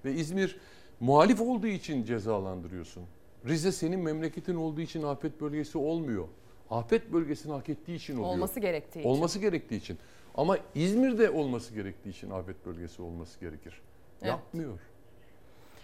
[0.04, 0.56] Ve İzmir
[1.00, 3.02] muhalif olduğu için cezalandırıyorsun.
[3.46, 6.28] Rize senin memleketin olduğu için afet bölgesi olmuyor.
[6.70, 8.28] Afet bölgesini hak ettiği için oluyor.
[8.28, 9.08] Olması gerektiği için.
[9.08, 9.98] Olması gerektiği için.
[10.34, 13.80] Ama İzmir'de olması gerektiği için afet bölgesi olması gerekir.
[14.22, 14.28] Evet.
[14.28, 14.78] Yapmıyor.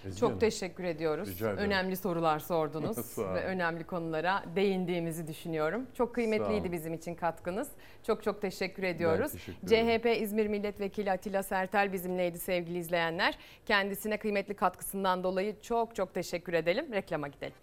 [0.06, 0.40] Ezgi Çok Hanım.
[0.40, 1.42] teşekkür ediyoruz.
[1.42, 5.86] Önemli sorular sordunuz ve önemli konulara değindiğimizi düşünüyorum.
[5.94, 7.68] Çok kıymetliydi bizim için katkınız.
[8.06, 9.32] Çok çok teşekkür ediyoruz.
[9.32, 9.68] teşekkür.
[9.68, 13.38] CHP İzmir Milletvekili Atilla Sertel bizimleydi sevgili izleyenler.
[13.66, 16.92] Kendisine kıymetli katkısından dolayı çok çok teşekkür edelim.
[16.92, 17.54] Reklama gidelim.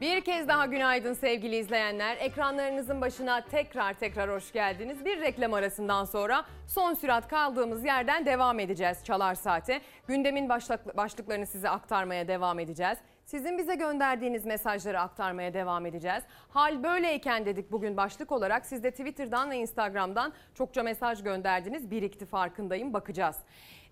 [0.00, 2.16] Bir kez daha günaydın sevgili izleyenler.
[2.16, 5.04] Ekranlarınızın başına tekrar tekrar hoş geldiniz.
[5.04, 9.80] Bir reklam arasından sonra son sürat kaldığımız yerden devam edeceğiz Çalar Saat'e.
[10.06, 12.98] Gündemin başlık- başlıklarını size aktarmaya devam edeceğiz.
[13.24, 16.22] Sizin bize gönderdiğiniz mesajları aktarmaya devam edeceğiz.
[16.48, 18.66] Hal böyleyken dedik bugün başlık olarak.
[18.66, 21.90] Siz de Twitter'dan ve Instagram'dan çokça mesaj gönderdiniz.
[21.90, 23.36] Birikti farkındayım bakacağız.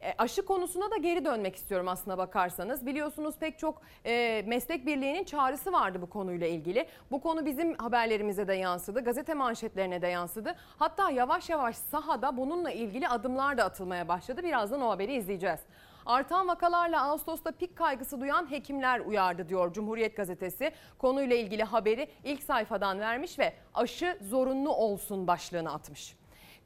[0.07, 2.87] E, aşı konusuna da geri dönmek istiyorum aslına bakarsanız.
[2.87, 6.87] Biliyorsunuz pek çok e, meslek birliğinin çağrısı vardı bu konuyla ilgili.
[7.11, 10.55] Bu konu bizim haberlerimize de yansıdı, gazete manşetlerine de yansıdı.
[10.79, 14.43] Hatta yavaş yavaş sahada bununla ilgili adımlar da atılmaya başladı.
[14.43, 15.61] Birazdan o haberi izleyeceğiz.
[16.07, 20.73] Artan vakalarla Ağustos'ta pik kaygısı duyan hekimler uyardı diyor Cumhuriyet Gazetesi.
[20.99, 26.17] Konuyla ilgili haberi ilk sayfadan vermiş ve aşı zorunlu olsun başlığını atmış.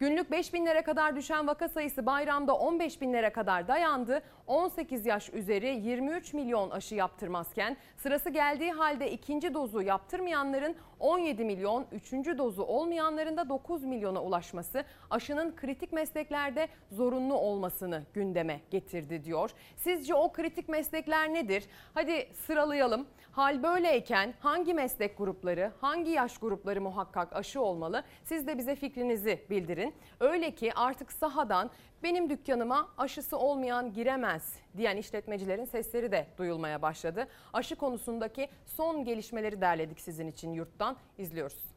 [0.01, 4.23] Günlük 5 binlere kadar düşen vaka sayısı bayramda 15 binlere kadar dayandı.
[4.51, 11.87] 18 yaş üzeri 23 milyon aşı yaptırmazken sırası geldiği halde ikinci dozu yaptırmayanların 17 milyon,
[11.93, 19.51] üçüncü dozu olmayanların da 9 milyona ulaşması aşının kritik mesleklerde zorunlu olmasını gündeme getirdi diyor.
[19.77, 21.65] Sizce o kritik meslekler nedir?
[21.95, 23.07] Hadi sıralayalım.
[23.33, 28.05] Hal böyleyken hangi meslek grupları, hangi yaş grupları muhakkak aşı olmalı?
[28.25, 29.95] Siz de bize fikrinizi bildirin.
[30.21, 31.71] Öyle ki artık sahadan
[32.03, 37.29] benim dükkanıma aşısı olmayan giremez diyen işletmecilerin sesleri de duyulmaya başladı.
[37.53, 41.71] Aşı konusundaki son gelişmeleri derledik sizin için yurttan izliyoruz.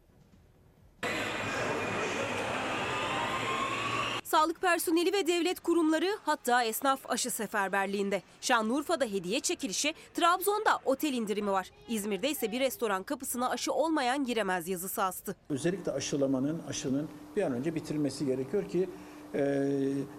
[4.23, 8.21] Sağlık personeli ve devlet kurumları hatta esnaf aşı seferberliğinde.
[8.41, 11.71] Şanlıurfa'da hediye çekilişi, Trabzon'da otel indirimi var.
[11.89, 15.35] İzmir'de ise bir restoran kapısına aşı olmayan giremez yazısı astı.
[15.49, 18.89] Özellikle aşılamanın, aşının bir an önce bitirilmesi gerekiyor ki
[19.35, 19.69] e,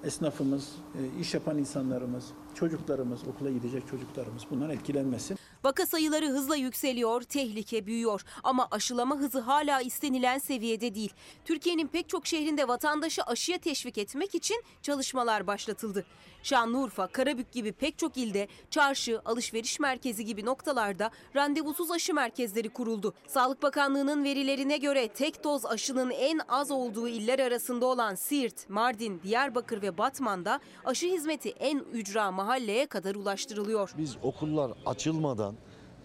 [0.04, 2.24] esnafımız, e, iş yapan insanlarımız,
[2.54, 5.38] çocuklarımız, okula gidecek çocuklarımız bundan etkilenmesin.
[5.64, 11.12] Vaka sayıları hızla yükseliyor, tehlike büyüyor ama aşılama hızı hala istenilen seviyede değil.
[11.44, 16.04] Türkiye'nin pek çok şehrinde vatandaşı aşıya teşvik etmek için çalışmalar başlatıldı.
[16.42, 23.14] Şanlıurfa, Karabük gibi pek çok ilde çarşı, alışveriş merkezi gibi noktalarda randevusuz aşı merkezleri kuruldu.
[23.26, 29.20] Sağlık Bakanlığı'nın verilerine göre tek doz aşının en az olduğu iller arasında olan Siirt, Mardin,
[29.22, 33.90] Diyarbakır ve Batman'da aşı hizmeti en ücra mahalleye kadar ulaştırılıyor.
[33.98, 35.54] Biz okullar açılmadan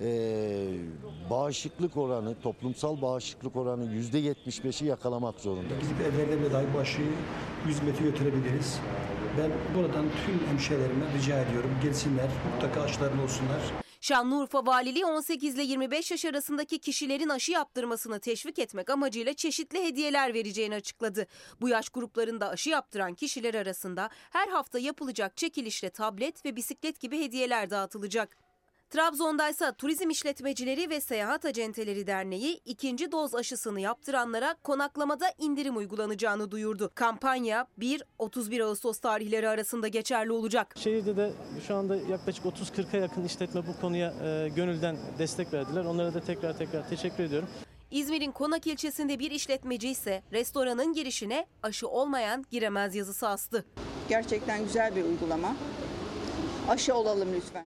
[0.02, 0.80] eee
[1.30, 5.84] bağışıklık oranı, toplumsal bağışıklık oranı %75'i yakalamak zorundayız.
[5.99, 7.07] Biz evlerde bile dahi bu aşıyı
[7.68, 8.80] 100 metre götürebiliriz.
[9.38, 13.60] Ben buradan tüm hemşehrilerime rica ediyorum gelsinler, mutlaka aşılarını olsunlar.
[14.01, 20.34] Şanlıurfa Valiliği 18 ile 25 yaş arasındaki kişilerin aşı yaptırmasını teşvik etmek amacıyla çeşitli hediyeler
[20.34, 21.27] vereceğini açıkladı.
[21.61, 27.19] Bu yaş gruplarında aşı yaptıran kişiler arasında her hafta yapılacak çekilişle tablet ve bisiklet gibi
[27.19, 28.48] hediyeler dağıtılacak.
[28.90, 36.52] Trabzon'da ise Turizm İşletmecileri ve Seyahat Acenteleri Derneği ikinci doz aşısını yaptıranlara konaklamada indirim uygulanacağını
[36.52, 36.91] duyurdu.
[36.95, 40.76] Kampanya 1-31 Ağustos tarihleri arasında geçerli olacak.
[40.78, 41.34] Şehirde de
[41.68, 45.86] şu anda yaklaşık 30-40'a yakın işletme bu konuya e, gönülden destek verdiler.
[45.86, 47.49] Onlara da tekrar tekrar teşekkür ediyorum.
[47.91, 53.66] İzmir'in Konak ilçesinde bir işletmeci ise restoranın girişine aşı olmayan giremez yazısı astı.
[54.10, 55.56] Gerçekten güzel bir uygulama.
[56.70, 57.68] Aşı olalım lütfen.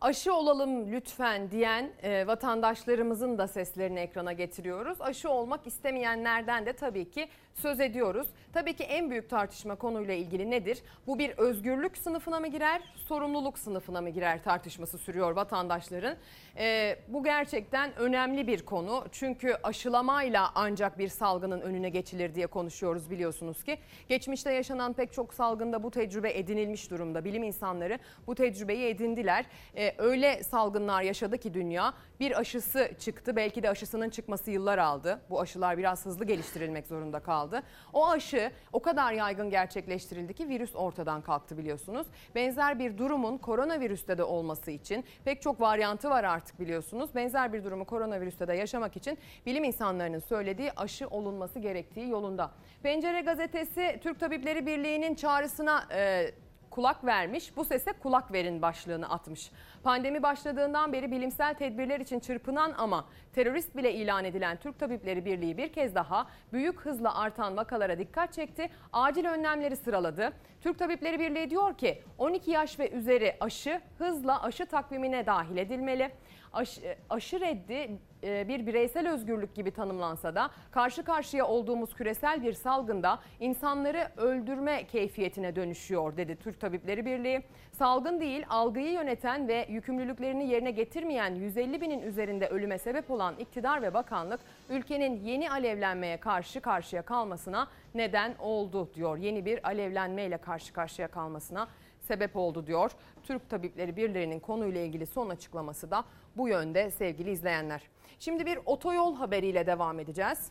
[0.00, 5.00] Aşı olalım lütfen diyen e, vatandaşlarımızın da seslerini ekrana getiriyoruz.
[5.00, 8.28] Aşı olmak istemeyenlerden de tabii ki söz ediyoruz.
[8.52, 10.82] Tabii ki en büyük tartışma konuyla ilgili nedir?
[11.06, 16.16] Bu bir özgürlük sınıfına mı girer, sorumluluk sınıfına mı girer tartışması sürüyor vatandaşların.
[16.58, 19.04] E, bu gerçekten önemli bir konu.
[19.12, 23.78] Çünkü aşılamayla ancak bir salgının önüne geçilir diye konuşuyoruz biliyorsunuz ki.
[24.08, 27.24] Geçmişte yaşanan pek çok salgında bu tecrübe edinilmiş durumda.
[27.24, 29.44] Bilim insanları bu tecrübeyi edindiler.
[29.76, 33.36] E, öyle salgınlar yaşadı ki dünya bir aşısı çıktı.
[33.36, 35.20] Belki de aşısının çıkması yıllar aldı.
[35.30, 37.62] Bu aşılar biraz hızlı geliştirilmek zorunda kaldı.
[37.92, 42.06] O aşı o kadar yaygın gerçekleştirildi ki virüs ortadan kalktı biliyorsunuz.
[42.34, 47.14] Benzer bir durumun koronavirüste de olması için pek çok varyantı var artık biliyorsunuz.
[47.14, 52.50] Benzer bir durumu koronavirüste de yaşamak için bilim insanlarının söylediği aşı olunması gerektiği yolunda.
[52.82, 56.30] Pencere gazetesi Türk Tabipleri Birliği'nin çağrısına e,
[56.78, 57.56] kulak vermiş.
[57.56, 59.50] Bu sese kulak verin başlığını atmış.
[59.82, 65.56] Pandemi başladığından beri bilimsel tedbirler için çırpınan ama terörist bile ilan edilen Türk Tabipleri Birliği
[65.56, 68.70] bir kez daha büyük hızla artan vakalara dikkat çekti.
[68.92, 70.32] Acil önlemleri sıraladı.
[70.60, 76.10] Türk Tabipleri Birliği diyor ki 12 yaş ve üzeri aşı hızla aşı takvimine dahil edilmeli.
[76.52, 82.52] Aşı, aşı reddi e, bir bireysel özgürlük gibi tanımlansa da karşı karşıya olduğumuz küresel bir
[82.52, 87.42] salgında insanları öldürme keyfiyetine dönüşüyor dedi Türk Tabipleri Birliği.
[87.72, 93.82] Salgın değil algıyı yöneten ve yükümlülüklerini yerine getirmeyen 150 binin üzerinde ölüme sebep olan iktidar
[93.82, 99.16] ve bakanlık ülkenin yeni alevlenmeye karşı karşıya kalmasına neden oldu diyor.
[99.16, 101.68] Yeni bir alevlenmeyle karşı karşıya kalmasına
[102.08, 102.90] sebep oldu diyor.
[103.22, 106.04] Türk Tabipleri Birliği'nin konuyla ilgili son açıklaması da
[106.36, 107.82] bu yönde sevgili izleyenler.
[108.18, 110.50] Şimdi bir otoyol haberiyle devam edeceğiz.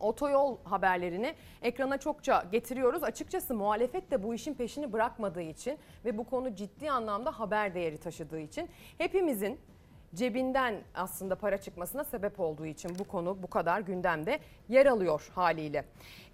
[0.00, 3.02] Otoyol haberlerini ekrana çokça getiriyoruz.
[3.02, 7.98] Açıkçası muhalefet de bu işin peşini bırakmadığı için ve bu konu ciddi anlamda haber değeri
[7.98, 8.68] taşıdığı için
[8.98, 9.58] hepimizin
[10.14, 15.84] cebinden aslında para çıkmasına sebep olduğu için bu konu bu kadar gündemde yer alıyor haliyle.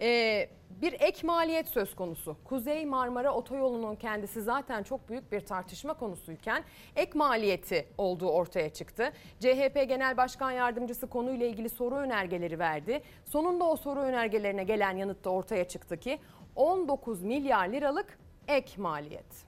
[0.00, 2.36] Ee, bir ek maliyet söz konusu.
[2.44, 6.64] Kuzey Marmara Otoyolu'nun kendisi zaten çok büyük bir tartışma konusuyken
[6.96, 9.12] ek maliyeti olduğu ortaya çıktı.
[9.40, 13.02] CHP Genel Başkan Yardımcısı konuyla ilgili soru önergeleri verdi.
[13.24, 16.18] Sonunda o soru önergelerine gelen yanıtta ortaya çıktı ki
[16.56, 18.18] 19 milyar liralık
[18.48, 19.47] ek maliyet.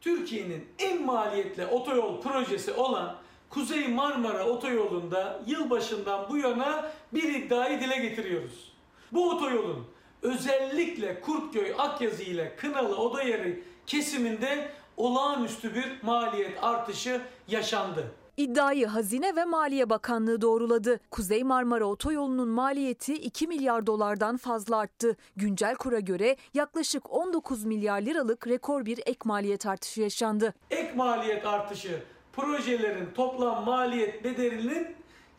[0.00, 3.16] Türkiye'nin en maliyetli otoyol projesi olan
[3.50, 8.72] Kuzey Marmara Otoyolu'nda yılbaşından bu yana bir iddiayı dile getiriyoruz.
[9.12, 9.86] Bu otoyolun
[10.22, 18.12] özellikle Kurtköy Akyazı ile Kınalı Odayeri kesiminde olağanüstü bir maliyet artışı yaşandı.
[18.40, 21.00] İddiayı Hazine ve Maliye Bakanlığı doğruladı.
[21.10, 25.16] Kuzey Marmara Otoyolu'nun maliyeti 2 milyar dolardan fazla arttı.
[25.36, 30.54] Güncel kura göre yaklaşık 19 milyar liralık rekor bir ek maliyet artışı yaşandı.
[30.70, 32.02] Ek maliyet artışı
[32.32, 34.86] projelerin toplam maliyet bedelinin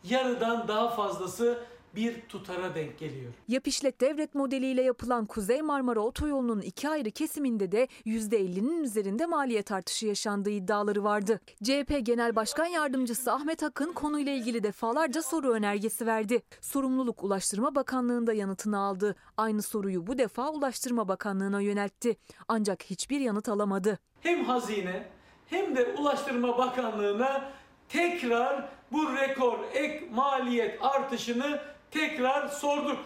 [0.04, 1.58] yarıdan daha fazlası
[1.96, 3.32] bir tutara denk geliyor.
[3.48, 9.72] Yap işlet devret modeliyle yapılan Kuzey Marmara Otoyolu'nun iki ayrı kesiminde de %50'nin üzerinde maliyet
[9.72, 11.40] artışı yaşandığı iddiaları vardı.
[11.62, 16.42] CHP Genel Başkan Yardımcısı Ahmet Akın konuyla ilgili defalarca soru önergesi verdi.
[16.60, 19.16] Sorumluluk Ulaştırma Bakanlığı'nda yanıtını aldı.
[19.36, 22.16] Aynı soruyu bu defa Ulaştırma Bakanlığı'na yöneltti.
[22.48, 23.98] Ancak hiçbir yanıt alamadı.
[24.20, 25.08] Hem hazine
[25.46, 27.52] hem de Ulaştırma Bakanlığı'na
[27.88, 31.60] tekrar bu rekor ek maliyet artışını
[31.92, 32.98] tekrar sorduk.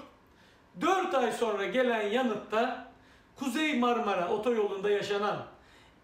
[0.80, 2.92] 4 ay sonra gelen yanıtta
[3.36, 5.46] Kuzey Marmara Otoyolu'nda yaşanan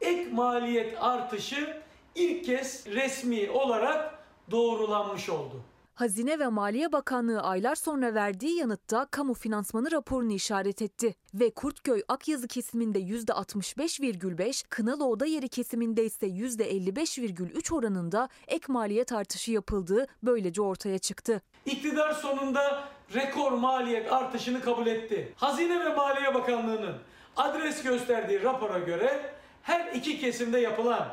[0.01, 1.83] ek maliyet artışı
[2.15, 5.63] ilk kez resmi olarak doğrulanmış oldu.
[5.95, 12.03] Hazine ve Maliye Bakanlığı aylar sonra verdiği yanıtta kamu finansmanı raporunu işaret etti ve Kurtköy
[12.09, 20.63] Akyazı kesiminde %65,5, Kınalı Oda Yeri kesiminde ise %55,3 oranında ek maliyet artışı yapıldığı böylece
[20.63, 21.43] ortaya çıktı.
[21.67, 25.33] İktidar sonunda rekor maliyet artışını kabul etti.
[25.37, 26.97] Hazine ve Maliye Bakanlığı'nın
[27.37, 31.09] adres gösterdiği rapora göre her iki kesimde yapılan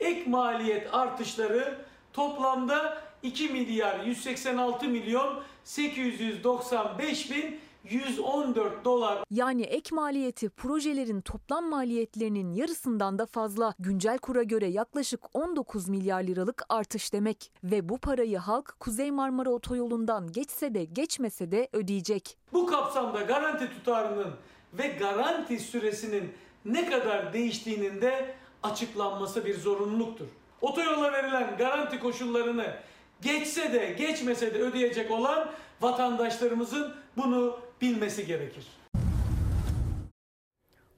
[0.00, 1.78] ek maliyet artışları
[2.12, 9.18] toplamda 2 milyar 186 milyon 895 bin 114 dolar.
[9.30, 13.74] Yani ek maliyeti projelerin toplam maliyetlerinin yarısından da fazla.
[13.78, 17.52] Güncel kura göre yaklaşık 19 milyar liralık artış demek.
[17.64, 22.36] Ve bu parayı halk Kuzey Marmara Otoyolu'ndan geçse de geçmese de ödeyecek.
[22.52, 24.30] Bu kapsamda garanti tutarının
[24.72, 26.32] ve garanti süresinin
[26.64, 30.26] ne kadar değiştiğinin de açıklanması bir zorunluluktur.
[30.60, 32.74] Otoyola verilen garanti koşullarını
[33.22, 38.66] geçse de geçmese de ödeyecek olan vatandaşlarımızın bunu bilmesi gerekir.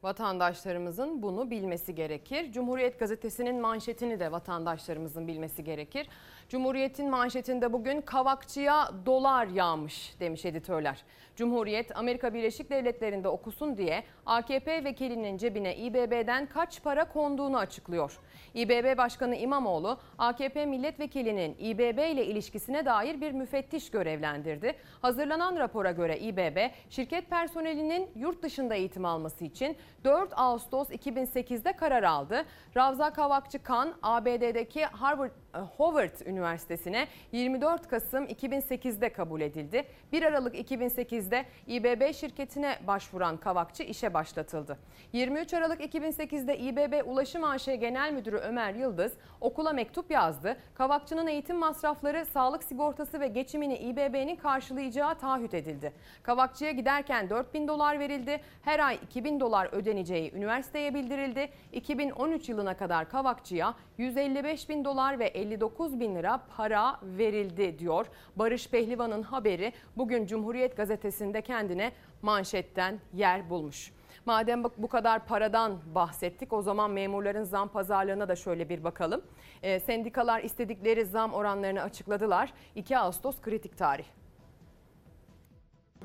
[0.03, 2.53] Vatandaşlarımızın bunu bilmesi gerekir.
[2.53, 6.09] Cumhuriyet gazetesinin manşetini de vatandaşlarımızın bilmesi gerekir.
[6.49, 11.05] Cumhuriyet'in manşetinde bugün kavakçıya dolar yağmış demiş editörler.
[11.37, 18.19] Cumhuriyet Amerika Birleşik Devletleri'nde okusun diye AKP vekilinin cebine İBB'den kaç para konduğunu açıklıyor.
[18.55, 24.75] İBB Başkanı İmamoğlu AKP milletvekilinin İBB ile ilişkisine dair bir müfettiş görevlendirdi.
[25.03, 32.03] Hazırlanan rapora göre İBB şirket personelinin yurt dışında eğitim alması için 4 Ağustos 2008'de karar
[32.03, 32.45] aldı.
[32.77, 39.85] Ravza Kavakçı Kan ABD'deki Harvard Howard Üniversitesi'ne 24 Kasım 2008'de kabul edildi.
[40.13, 44.79] 1 Aralık 2008'de İBB şirketine başvuran Kavakçı işe başlatıldı.
[45.13, 50.57] 23 Aralık 2008'de İBB Ulaşım AŞ Genel Müdürü Ömer Yıldız okula mektup yazdı.
[50.75, 55.93] Kavakçı'nın eğitim masrafları, sağlık sigortası ve geçimini İBB'nin karşılayacağı taahhüt edildi.
[56.23, 58.41] Kavakçı'ya giderken 4000 dolar verildi.
[58.63, 61.49] Her ay 2000 dolar ödeneceği üniversiteye bildirildi.
[61.73, 68.07] 2013 yılına kadar Kavakçı'ya 155 bin dolar ve 59 bin lira para verildi diyor.
[68.37, 71.93] Barış Pehlivan'ın haberi bugün Cumhuriyet Gazetesi'nde kendine
[72.23, 73.93] manşetten yer bulmuş.
[74.27, 79.23] Madem bu kadar paradan bahsettik o zaman memurların zam pazarlığına da şöyle bir bakalım.
[79.63, 82.53] E, sendikalar istedikleri zam oranlarını açıkladılar.
[82.75, 84.22] 2 Ağustos kritik tarih.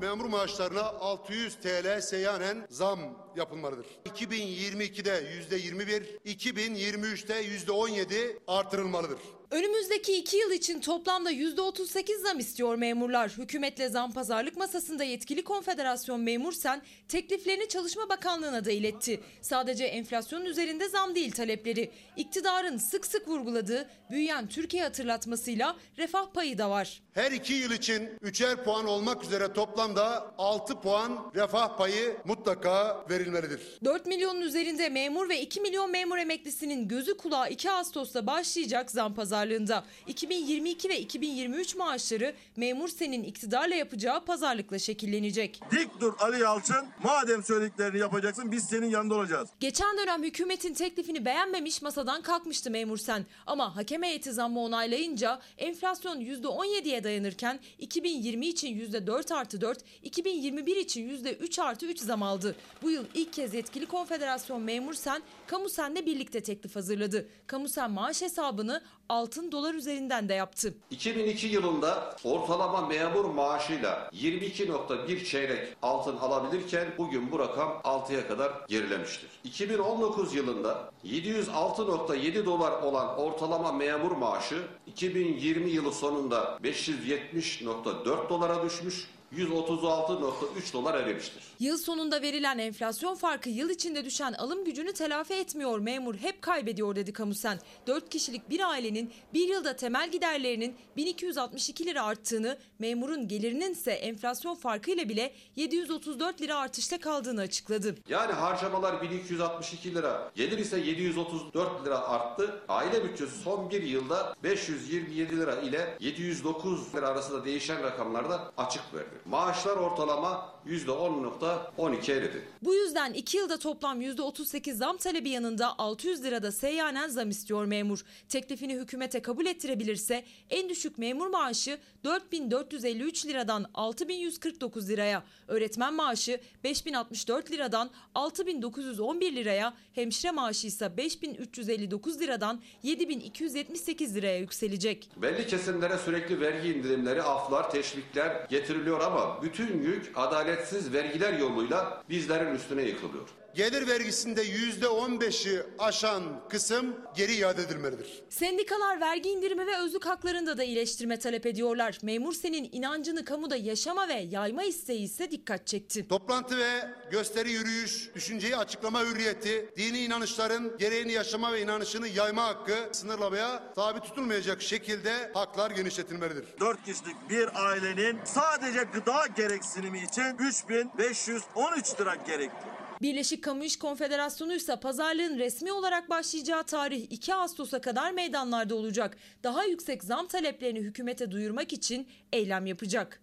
[0.00, 2.98] Memur maaşlarına 600 TL seyyanen zam
[3.36, 3.86] yapılmalıdır.
[4.04, 9.18] 2022'de %21, 2023'te %17 artırılmalıdır.
[9.50, 13.30] Önümüzdeki iki yıl için toplamda %38 zam istiyor memurlar.
[13.30, 19.20] Hükümetle zam pazarlık masasında yetkili konfederasyon memur sen tekliflerini Çalışma Bakanlığı'na da iletti.
[19.42, 21.90] Sadece enflasyonun üzerinde zam değil talepleri.
[22.16, 27.02] İktidarın sık sık vurguladığı büyüyen Türkiye hatırlatmasıyla refah payı da var.
[27.14, 33.60] Her iki yıl için üçer puan olmak üzere toplamda 6 puan refah payı mutlaka verilmelidir.
[33.84, 39.14] 4 milyonun üzerinde memur ve 2 milyon memur emeklisinin gözü kulağı 2 Ağustos'ta başlayacak zam
[39.38, 39.84] pazarlığında.
[40.06, 45.60] 2022 ve 2023 maaşları memur senin iktidarla yapacağı pazarlıkla şekillenecek.
[45.70, 46.86] Dik dur Ali Yalçın.
[47.02, 49.48] Madem söylediklerini yapacaksın biz senin yanında olacağız.
[49.60, 53.26] Geçen dönem hükümetin teklifini beğenmemiş masadan kalkmıştı memur sen.
[53.46, 61.08] Ama hakem heyeti zammı onaylayınca enflasyon %17'ye dayanırken 2020 için %4 artı 4, 2021 için
[61.08, 62.56] %3 artı 3 zam aldı.
[62.82, 67.28] Bu yıl ilk kez yetkili konfederasyon memur sen, kamu senle birlikte teklif hazırladı.
[67.46, 70.74] Kamu sen maaş hesabını altın dolar üzerinden de yaptı.
[70.90, 79.28] 2002 yılında ortalama memur maaşıyla 22.1 çeyrek altın alabilirken bugün bu rakam 6'ya kadar gerilemiştir.
[79.44, 89.06] 2019 yılında 706.7 dolar olan ortalama memur maaşı 2020 yılı sonunda 570.4 dolara düşmüş.
[89.36, 91.42] 136.3 dolar erimiştir.
[91.60, 95.78] Yıl sonunda verilen enflasyon farkı yıl içinde düşen alım gücünü telafi etmiyor.
[95.78, 97.58] Memur hep kaybediyor dedi Kamusen.
[97.86, 104.54] 4 kişilik bir ailenin bir yılda temel giderlerinin 1262 lira arttığını, memurun gelirinin ise enflasyon
[104.54, 107.94] farkıyla bile 734 lira artışta kaldığını açıkladı.
[108.08, 112.62] Yani harcamalar 1262 lira, gelir ise 734 lira arttı.
[112.68, 119.17] Aile bütçesi son bir yılda 527 lira ile 709 lira arasında değişen rakamlarda açık verdi.
[119.30, 122.42] Maaşlar ortalama %10.12 eridi.
[122.62, 128.04] Bu yüzden 2 yılda toplam %38 zam talebi yanında 600 lirada seyyanen zam istiyor memur.
[128.28, 137.50] Teklifini hükümete kabul ettirebilirse en düşük memur maaşı 4453 liradan 6149 liraya, öğretmen maaşı 5064
[137.50, 145.10] liradan 6911 liraya, hemşire maaşı ise 5359 liradan 7278 liraya yükselecek.
[145.16, 150.12] Belli kesimlere sürekli vergi indirimleri, aflar, teşvikler getiriliyor ama bütün yük
[150.58, 153.28] adaletsiz vergiler yoluyla bizlerin üstüne yıkılıyor.
[153.58, 158.22] Gelir vergisinde yüzde on beşi aşan kısım geri iade edilmelidir.
[158.28, 161.98] Sendikalar vergi indirimi ve özlük haklarında da iyileştirme talep ediyorlar.
[162.02, 166.08] Memur senin inancını kamuda yaşama ve yayma isteği ise dikkat çekti.
[166.08, 166.70] Toplantı ve
[167.10, 174.00] gösteri yürüyüş, düşünceyi açıklama hürriyeti, dini inanışların gereğini yaşama ve inanışını yayma hakkı sınırlamaya tabi
[174.00, 176.44] tutulmayacak şekilde haklar genişletilmelidir.
[176.60, 182.77] 4 kişilik bir ailenin sadece gıda gereksinimi için 3513 lira gerekli.
[183.02, 189.16] Birleşik Kamu İş Konfederasyonu ise pazarlığın resmi olarak başlayacağı tarih 2 Ağustos'a kadar meydanlarda olacak.
[189.42, 193.22] Daha yüksek zam taleplerini hükümete duyurmak için eylem yapacak.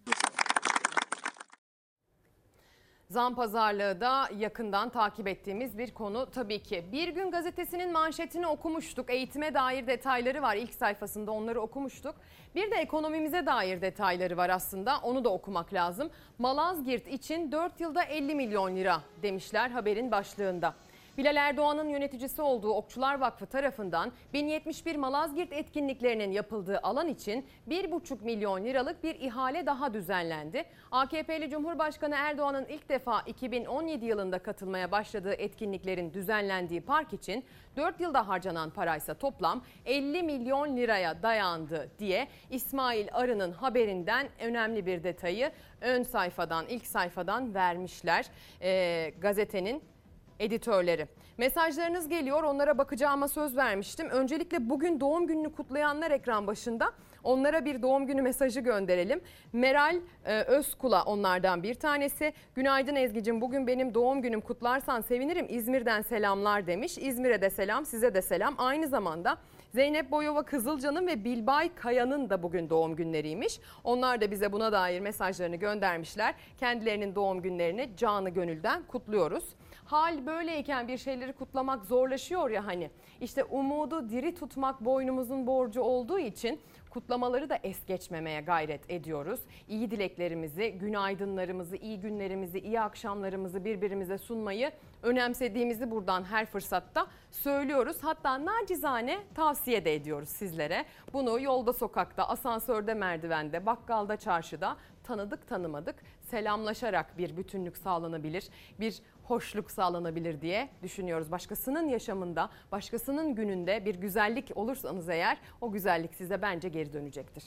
[3.10, 6.86] Zam pazarlığı da yakından takip ettiğimiz bir konu tabii ki.
[6.92, 9.10] Bir gün gazetesinin manşetini okumuştuk.
[9.10, 12.16] Eğitime dair detayları var ilk sayfasında onları okumuştuk.
[12.56, 16.10] Bir de ekonomimize dair detayları var aslında onu da okumak lazım.
[16.40, 20.74] Malazgirt için 4 yılda 50 milyon lira demişler haberin başlığında.
[21.18, 28.66] Bilal Erdoğan'ın yöneticisi olduğu Okçular Vakfı tarafından 1071 Malazgirt etkinliklerinin yapıldığı alan için 1,5 milyon
[28.66, 30.66] liralık bir ihale daha düzenlendi.
[30.92, 38.28] AKP'li Cumhurbaşkanı Erdoğan'ın ilk defa 2017 yılında katılmaya başladığı etkinliklerin düzenlendiği park için 4 yılda
[38.28, 45.52] harcanan paraysa toplam 50 milyon liraya dayandı diye İsmail Arı'nın haberinden önemli bir detayı
[45.82, 48.26] ön sayfadan ilk sayfadan vermişler
[48.62, 49.95] ee, gazetenin
[50.40, 51.08] editörleri.
[51.38, 54.10] Mesajlarınız geliyor onlara bakacağıma söz vermiştim.
[54.10, 56.92] Öncelikle bugün doğum gününü kutlayanlar ekran başında
[57.24, 59.22] onlara bir doğum günü mesajı gönderelim.
[59.54, 59.96] Meral
[60.26, 62.34] e, Özkula onlardan bir tanesi.
[62.56, 66.98] Günaydın Ezgi'cim bugün benim doğum günüm kutlarsan sevinirim İzmir'den selamlar demiş.
[66.98, 68.56] İzmir'e de selam size de selam.
[68.58, 69.38] Aynı zamanda
[69.74, 73.60] Zeynep Boyova Kızılcan'ın ve Bilbay Kaya'nın da bugün doğum günleriymiş.
[73.84, 76.36] Onlar da bize buna dair mesajlarını göndermişler.
[76.58, 79.56] Kendilerinin doğum günlerini canı gönülden kutluyoruz.
[79.86, 82.90] Hal böyleyken bir şeyleri kutlamak zorlaşıyor ya hani.
[83.22, 86.60] İşte umudu diri tutmak boynumuzun borcu olduğu için
[86.90, 89.40] kutlamaları da es geçmemeye gayret ediyoruz.
[89.68, 94.72] İyi dileklerimizi, günaydınlarımızı, iyi günlerimizi, iyi akşamlarımızı birbirimize sunmayı
[95.04, 97.98] önemsediğimizi buradan her fırsatta söylüyoruz.
[98.02, 100.86] Hatta nacizane tavsiye de ediyoruz sizlere.
[101.14, 105.96] Bunu yolda, sokakta, asansörde, merdivende, bakkalda, çarşıda tanıdık tanımadık
[106.26, 108.48] selamlaşarak bir bütünlük sağlanabilir,
[108.80, 111.32] bir hoşluk sağlanabilir diye düşünüyoruz.
[111.32, 117.44] Başkasının yaşamında, başkasının gününde bir güzellik olursanız eğer o güzellik size bence geri dönecektir.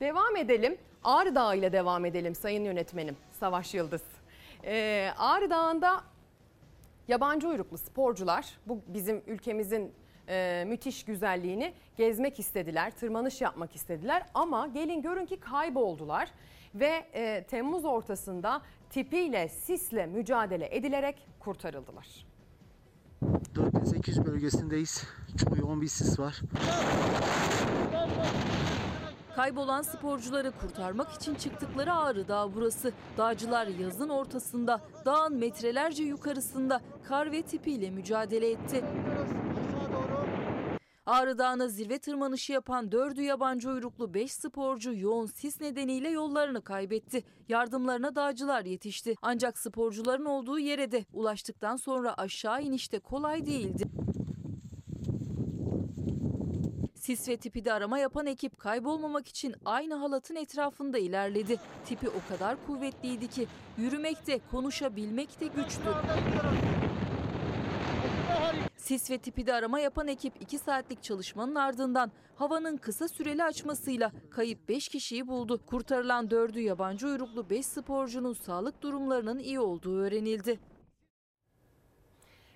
[0.00, 0.78] Devam edelim.
[1.04, 4.02] Ağrı Dağı ile devam edelim sayın yönetmenim Savaş Yıldız.
[4.64, 6.04] Ee, Ağrı Dağı'nda
[7.08, 9.92] yabancı uyruklu sporcular bu bizim ülkemizin
[10.28, 16.28] e, müthiş güzelliğini gezmek istediler, tırmanış yapmak istediler ama gelin görün ki kayboldular
[16.74, 22.26] ve e, Temmuz ortasında tipiyle, sisle mücadele edilerek kurtarıldılar.
[23.54, 25.04] 4800 bölgesindeyiz.
[25.38, 26.40] Çok yoğun bir sis var.
[29.36, 32.92] Kaybolan sporcuları kurtarmak için çıktıkları Ağrı Dağı burası.
[33.18, 38.84] Dağcılar yazın ortasında, dağın metrelerce yukarısında kar ve tipiyle mücadele etti.
[41.06, 47.24] Ağrı Dağı'na zirve tırmanışı yapan dördü yabancı uyruklu 5 sporcu yoğun sis nedeniyle yollarını kaybetti.
[47.48, 49.14] Yardımlarına dağcılar yetişti.
[49.22, 53.84] Ancak sporcuların olduğu yere de ulaştıktan sonra aşağı inişte kolay değildi.
[56.94, 61.56] Sis ve tipi de arama yapan ekip kaybolmamak için aynı halatın etrafında ilerledi.
[61.84, 63.46] Tipi o kadar kuvvetliydi ki
[63.78, 65.82] yürümekte, konuşabilmekte güçtü.
[68.84, 74.12] Sis ve tipi de arama yapan ekip 2 saatlik çalışmanın ardından havanın kısa süreli açmasıyla
[74.30, 75.60] kayıp 5 kişiyi buldu.
[75.66, 80.60] Kurtarılan 4'ü yabancı uyruklu 5 sporcunun sağlık durumlarının iyi olduğu öğrenildi.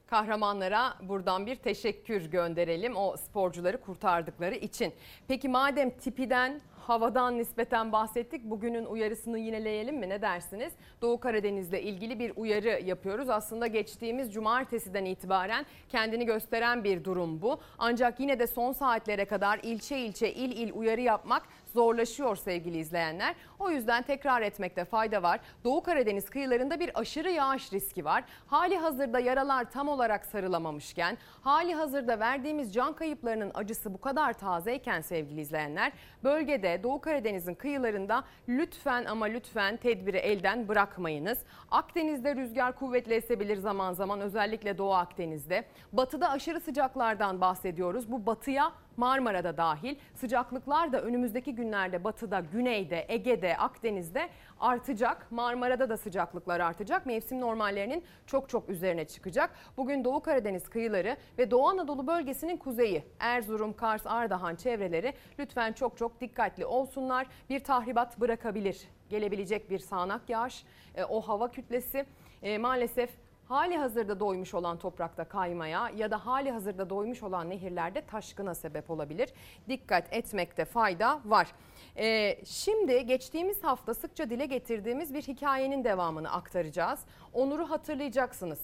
[0.06, 4.94] Kahramanlara buradan bir teşekkür gönderelim o sporcuları kurtardıkları için.
[5.28, 8.44] Peki madem tipiden havadan nispeten bahsettik.
[8.44, 10.72] Bugünün uyarısını yineleyelim mi ne dersiniz?
[11.02, 13.28] Doğu Karadeniz'le ilgili bir uyarı yapıyoruz.
[13.28, 17.60] Aslında geçtiğimiz cumartesiden itibaren kendini gösteren bir durum bu.
[17.78, 23.34] Ancak yine de son saatlere kadar ilçe ilçe il il uyarı yapmak zorlaşıyor sevgili izleyenler.
[23.58, 25.40] O yüzden tekrar etmekte fayda var.
[25.64, 28.24] Doğu Karadeniz kıyılarında bir aşırı yağış riski var.
[28.46, 35.00] Hali hazırda yaralar tam olarak sarılamamışken, hali hazırda verdiğimiz can kayıplarının acısı bu kadar tazeyken
[35.00, 35.92] sevgili izleyenler,
[36.24, 41.38] bölgede Doğu Karadeniz'in kıyılarında lütfen ama lütfen tedbiri elden bırakmayınız.
[41.70, 45.64] Akdeniz'de rüzgar kuvvetli esebilir zaman zaman özellikle Doğu Akdeniz'de.
[45.92, 48.12] Batıda aşırı sıcaklardan bahsediyoruz.
[48.12, 54.28] Bu batıya Marmara'da dahil sıcaklıklar da önümüzdeki günlerde batıda, güneyde, Ege'de, Akdeniz'de
[54.60, 55.32] artacak.
[55.32, 57.06] Marmara'da da sıcaklıklar artacak.
[57.06, 59.50] Mevsim normallerinin çok çok üzerine çıkacak.
[59.76, 65.98] Bugün Doğu Karadeniz kıyıları ve Doğu Anadolu bölgesinin kuzeyi, Erzurum, Kars, Ardahan çevreleri lütfen çok
[65.98, 67.26] çok dikkatli olsunlar.
[67.50, 68.88] Bir tahribat bırakabilir.
[69.08, 70.64] Gelebilecek bir sağanak yağış,
[70.94, 72.06] e, o hava kütlesi
[72.42, 73.10] e, maalesef
[73.48, 78.90] hali hazırda doymuş olan toprakta kaymaya ya da hali hazırda doymuş olan nehirlerde taşkına sebep
[78.90, 79.32] olabilir.
[79.68, 81.48] Dikkat etmekte fayda var.
[81.96, 87.00] Ee, şimdi geçtiğimiz hafta sıkça dile getirdiğimiz bir hikayenin devamını aktaracağız.
[87.32, 88.60] Onur'u hatırlayacaksınız.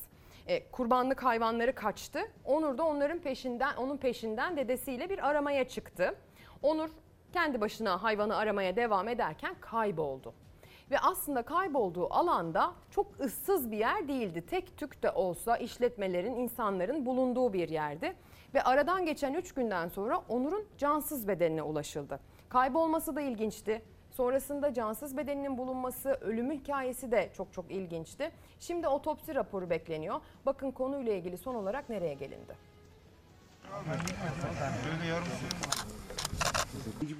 [0.46, 2.20] Ee, kurbanlık hayvanları kaçtı.
[2.44, 6.14] Onur da onların peşinden, onun peşinden dedesiyle bir aramaya çıktı.
[6.62, 6.90] Onur
[7.32, 10.34] kendi başına hayvanı aramaya devam ederken kayboldu
[10.90, 14.44] ve aslında kaybolduğu alanda çok ıssız bir yer değildi.
[14.50, 18.14] Tek tük de olsa işletmelerin, insanların bulunduğu bir yerdi.
[18.54, 22.20] Ve aradan geçen 3 günden sonra Onur'un cansız bedenine ulaşıldı.
[22.48, 23.82] Kaybolması da ilginçti.
[24.10, 28.30] Sonrasında cansız bedeninin bulunması, ölümü hikayesi de çok çok ilginçti.
[28.60, 30.20] Şimdi otopsi raporu bekleniyor.
[30.46, 32.56] Bakın konuyla ilgili son olarak nereye gelindi?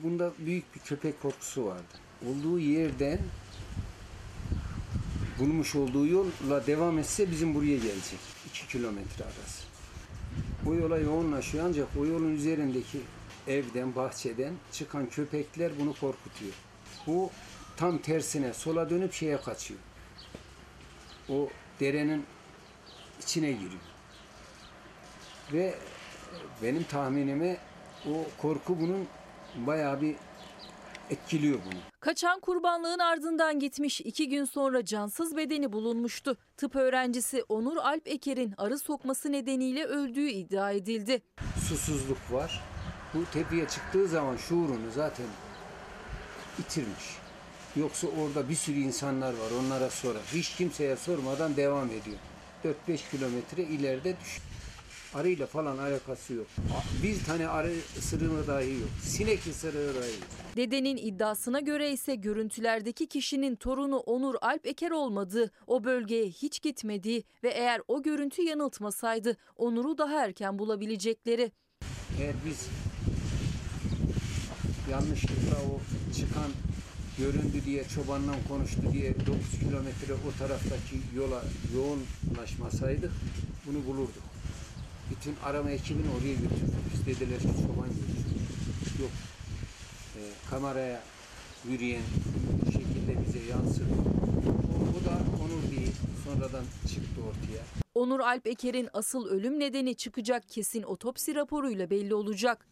[0.02, 1.94] Bunda büyük bir köpek korkusu vardı.
[2.28, 3.18] Olduğu yerden
[5.39, 8.19] bulmuş olduğu yolla devam etse bizim buraya gelecek.
[8.47, 9.65] 2 kilometre arası.
[10.66, 13.01] O yola yoğunlaşıyor ancak o yolun üzerindeki
[13.48, 16.52] evden, bahçeden çıkan köpekler bunu korkutuyor.
[17.06, 17.31] Bu
[17.77, 19.81] tam tersine sola dönüp şeye kaçıyor.
[21.28, 21.48] O
[21.81, 22.24] derenin
[23.23, 23.82] içine giriyor.
[25.52, 25.74] Ve
[26.62, 27.56] benim tahminime
[28.06, 29.09] o korku bunun
[29.56, 30.16] bayağı bir
[31.10, 31.81] etkiliyor bunu.
[32.01, 36.36] Kaçan kurbanlığın ardından gitmiş iki gün sonra cansız bedeni bulunmuştu.
[36.56, 41.22] Tıp öğrencisi Onur Alp Eker'in arı sokması nedeniyle öldüğü iddia edildi.
[41.68, 42.62] Susuzluk var.
[43.14, 45.26] Bu tepeye çıktığı zaman şuurunu zaten
[46.59, 47.05] bitirmiş.
[47.76, 50.22] Yoksa orada bir sürü insanlar var onlara sorar.
[50.32, 52.16] Hiç kimseye sormadan devam ediyor.
[52.89, 54.40] 4-5 kilometre ileride düş.
[55.14, 56.46] Arıyla falan alakası yok.
[57.02, 58.88] Bir tane arı ısırığı dahi yok.
[59.02, 60.28] Sinek ısırığı dahi yok.
[60.56, 67.24] Dedenin iddiasına göre ise görüntülerdeki kişinin torunu Onur Alp Eker olmadığı, o bölgeye hiç gitmediği
[67.42, 71.52] ve eğer o görüntü yanıltmasaydı Onur'u daha erken bulabilecekleri.
[72.20, 72.68] Eğer biz
[74.90, 75.80] yanlışlıkla o
[76.14, 76.50] çıkan
[77.18, 79.26] göründü diye çobanla konuştu diye 9
[79.60, 81.42] kilometre o taraftaki yola
[81.74, 83.12] yoğunlaşmasaydık
[83.66, 84.34] bunu bulurduk.
[85.10, 87.06] Bütün arama ekibini oraya götürdük.
[87.06, 89.02] Dediler ki çoban götür.
[89.02, 89.10] Yok.
[90.16, 90.20] Ee,
[90.51, 91.01] kameraya
[91.68, 92.02] yürüyen
[92.66, 93.85] bu şekilde bize yansıdı.
[94.48, 95.93] O, o da onur değil.
[96.24, 97.62] Sonradan çıktı ortaya.
[97.94, 102.66] Onur Alp Eker'in asıl ölüm nedeni çıkacak kesin otopsi raporuyla belli olacak.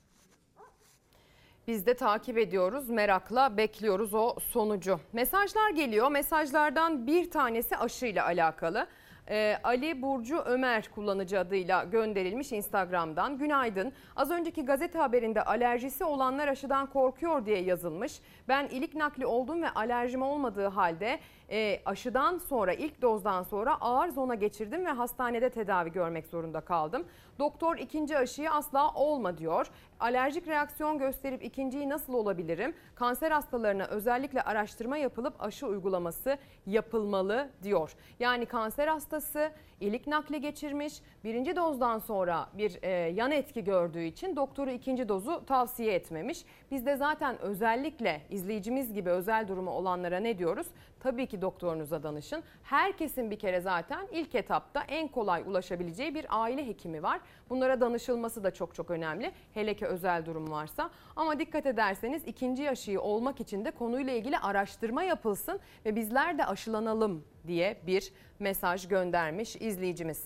[1.68, 5.00] Biz de takip ediyoruz, merakla bekliyoruz o sonucu.
[5.12, 6.10] Mesajlar geliyor.
[6.10, 8.86] Mesajlardan bir tanesi aşıyla alakalı.
[9.28, 13.38] Ee, Ali Burcu Ömer kullanıcı adıyla gönderilmiş Instagram'dan.
[13.38, 13.92] Günaydın.
[14.16, 18.20] Az önceki gazete haberinde alerjisi olanlar aşıdan korkuyor diye yazılmış.
[18.48, 21.18] Ben ilik nakli oldum ve alerjim olmadığı halde
[21.52, 27.04] e, aşıdan sonra ilk dozdan sonra ağır zona geçirdim ve hastanede tedavi görmek zorunda kaldım.
[27.38, 29.66] Doktor ikinci aşıyı asla olma diyor.
[30.00, 32.74] Alerjik reaksiyon gösterip ikinciyi nasıl olabilirim?
[32.94, 37.94] Kanser hastalarına özellikle araştırma yapılıp aşı uygulaması yapılmalı diyor.
[38.20, 40.94] Yani kanser hastası ilik nakli geçirmiş.
[41.24, 46.44] Birinci dozdan sonra bir e, yan etki gördüğü için doktoru ikinci dozu tavsiye etmemiş.
[46.70, 50.66] Biz de zaten özellikle izleyicimiz gibi özel durumu olanlara ne diyoruz?
[51.02, 52.42] Tabii ki doktorunuza danışın.
[52.62, 57.20] Herkesin bir kere zaten ilk etapta en kolay ulaşabileceği bir aile hekimi var.
[57.50, 59.32] Bunlara danışılması da çok çok önemli.
[59.54, 60.90] Hele ki özel durum varsa.
[61.16, 66.46] Ama dikkat ederseniz ikinci aşıyı olmak için de konuyla ilgili araştırma yapılsın ve bizler de
[66.46, 70.24] aşılanalım diye bir mesaj göndermiş izleyicimiz.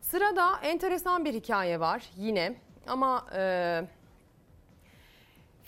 [0.00, 2.54] Sırada enteresan bir hikaye var yine
[2.86, 3.82] ama e,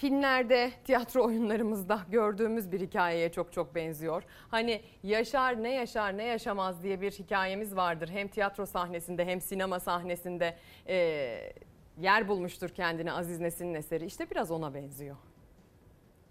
[0.05, 4.23] filmlerde, tiyatro oyunlarımızda gördüğümüz bir hikayeye çok çok benziyor.
[4.49, 8.09] Hani yaşar ne yaşar ne yaşamaz diye bir hikayemiz vardır.
[8.09, 10.57] Hem tiyatro sahnesinde hem sinema sahnesinde
[10.89, 10.97] e,
[12.01, 14.07] yer bulmuştur kendine Aziz Nesin'in eseri.
[14.07, 15.17] İşte biraz ona benziyor.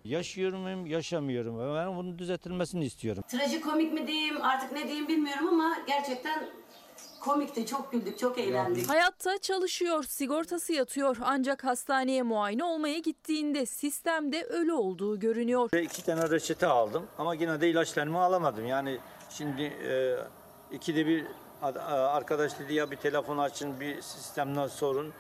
[0.06, 1.76] Yaşıyorum muyum, yaşamıyorum.
[1.76, 3.24] Ben bunun düzeltilmesini istiyorum.
[3.28, 6.50] Trajikomik mi diyeyim artık ne diyeyim bilmiyorum ama gerçekten
[7.24, 7.66] komikti.
[7.66, 8.90] Çok güldük, çok eğlendik.
[8.90, 15.70] Hayatta çalışıyor, sigortası yatıyor ancak hastaneye muayene olmaya gittiğinde sistemde ölü olduğu görünüyor.
[15.82, 18.66] İki tane reçete aldım ama yine de ilaçlarımı alamadım.
[18.68, 18.98] Yani
[19.30, 20.16] şimdi e,
[20.76, 21.26] ikide bir
[21.62, 25.14] ad- arkadaş dedi ya bir telefon açın bir sistemden sorun.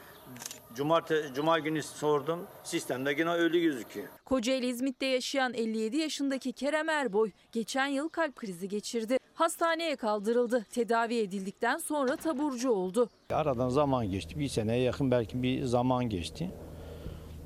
[0.76, 2.48] Cumartesi, Cuma günü sordum.
[2.64, 4.08] Sistemde yine ölü gözüküyor.
[4.26, 9.18] Kocaeli İzmit'te yaşayan 57 yaşındaki Kerem Erboy geçen yıl kalp krizi geçirdi.
[9.34, 10.65] Hastaneye kaldırıldı.
[10.72, 13.10] Tedavi edildikten sonra taburcu oldu.
[13.31, 14.39] Aradan zaman geçti.
[14.39, 16.51] Bir seneye yakın belki bir zaman geçti.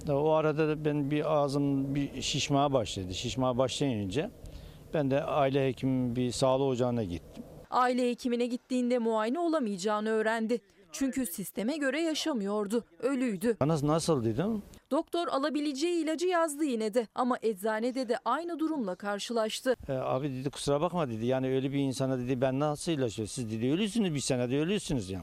[0.09, 3.13] O arada da ben bir ağzım bir şişmeye başladı.
[3.13, 4.31] Şişmeye başlayınca
[4.93, 7.43] ben de aile hekimi bir sağlık ocağına gittim.
[7.69, 10.61] Aile hekimine gittiğinde muayene olamayacağını öğrendi.
[10.91, 12.83] Çünkü sisteme göre yaşamıyordu.
[12.99, 13.57] Ölüydü.
[13.61, 14.63] Nasıl, nasıl dedim?
[14.91, 19.75] Doktor alabileceği ilacı yazdı yine de ama eczanede de aynı durumla karşılaştı.
[19.89, 21.25] E, abi dedi kusura bakma dedi.
[21.25, 23.31] Yani öyle bir insana dedi ben nasıl ilaçlıyorum?
[23.31, 25.21] Siz dedi ölüsünüz bir senede ölüsünüz ya.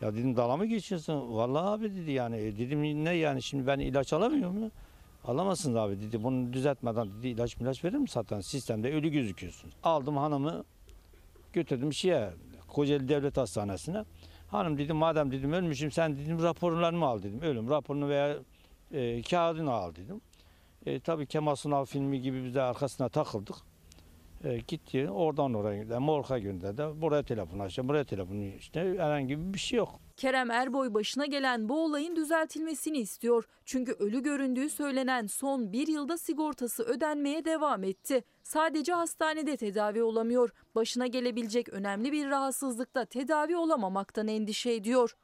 [0.00, 1.36] Ya dedim dala mı geçiyorsun?
[1.36, 2.36] Vallahi abi dedi yani.
[2.36, 4.70] E, dedim ne yani şimdi ben ilaç alamıyor mu?
[5.24, 6.22] Alamazsınız abi dedi.
[6.22, 8.40] Bunu düzeltmeden dedi ilaç milaç verir mi zaten?
[8.40, 9.74] Sistemde ölü gözüküyorsunuz.
[9.82, 10.64] Aldım hanımı
[11.52, 12.30] götürdüm şeye
[12.68, 14.04] Kocaeli Devlet Hastanesi'ne.
[14.50, 17.40] Hanım dedim madem dedim ölmüşüm sen dedim raporlarını al dedim.
[17.42, 18.36] Ölüm raporunu veya
[18.92, 20.20] e, kağıdını al dedim.
[20.86, 23.56] E, tabii Kemal Sunal filmi gibi biz de arkasına takıldık.
[24.44, 26.00] E, gitti oradan oraya gönderdi.
[26.00, 26.82] Morga gönderdi.
[26.94, 27.88] Buraya telefon açtı.
[27.88, 30.00] Buraya telefon işte herhangi bir şey yok.
[30.16, 33.44] Kerem Erboy başına gelen bu olayın düzeltilmesini istiyor.
[33.64, 38.24] Çünkü ölü göründüğü söylenen son bir yılda sigortası ödenmeye devam etti.
[38.42, 40.50] Sadece hastanede tedavi olamıyor.
[40.74, 45.16] Başına gelebilecek önemli bir rahatsızlıkta tedavi olamamaktan endişe ediyor.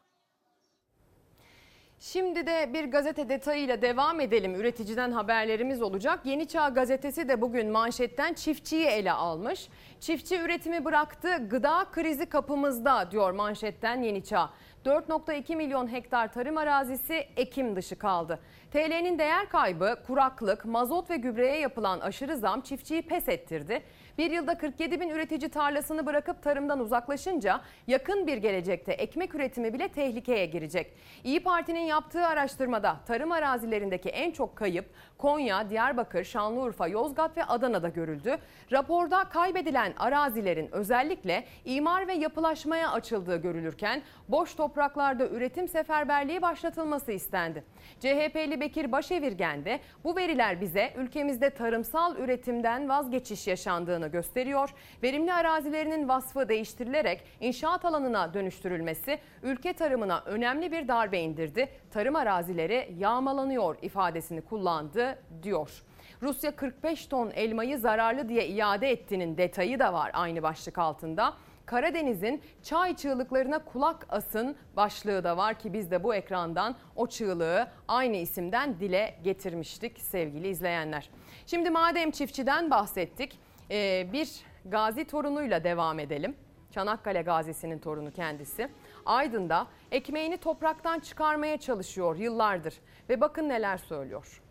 [2.13, 4.55] Şimdi de bir gazete detayıyla devam edelim.
[4.55, 6.21] Üreticiden haberlerimiz olacak.
[6.25, 9.69] Yeni Çağ gazetesi de bugün manşetten çiftçiyi ele almış.
[10.01, 14.51] Çiftçi üretimi bıraktı, gıda krizi kapımızda diyor manşetten Yeni Çağ.
[14.85, 18.41] 4.2 milyon hektar tarım arazisi ekim dışı kaldı.
[18.73, 23.83] TL'nin değer kaybı, kuraklık, mazot ve gübreye yapılan aşırı zam çiftçiyi pes ettirdi.
[24.19, 29.89] Bir yılda 47 bin üretici tarlasını bırakıp tarımdan uzaklaşınca yakın bir gelecekte ekmek üretimi bile
[29.89, 30.93] tehlikeye girecek.
[31.25, 34.87] İyi Parti'nin yaptığı araştırmada tarım arazilerindeki en çok kayıp
[35.19, 38.37] Konya, Diyarbakır, Şanlıurfa, Yozgat ve Adana'da görüldü.
[38.73, 47.65] Raporda kaybedilen arazilerin özellikle imar ve yapılaşmaya açıldığı görülürken boş topraklarda üretim seferberliği başlatılması istendi.
[48.01, 54.75] CHP'li Bekir Başevirgen de bu veriler bize ülkemizde tarımsal üretimden vazgeçiş yaşandığını gösteriyor.
[55.03, 61.69] Verimli arazilerinin vasfı değiştirilerek inşaat alanına dönüştürülmesi ülke tarımına önemli bir darbe indirdi.
[61.91, 65.83] Tarım arazileri yağmalanıyor ifadesini kullandı diyor.
[66.23, 71.35] Rusya 45 ton elmayı zararlı diye iade ettiğinin detayı da var aynı başlık altında.
[71.67, 77.69] Karadeniz'in çay çığlıklarına kulak asın başlığı da var ki biz de bu ekrandan o çığlığı
[77.89, 81.11] aynı isimden dile getirmiştik sevgili izleyenler.
[81.47, 83.39] Şimdi madem çiftçiden bahsettik
[83.71, 84.31] e, bir
[84.65, 86.37] gazi torunuyla devam edelim.
[86.71, 88.69] Çanakkale gazisinin torunu kendisi.
[89.07, 92.75] Aydın'da ekmeğini topraktan çıkarmaya çalışıyor yıllardır
[93.09, 94.43] ve bakın neler söylüyor.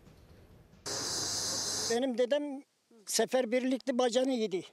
[1.90, 2.62] Benim dedem
[3.06, 4.64] seferberlikli bacanı yedi.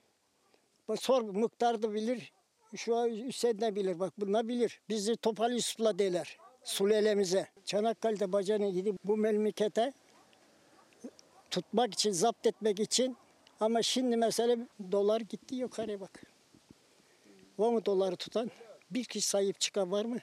[1.00, 2.34] Sor Muhtar da bilir.
[2.76, 4.00] Şu an Hüseyin de bilir.
[4.00, 4.82] Bak bunlar bilir.
[4.90, 6.38] Bizi Topal Yusuf'la derler.
[6.64, 7.48] Sulelemize.
[7.66, 8.94] Çanakkale'de bacanı yedi.
[9.04, 9.94] Bu memlekete
[11.50, 13.18] tutmak için, zapt etmek için.
[13.62, 14.58] Ama şimdi mesela
[14.92, 16.24] dolar gitti yukarıya bak.
[17.60, 18.52] Var mı doları tutan?
[18.92, 20.18] Bir kişi sahip çıkan var mı?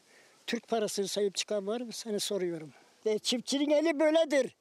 [0.47, 1.93] Türk parasını sahip çıkan var mı?
[1.93, 2.73] Sana soruyorum.
[3.07, 4.57] E, çiftçinin eli böyledir.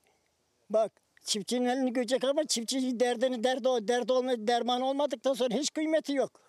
[0.69, 0.91] Bak
[1.23, 6.13] çiftçinin elini görecek ama çiftçinin derdini derdi o derdi olmadı derman olmadıktan sonra hiç kıymeti
[6.13, 6.41] yok.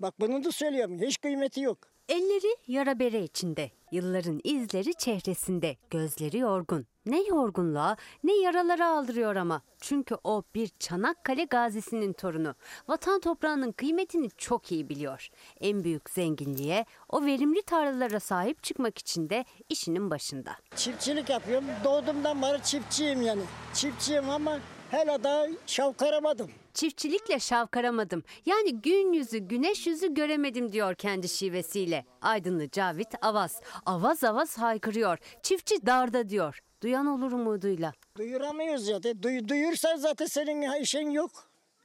[0.00, 1.78] Bak bunu da söylüyorum hiç kıymeti yok.
[2.08, 6.86] Elleri yara bere içinde, yılların izleri çehresinde, gözleri yorgun.
[7.06, 9.62] Ne yorgunluğa ne yaralara aldırıyor ama.
[9.80, 12.54] Çünkü o bir Çanakkale gazisinin torunu.
[12.88, 15.28] Vatan toprağının kıymetini çok iyi biliyor.
[15.60, 20.56] En büyük zenginliğe o verimli tarlalara sahip çıkmak için de işinin başında.
[20.76, 21.66] Çiftçilik yapıyorum.
[21.84, 23.42] Doğduğumdan beri çiftçiyim yani.
[23.74, 24.58] Çiftçiyim ama
[24.90, 26.50] hala daha şavkaramadım.
[26.74, 28.22] Çiftçilikle şavkaramadım.
[28.46, 32.04] Yani gün yüzü, güneş yüzü göremedim diyor kendi şivesiyle.
[32.22, 33.60] Aydınlı Cavit Avaz.
[33.86, 35.18] Avaz avaz haykırıyor.
[35.42, 36.60] Çiftçi darda diyor.
[36.82, 37.92] Duyan olur umuduyla.
[38.16, 39.22] Duyuramıyoruz zaten.
[39.22, 41.30] Duy, duyursan zaten senin işin yok.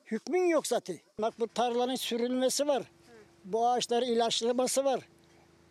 [0.06, 0.98] Hükmün yok zaten.
[1.22, 2.84] Bak bu tarlanın sürülmesi var.
[3.45, 4.99] Bu ağaçları ilaçlaması var.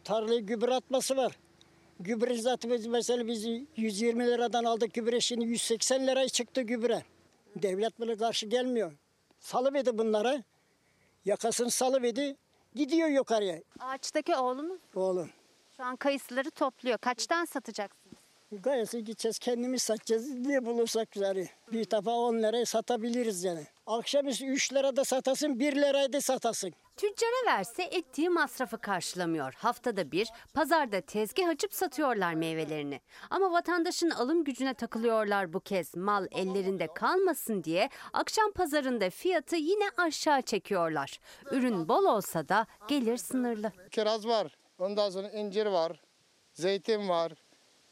[0.05, 1.39] Tarlayı gübre atması var.
[2.01, 3.47] Gübre zaten biz mesela biz
[3.77, 7.03] 120 liradan aldık gübre şimdi 180 liraya çıktı gübre.
[7.57, 8.93] Devlet bile karşı gelmiyor.
[9.39, 10.43] Salıverdi bunlara.
[11.25, 12.37] Yakasını salıverdi.
[12.75, 13.61] Gidiyor yukarıya.
[13.81, 15.31] Ağaçtaki oğlunuz Oğlum.
[15.77, 16.99] şu an kayısıları topluyor.
[16.99, 18.15] Kaçtan satacaksınız?
[18.53, 20.31] Gayesi gideceğiz kendimiz satacağız.
[20.31, 21.49] Ne bulursak yani.
[21.73, 23.67] Bir defa 10 liraya satabiliriz yani.
[23.87, 26.73] Akşamüstü 3 lirada satasın 1 liraya da satasın.
[26.97, 29.55] Tüccara verse ettiği masrafı karşılamıyor.
[29.55, 33.01] Haftada bir pazarda tezgah açıp satıyorlar meyvelerini.
[33.31, 35.97] Ama vatandaşın alım gücüne takılıyorlar bu kez.
[35.97, 41.21] Mal ellerinde kalmasın diye akşam pazarında fiyatı yine aşağı çekiyorlar.
[41.51, 43.73] Ürün bol olsa da gelir sınırlı.
[43.91, 44.57] Kiraz var.
[44.79, 46.03] Ondan sonra incir var.
[46.53, 47.33] Zeytin var.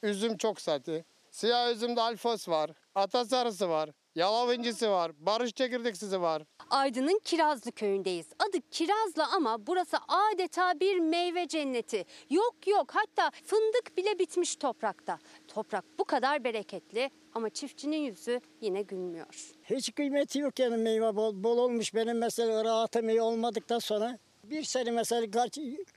[0.03, 1.05] Üzüm çok satı.
[1.31, 2.71] Siyah üzümde alfos var.
[2.95, 3.91] Atasarısı var.
[4.15, 5.13] Yalav incisi var.
[5.21, 6.43] Barış çekirdeksizi var.
[6.71, 8.27] Aydın'ın Kirazlı köyündeyiz.
[8.39, 12.05] Adı Kirazlı ama burası adeta bir meyve cenneti.
[12.31, 15.19] Yok yok hatta fındık bile bitmiş toprakta.
[15.49, 19.53] Toprak bu kadar bereketli ama çiftçinin yüzü yine gülmüyor.
[19.65, 21.95] Hiç kıymeti yok yani meyve bol, bol olmuş.
[21.95, 25.51] Benim mesela rahatım iyi olmadıktan sonra bir sene mesela kar-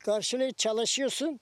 [0.06, 1.40] karşılığı çalışıyorsun.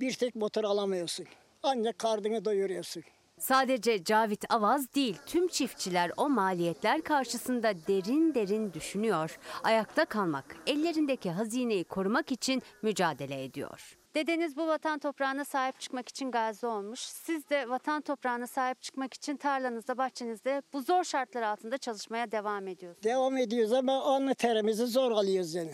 [0.00, 1.26] Bir tek motor alamıyorsun.
[1.62, 3.02] Ancak karnını doyuruyorsun.
[3.38, 9.38] Sadece Cavit Avaz değil, tüm çiftçiler o maliyetler karşısında derin derin düşünüyor.
[9.64, 13.98] Ayakta kalmak, ellerindeki hazineyi korumak için mücadele ediyor.
[14.14, 17.00] Dedeniz bu vatan toprağına sahip çıkmak için gazi olmuş.
[17.00, 22.68] Siz de vatan toprağına sahip çıkmak için tarlanızda, bahçenizde bu zor şartlar altında çalışmaya devam
[22.68, 23.04] ediyorsunuz.
[23.04, 25.72] Devam ediyoruz ama anlı terimizi zor alıyoruz yani.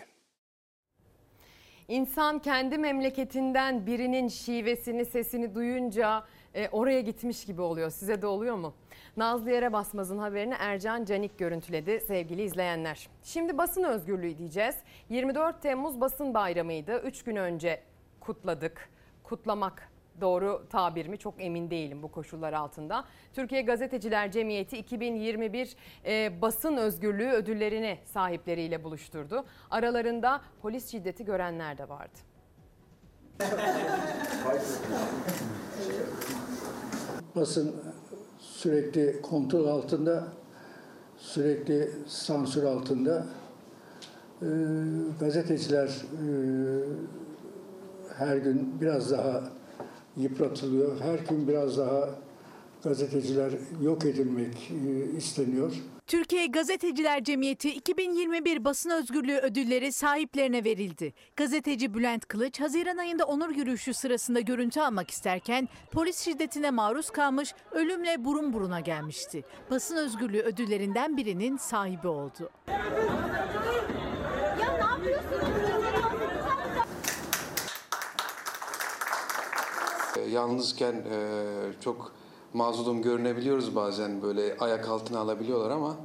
[1.88, 6.24] İnsan kendi memleketinden birinin şivesini, sesini duyunca
[6.54, 7.90] e, oraya gitmiş gibi oluyor.
[7.90, 8.74] Size de oluyor mu?
[9.16, 13.08] Nazlı Yere Basmaz'ın haberini Ercan Canik görüntüledi sevgili izleyenler.
[13.22, 14.76] Şimdi basın özgürlüğü diyeceğiz.
[15.08, 16.98] 24 Temmuz basın bayramıydı.
[16.98, 17.82] 3 gün önce
[18.20, 18.88] kutladık.
[19.22, 19.88] Kutlamak
[20.20, 23.04] doğru tabir mi çok emin değilim bu koşullar altında.
[23.32, 25.76] Türkiye Gazeteciler Cemiyeti 2021
[26.06, 29.44] e, basın özgürlüğü ödüllerini sahipleriyle buluşturdu.
[29.70, 32.33] Aralarında polis şiddeti görenler de vardı.
[37.36, 37.72] Basın
[38.38, 40.28] sürekli kontrol altında,
[41.16, 43.26] sürekli sansür altında.
[44.42, 44.46] Ee,
[45.20, 46.26] gazeteciler e,
[48.18, 49.42] her gün biraz daha
[50.16, 51.00] yıpratılıyor.
[51.00, 52.10] Her gün biraz daha
[52.84, 53.52] gazeteciler
[53.82, 55.72] yok edilmek e, isteniyor.
[56.06, 61.14] Türkiye Gazeteciler Cemiyeti 2021 Basın Özgürlüğü ödülleri sahiplerine verildi.
[61.36, 67.54] Gazeteci Bülent Kılıç, Haziran ayında onur yürüyüşü sırasında görüntü almak isterken polis şiddetine maruz kalmış,
[67.72, 69.44] ölümle burun buruna gelmişti.
[69.70, 72.50] Basın Özgürlüğü ödüllerinden birinin sahibi oldu.
[80.16, 81.26] E, Yalnızken e,
[81.84, 82.12] çok
[82.54, 85.96] mazlum görünebiliyoruz bazen böyle ayak altına alabiliyorlar ama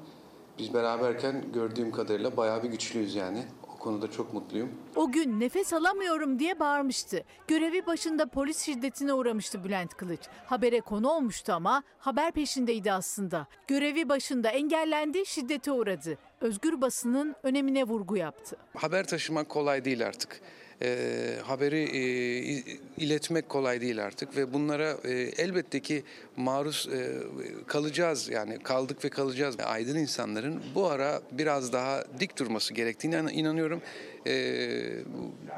[0.59, 3.43] biz beraberken gördüğüm kadarıyla bayağı bir güçlüyüz yani.
[3.75, 4.69] O konuda çok mutluyum.
[4.95, 7.23] O gün nefes alamıyorum diye bağırmıştı.
[7.47, 10.19] Görevi başında polis şiddetine uğramıştı Bülent Kılıç.
[10.45, 13.47] Habere konu olmuştu ama haber peşindeydi aslında.
[13.67, 16.17] Görevi başında engellendi, şiddete uğradı.
[16.41, 18.57] Özgür basının önemine vurgu yaptı.
[18.75, 20.41] Haber taşımak kolay değil artık.
[20.81, 22.01] Ee, haberi e,
[22.97, 26.03] iletmek kolay değil artık ve bunlara e, elbette ki
[26.43, 27.17] maruz e,
[27.67, 29.55] kalacağız yani kaldık ve kalacağız.
[29.65, 33.81] Aydın insanların bu ara biraz daha dik durması gerektiğine inan- inanıyorum.
[34.27, 35.03] Ee,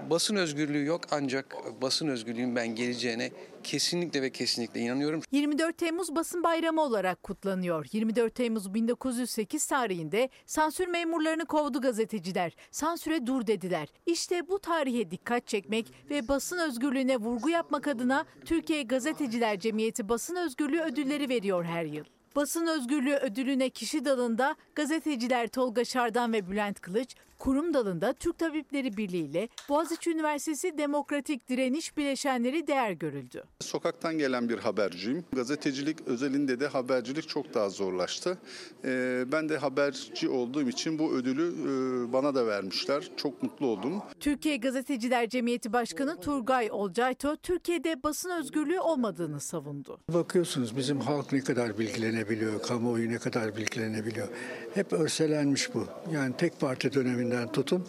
[0.10, 3.32] basın özgürlüğü yok ancak basın özgürlüğün ben geleceğine
[3.64, 5.22] kesinlikle ve kesinlikle inanıyorum.
[5.32, 7.86] 24 Temmuz Basın Bayramı olarak kutlanıyor.
[7.91, 12.56] 24 Temmuz 1908 tarihinde sansür memurlarını kovdu gazeteciler.
[12.72, 13.88] Sansüre dur dediler.
[14.06, 20.36] İşte bu tarihe dikkat çekmek ve basın özgürlüğüne vurgu yapmak adına Türkiye Gazeteciler Cemiyeti Basın
[20.36, 22.03] Özgürlüğü ödülleri veriyor her yıl.
[22.35, 28.97] Basın özgürlüğü ödülüne kişi dalında gazeteciler Tolga Şardan ve Bülent Kılıç, kurum dalında Türk Tabipleri
[28.97, 33.43] Birliği ile Boğaziçi Üniversitesi Demokratik Direniş Bileşenleri değer görüldü.
[33.59, 35.26] Sokaktan gelen bir haberciyim.
[35.34, 38.38] Gazetecilik özelinde de habercilik çok daha zorlaştı.
[38.85, 43.11] Ee, ben de haberci olduğum için bu ödülü e, bana da vermişler.
[43.18, 44.01] Çok mutlu oldum.
[44.19, 49.99] Türkiye Gazeteciler Cemiyeti Başkanı Turgay Olcayto, Türkiye'de basın özgürlüğü olmadığını savundu.
[50.13, 54.27] Bakıyorsunuz bizim halk ne kadar bilgilenebiliyor, kamuoyu ne kadar bilgilenebiliyor.
[54.73, 55.88] Hep örselenmiş bu.
[56.13, 56.88] Yani tek parti
[57.32, 57.84] döneminden tutun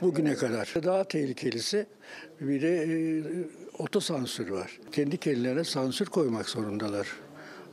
[0.00, 0.74] bugüne kadar.
[0.84, 1.86] Daha tehlikelisi
[2.40, 3.22] bir de e,
[3.78, 4.78] otosansür var.
[4.92, 7.06] Kendi kendilerine sansür koymak zorundalar.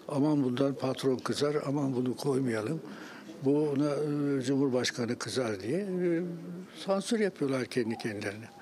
[0.07, 2.81] Aman bundan patron kızar, aman bunu koymayalım.
[3.45, 6.21] Buna e, Cumhurbaşkanı kızar diye e,
[6.85, 8.60] sansür yapıyorlar kendi kendilerine.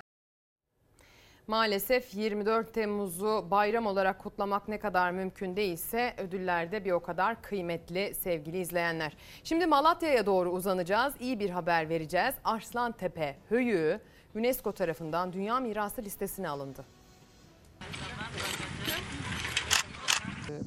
[1.50, 7.42] Maalesef 24 Temmuz'u bayram olarak kutlamak ne kadar mümkün değilse ödüller de bir o kadar
[7.42, 9.18] kıymetli sevgili izleyenler.
[9.44, 11.14] Şimdi Malatya'ya doğru uzanacağız.
[11.20, 12.36] İyi bir haber vereceğiz.
[12.44, 14.00] Arslantepe Höyüğü
[14.36, 16.86] UNESCO tarafından Dünya Mirası listesine alındı.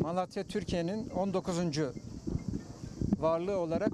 [0.01, 1.59] Malatya Türkiye'nin 19.
[3.19, 3.93] varlığı olarak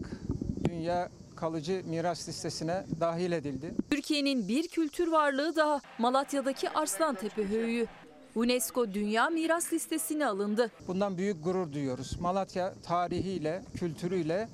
[0.68, 1.08] dünya
[1.38, 3.74] kalıcı miras listesine dahil edildi.
[3.90, 7.86] Türkiye'nin bir kültür varlığı daha Malatya'daki Arslantepe Höyüğü.
[8.34, 10.70] UNESCO Dünya Miras Listesi'ne alındı.
[10.88, 12.20] Bundan büyük gurur duyuyoruz.
[12.20, 14.48] Malatya tarihiyle, kültürüyle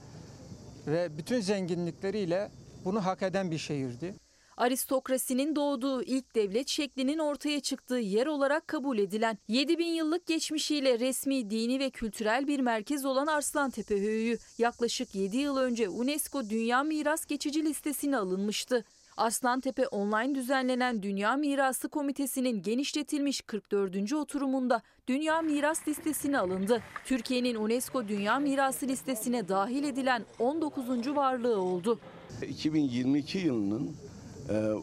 [0.86, 2.50] ve bütün zenginlikleriyle
[2.84, 4.14] bunu hak eden bir şehirdi.
[4.56, 11.50] Aristokrasinin doğduğu ilk devlet şeklinin ortaya çıktığı yer olarak kabul edilen 7000 yıllık geçmişiyle resmi,
[11.50, 17.26] dini ve kültürel bir merkez olan Arslantepe Höyüğü yaklaşık 7 yıl önce UNESCO Dünya Miras
[17.26, 18.84] Geçici Listesi'ne alınmıştı.
[19.16, 24.12] Arslantepe online düzenlenen Dünya Mirası Komitesi'nin genişletilmiş 44.
[24.12, 26.82] oturumunda Dünya Miras Listesi'ne alındı.
[27.04, 30.88] Türkiye'nin UNESCO Dünya Mirası listesine dahil edilen 19.
[31.16, 32.00] varlığı oldu.
[32.42, 33.96] 2022 yılının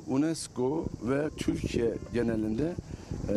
[0.07, 2.73] UNESCO ve Türkiye genelinde
[3.29, 3.35] e,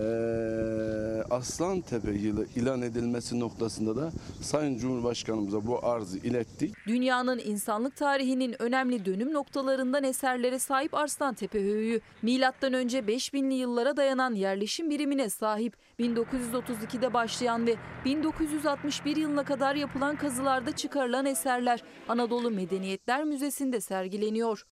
[1.30, 4.10] Aslantepe yılı ilan edilmesi noktasında da
[4.42, 6.74] Sayın Cumhurbaşkanımıza bu arzı ilettik.
[6.86, 14.34] Dünyanın insanlık tarihinin önemli dönüm noktalarından eserlere sahip Arslantepe Höyüğü, milattan önce 5000'li yıllara dayanan
[14.34, 23.24] yerleşim birimine sahip 1932'de başlayan ve 1961 yılına kadar yapılan kazılarda çıkarılan eserler Anadolu Medeniyetler
[23.24, 24.64] Müzesi'nde sergileniyor.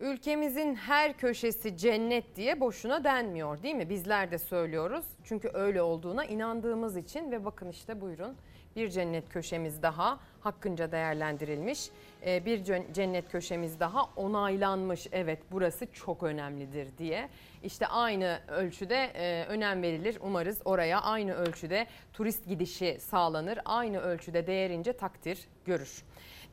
[0.00, 3.88] Ülkemizin her köşesi cennet diye boşuna denmiyor değil mi?
[3.88, 5.04] Bizler de söylüyoruz.
[5.24, 8.36] Çünkü öyle olduğuna inandığımız için ve bakın işte buyurun
[8.76, 11.90] bir cennet köşemiz daha hakkınca değerlendirilmiş.
[12.26, 15.06] Ee, Bir cen- cennet köşemiz daha onaylanmış.
[15.12, 17.28] Evet burası çok önemlidir diye.
[17.62, 20.18] İşte aynı ölçüde e, önem verilir.
[20.20, 23.58] Umarız oraya aynı ölçüde turist gidişi sağlanır.
[23.64, 26.02] Aynı ölçüde değerince takdir görür.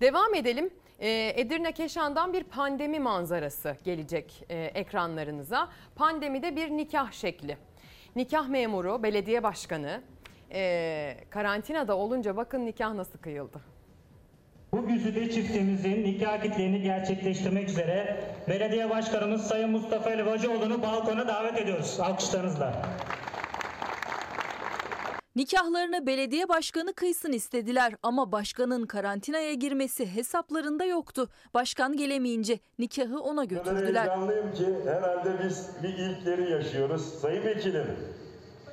[0.01, 0.69] Devam edelim.
[0.99, 5.69] Ee, Edirne Keşan'dan bir pandemi manzarası gelecek e, ekranlarınıza.
[5.95, 7.57] Pandemide bir nikah şekli.
[8.15, 10.01] Nikah memuru, belediye başkanı
[10.51, 13.61] e, karantinada olunca bakın nikah nasıl kıyıldı.
[14.73, 21.99] Bu güzide çiftimizin nikah akitlerini gerçekleştirmek üzere belediye başkanımız Sayın Mustafa Elvacıoğlu'nu balkona davet ediyoruz.
[22.01, 22.81] Alkışlarınızla.
[25.37, 31.29] Nikahlarını belediye başkanı kıysın istediler ama başkanın karantinaya girmesi hesaplarında yoktu.
[31.53, 34.01] Başkan gelemeyince nikahı ona götürdüler.
[34.01, 37.01] heyecanlıyım ki herhalde biz bir ilkleri yaşıyoruz.
[37.21, 37.87] Sayın Vekilim,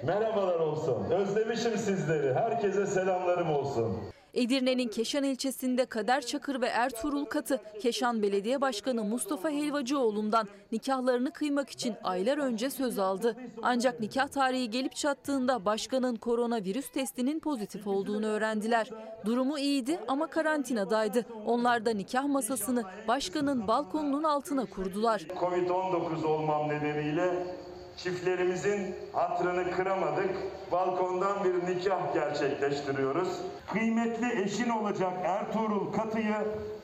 [0.05, 1.11] merhabalar olsun.
[1.11, 2.35] Özlemişim sizleri.
[2.35, 4.14] Herkese selamlarım olsun.
[4.35, 11.70] Edirne'nin Keşan ilçesinde Kader Çakır ve Ertuğrul Katı, Keşan Belediye Başkanı Mustafa Helvacıoğlu'ndan nikahlarını kıymak
[11.70, 13.36] için aylar önce söz aldı.
[13.62, 18.90] Ancak nikah tarihi gelip çattığında başkanın koronavirüs testinin pozitif olduğunu öğrendiler.
[19.24, 21.27] Durumu iyiydi ama karantinadaydı.
[21.47, 25.20] Onlar da nikah masasını başkanın balkonunun altına kurdular.
[25.20, 27.47] Covid-19 olmam nedeniyle
[27.96, 30.30] çiftlerimizin hatırını kıramadık.
[30.72, 33.28] Balkondan bir nikah gerçekleştiriyoruz.
[33.72, 36.36] Kıymetli eşin olacak Ertuğrul Katı'yı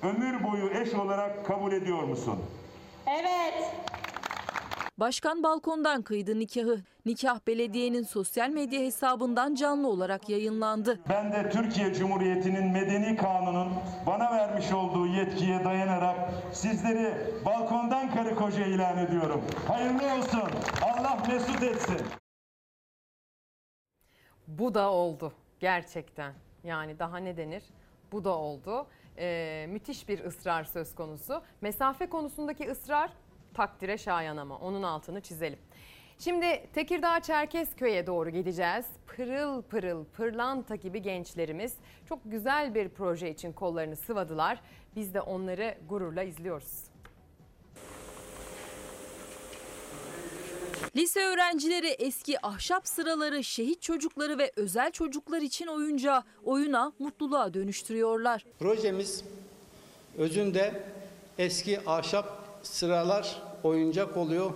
[0.02, 2.38] ömür boyu eş olarak kabul ediyor musun?
[3.06, 3.54] Evet.
[4.98, 6.80] Başkan balkondan kıydı nikahı.
[7.10, 11.00] Nikah belediyenin sosyal medya hesabından canlı olarak yayınlandı.
[11.08, 13.72] Ben de Türkiye Cumhuriyeti'nin medeni kanunun
[14.06, 16.16] bana vermiş olduğu yetkiye dayanarak
[16.52, 17.14] sizleri
[17.44, 19.44] balkondan karı koca ilan ediyorum.
[19.68, 20.50] Hayırlı olsun.
[20.82, 22.00] Allah mesut etsin.
[24.48, 26.34] Bu da oldu gerçekten.
[26.64, 27.62] Yani daha ne denir?
[28.12, 28.86] Bu da oldu.
[29.18, 31.42] Ee, müthiş bir ısrar söz konusu.
[31.60, 33.10] Mesafe konusundaki ısrar
[33.54, 35.58] takdire şayan ama onun altını çizelim.
[36.24, 38.86] Şimdi Tekirdağ Çerkezköy'e doğru gideceğiz.
[39.06, 41.72] Pırıl pırıl pırlanta gibi gençlerimiz
[42.08, 44.60] çok güzel bir proje için kollarını sıvadılar.
[44.96, 46.84] Biz de onları gururla izliyoruz.
[50.96, 58.44] Lise öğrencileri eski ahşap sıraları, şehit çocukları ve özel çocuklar için oyuncağı, oyuna, mutluluğa dönüştürüyorlar.
[58.58, 59.24] Projemiz
[60.18, 60.82] özünde
[61.38, 64.52] eski ahşap sıralar oyuncak oluyor.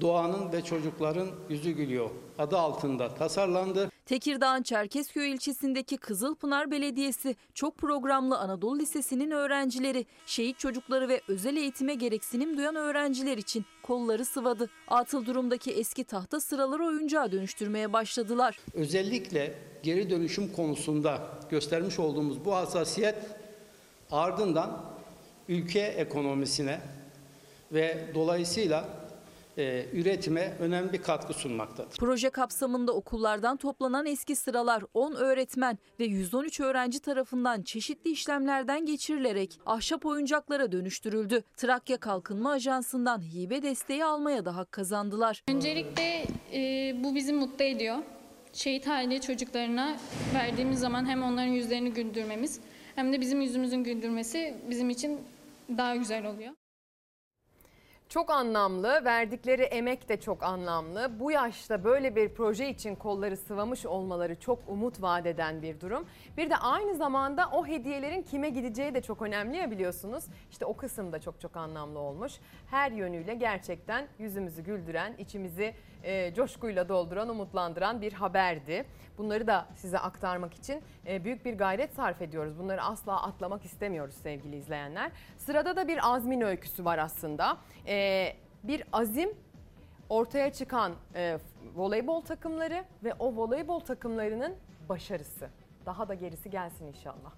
[0.00, 2.10] Doğanın ve çocukların yüzü gülüyor.
[2.38, 3.90] Adı altında tasarlandı.
[4.06, 11.94] Tekirdağ'ın Çerkezköy ilçesindeki Kızılpınar Belediyesi çok programlı Anadolu Lisesi'nin öğrencileri, şehit çocukları ve özel eğitime
[11.94, 14.70] gereksinim duyan öğrenciler için kolları sıvadı.
[14.88, 18.58] Atıl durumdaki eski tahta sıraları oyuncağa dönüştürmeye başladılar.
[18.74, 21.18] Özellikle geri dönüşüm konusunda
[21.50, 23.16] göstermiş olduğumuz bu hassasiyet
[24.10, 24.84] ardından
[25.48, 26.80] ülke ekonomisine
[27.72, 28.99] ve dolayısıyla
[29.60, 31.96] e, üretime önemli bir katkı sunmaktadır.
[31.96, 39.60] Proje kapsamında okullardan toplanan eski sıralar 10 öğretmen ve 113 öğrenci tarafından çeşitli işlemlerden geçirilerek
[39.66, 41.42] ahşap oyuncaklara dönüştürüldü.
[41.56, 45.42] Trakya Kalkınma Ajansı'ndan hibe desteği almaya da hak kazandılar.
[45.48, 47.96] Öncelikle e, bu bizi mutlu ediyor.
[48.52, 49.96] Şehit aile çocuklarına
[50.34, 52.60] verdiğimiz zaman hem onların yüzlerini güldürmemiz
[52.94, 55.20] hem de bizim yüzümüzün güldürmesi bizim için
[55.78, 56.52] daha güzel oluyor.
[58.10, 61.20] Çok anlamlı, verdikleri emek de çok anlamlı.
[61.20, 66.06] Bu yaşta böyle bir proje için kolları sıvamış olmaları çok umut vaat eden bir durum.
[66.36, 70.24] Bir de aynı zamanda o hediyelerin kime gideceği de çok önemli ya biliyorsunuz.
[70.50, 72.32] İşte o kısım da çok çok anlamlı olmuş.
[72.70, 75.74] Her yönüyle gerçekten yüzümüzü güldüren, içimizi
[76.04, 78.84] e, coşkuyla dolduran, umutlandıran bir haberdi.
[79.18, 82.58] Bunları da size aktarmak için e, büyük bir gayret sarf ediyoruz.
[82.58, 85.12] Bunları asla atlamak istemiyoruz sevgili izleyenler.
[85.38, 87.56] Sırada da bir azmin öyküsü var aslında.
[87.86, 88.26] E,
[88.62, 89.30] bir azim
[90.08, 91.38] ortaya çıkan e,
[91.74, 94.54] voleybol takımları ve o voleybol takımlarının
[94.88, 95.48] başarısı.
[95.86, 97.32] Daha da gerisi gelsin inşallah.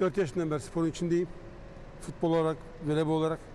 [0.00, 1.28] 4 yaşından beri sporun içindeyim.
[2.00, 2.56] Futbol olarak,
[2.86, 3.53] voleybol olarak.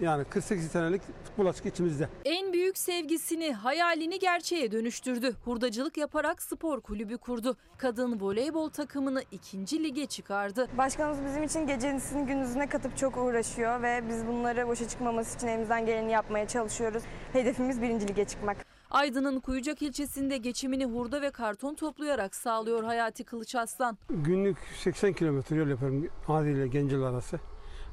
[0.00, 2.08] Yani 48 senelik futbol açık içimizde.
[2.24, 5.34] En büyük sevgisini, hayalini gerçeğe dönüştürdü.
[5.44, 7.56] Hurdacılık yaparak spor kulübü kurdu.
[7.78, 10.68] Kadın voleybol takımını ikinci lige çıkardı.
[10.78, 15.86] Başkanımız bizim için gecesini gündüzüne katıp çok uğraşıyor ve biz bunları boşa çıkmaması için elimizden
[15.86, 17.02] geleni yapmaya çalışıyoruz.
[17.32, 18.56] Hedefimiz birinci lige çıkmak.
[18.90, 23.98] Aydın'ın Kuyucak ilçesinde geçimini hurda ve karton toplayarak sağlıyor Hayati Kılıç Aslan.
[24.10, 27.40] Günlük 80 kilometre yol yaparım Adi ile Gencel arası.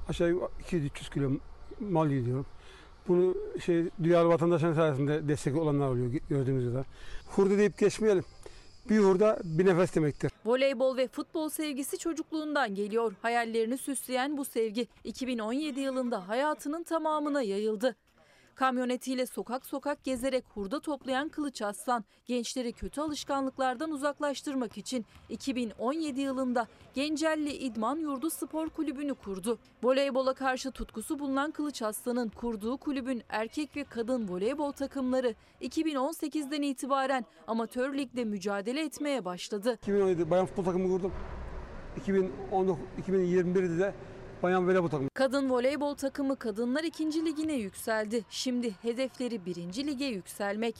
[0.09, 1.31] Aşağı yukarı 200-300 kilo
[1.79, 2.45] mal gidiyorum.
[3.07, 3.35] Bunu
[3.65, 6.83] şey duyarlı vatandaşların sayesinde destek olanlar oluyor gördüğünüz gibi.
[7.25, 8.23] Hurda deyip geçmeyelim.
[8.89, 10.31] Bir hurda bir nefes demektir.
[10.45, 13.13] Voleybol ve futbol sevgisi çocukluğundan geliyor.
[13.21, 17.95] Hayallerini süsleyen bu sevgi 2017 yılında hayatının tamamına yayıldı.
[18.55, 26.67] Kamyonetiyle sokak sokak gezerek hurda toplayan Kılıç Aslan gençleri kötü alışkanlıklardan uzaklaştırmak için 2017 yılında
[26.93, 29.59] Gencelli İdman Yurdu Spor Kulübü'nü kurdu.
[29.83, 37.25] Voleybola karşı tutkusu bulunan Kılıç Aslan'ın kurduğu kulübün erkek ve kadın voleybol takımları 2018'den itibaren
[37.47, 39.77] amatör ligde mücadele etmeye başladı.
[39.83, 41.13] 2017 bayan futbol takımı kurdum.
[41.97, 42.77] 2019
[43.07, 43.93] 2021'de de
[44.43, 45.09] bayan voleybol takımı.
[45.13, 48.23] Kadın voleybol takımı kadınlar ikinci ligine yükseldi.
[48.29, 50.75] Şimdi hedefleri birinci lige yükselmek.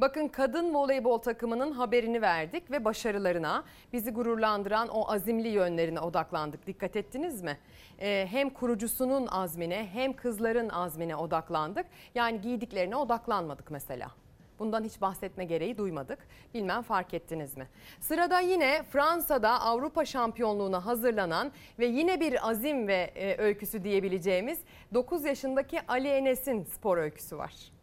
[0.00, 6.66] Bakın kadın voleybol takımının haberini verdik ve başarılarına, bizi gururlandıran o azimli yönlerine odaklandık.
[6.66, 7.58] Dikkat ettiniz mi?
[8.00, 11.86] Ee, hem kurucusunun azmine hem kızların azmine odaklandık.
[12.14, 14.10] Yani giydiklerine odaklanmadık mesela.
[14.58, 16.18] Bundan hiç bahsetme gereği duymadık.
[16.54, 17.68] Bilmem fark ettiniz mi?
[18.00, 24.58] Sırada yine Fransa'da Avrupa şampiyonluğuna hazırlanan ve yine bir azim ve e, öyküsü diyebileceğimiz
[24.94, 27.77] 9 yaşındaki Ali Enes'in spor öyküsü var.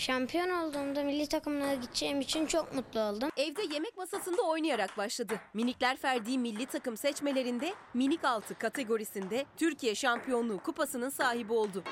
[0.00, 3.30] Şampiyon olduğumda milli takımına gideceğim için çok mutlu oldum.
[3.36, 5.34] Evde yemek masasında oynayarak başladı.
[5.54, 11.84] Minikler Ferdi milli takım seçmelerinde minik altı kategorisinde Türkiye şampiyonluğu kupasının sahibi oldu.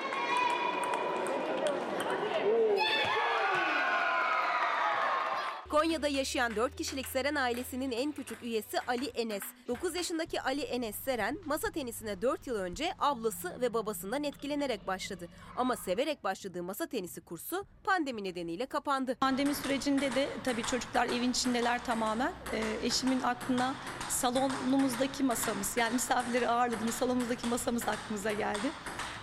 [5.78, 9.42] Konya'da yaşayan 4 kişilik Seren ailesinin en küçük üyesi Ali Enes.
[9.68, 15.28] 9 yaşındaki Ali Enes Seren masa tenisine 4 yıl önce ablası ve babasından etkilenerek başladı.
[15.56, 19.14] Ama severek başladığı masa tenisi kursu pandemi nedeniyle kapandı.
[19.14, 22.32] Pandemi sürecinde de tabii çocuklar evin içindeler tamamen.
[22.52, 23.74] Ee, eşimin aklına
[24.08, 28.70] salonumuzdaki masamız yani misafirleri ağırladığımız salonumuzdaki masamız aklımıza geldi.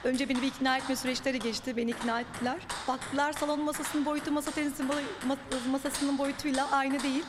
[0.05, 1.77] Önce beni bir ikna etme süreçleri geçti.
[1.77, 2.57] Beni ikna ettiler.
[2.87, 4.83] Baktılar salon masasının boyutu masa tenisi
[5.71, 7.23] masasının boyutuyla aynı değil.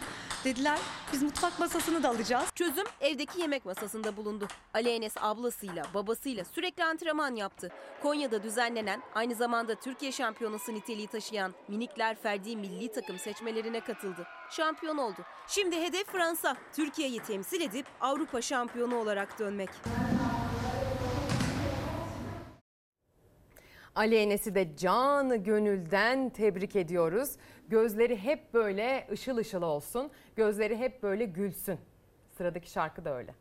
[0.45, 0.79] Dediler
[1.13, 2.49] biz mutfak masasını da alacağız.
[2.55, 4.49] Çözüm evdeki yemek masasında bulundu.
[4.75, 7.71] Ali Enes ablasıyla babasıyla sürekli antrenman yaptı.
[8.03, 14.27] Konya'da düzenlenen aynı zamanda Türkiye şampiyonası niteliği taşıyan Minikler Ferdi milli takım seçmelerine katıldı.
[14.51, 15.21] Şampiyon oldu.
[15.49, 16.57] Şimdi hedef Fransa.
[16.77, 19.71] Türkiye'yi temsil edip Avrupa şampiyonu olarak dönmek.
[23.97, 27.37] Ali Enes'i de canı gönülden tebrik ediyoruz.
[27.69, 30.11] Gözleri hep böyle ışıl ışıl olsun.
[30.37, 31.79] Gözleri hep böyle gülsün.
[32.37, 33.35] Sıradaki şarkı da öyle.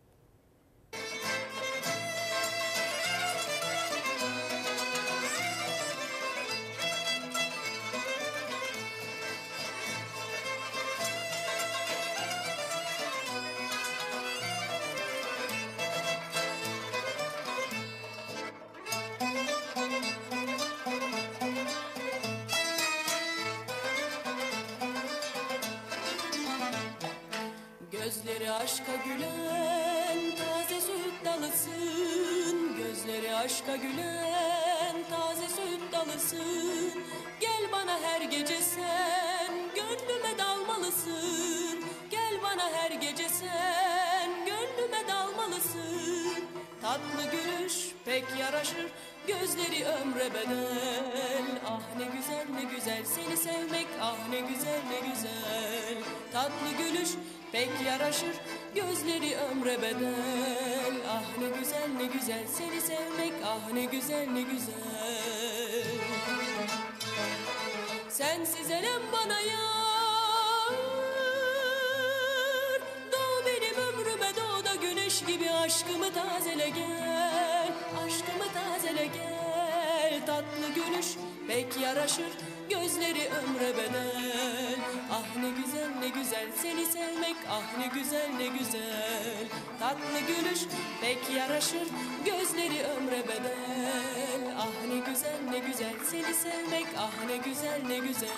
[76.29, 77.71] Tazele gel
[78.05, 80.25] Aşkımı tazele gel.
[80.25, 81.07] Tatlı gülüş
[81.47, 82.31] pek yaraşır
[82.69, 84.75] Gözleri ömre bedel.
[85.11, 89.45] Ah ne güzel ne güzel seni sevmek Ah ne güzel ne güzel.
[89.79, 90.59] Tatlı gülüş
[91.01, 91.87] pek yaraşır
[92.25, 94.55] Gözleri ömre bedel.
[94.57, 98.29] Ah ne güzel ne güzel seni sevmek Ah ne güzel ne güzel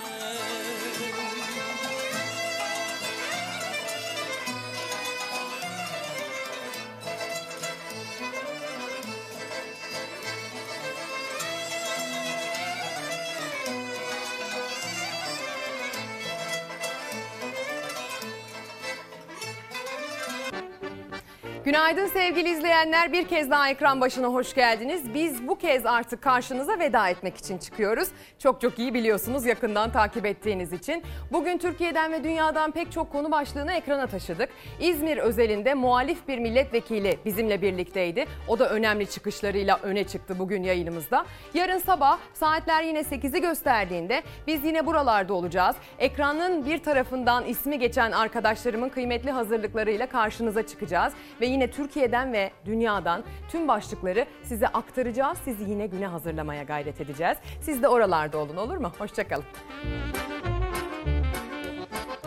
[21.68, 23.14] Günaydın sevgili izleyenler.
[23.14, 25.14] Bir kez daha ekran başına hoş geldiniz.
[25.14, 28.10] Biz bu kez artık karşınıza veda etmek için çıkıyoruz.
[28.40, 31.04] Çok çok iyi biliyorsunuz yakından takip ettiğiniz için.
[31.32, 34.50] Bugün Türkiye'den ve dünyadan pek çok konu başlığını ekrana taşıdık.
[34.80, 38.26] İzmir özelinde muhalif bir milletvekili bizimle birlikteydi.
[38.48, 41.26] O da önemli çıkışlarıyla öne çıktı bugün yayınımızda.
[41.54, 45.76] Yarın sabah saatler yine 8'i gösterdiğinde biz yine buralarda olacağız.
[46.00, 51.14] Ekranın bir tarafından ismi geçen arkadaşlarımın kıymetli hazırlıklarıyla karşınıza çıkacağız.
[51.42, 55.38] Ve yine Türkiye'den ve dünyadan tüm başlıkları size aktaracağız.
[55.46, 57.38] Sizi yine güne hazırlamaya gayret edeceğiz.
[57.62, 58.92] Siz de oralarda olun olur mu?
[58.98, 59.46] Hoşçakalın.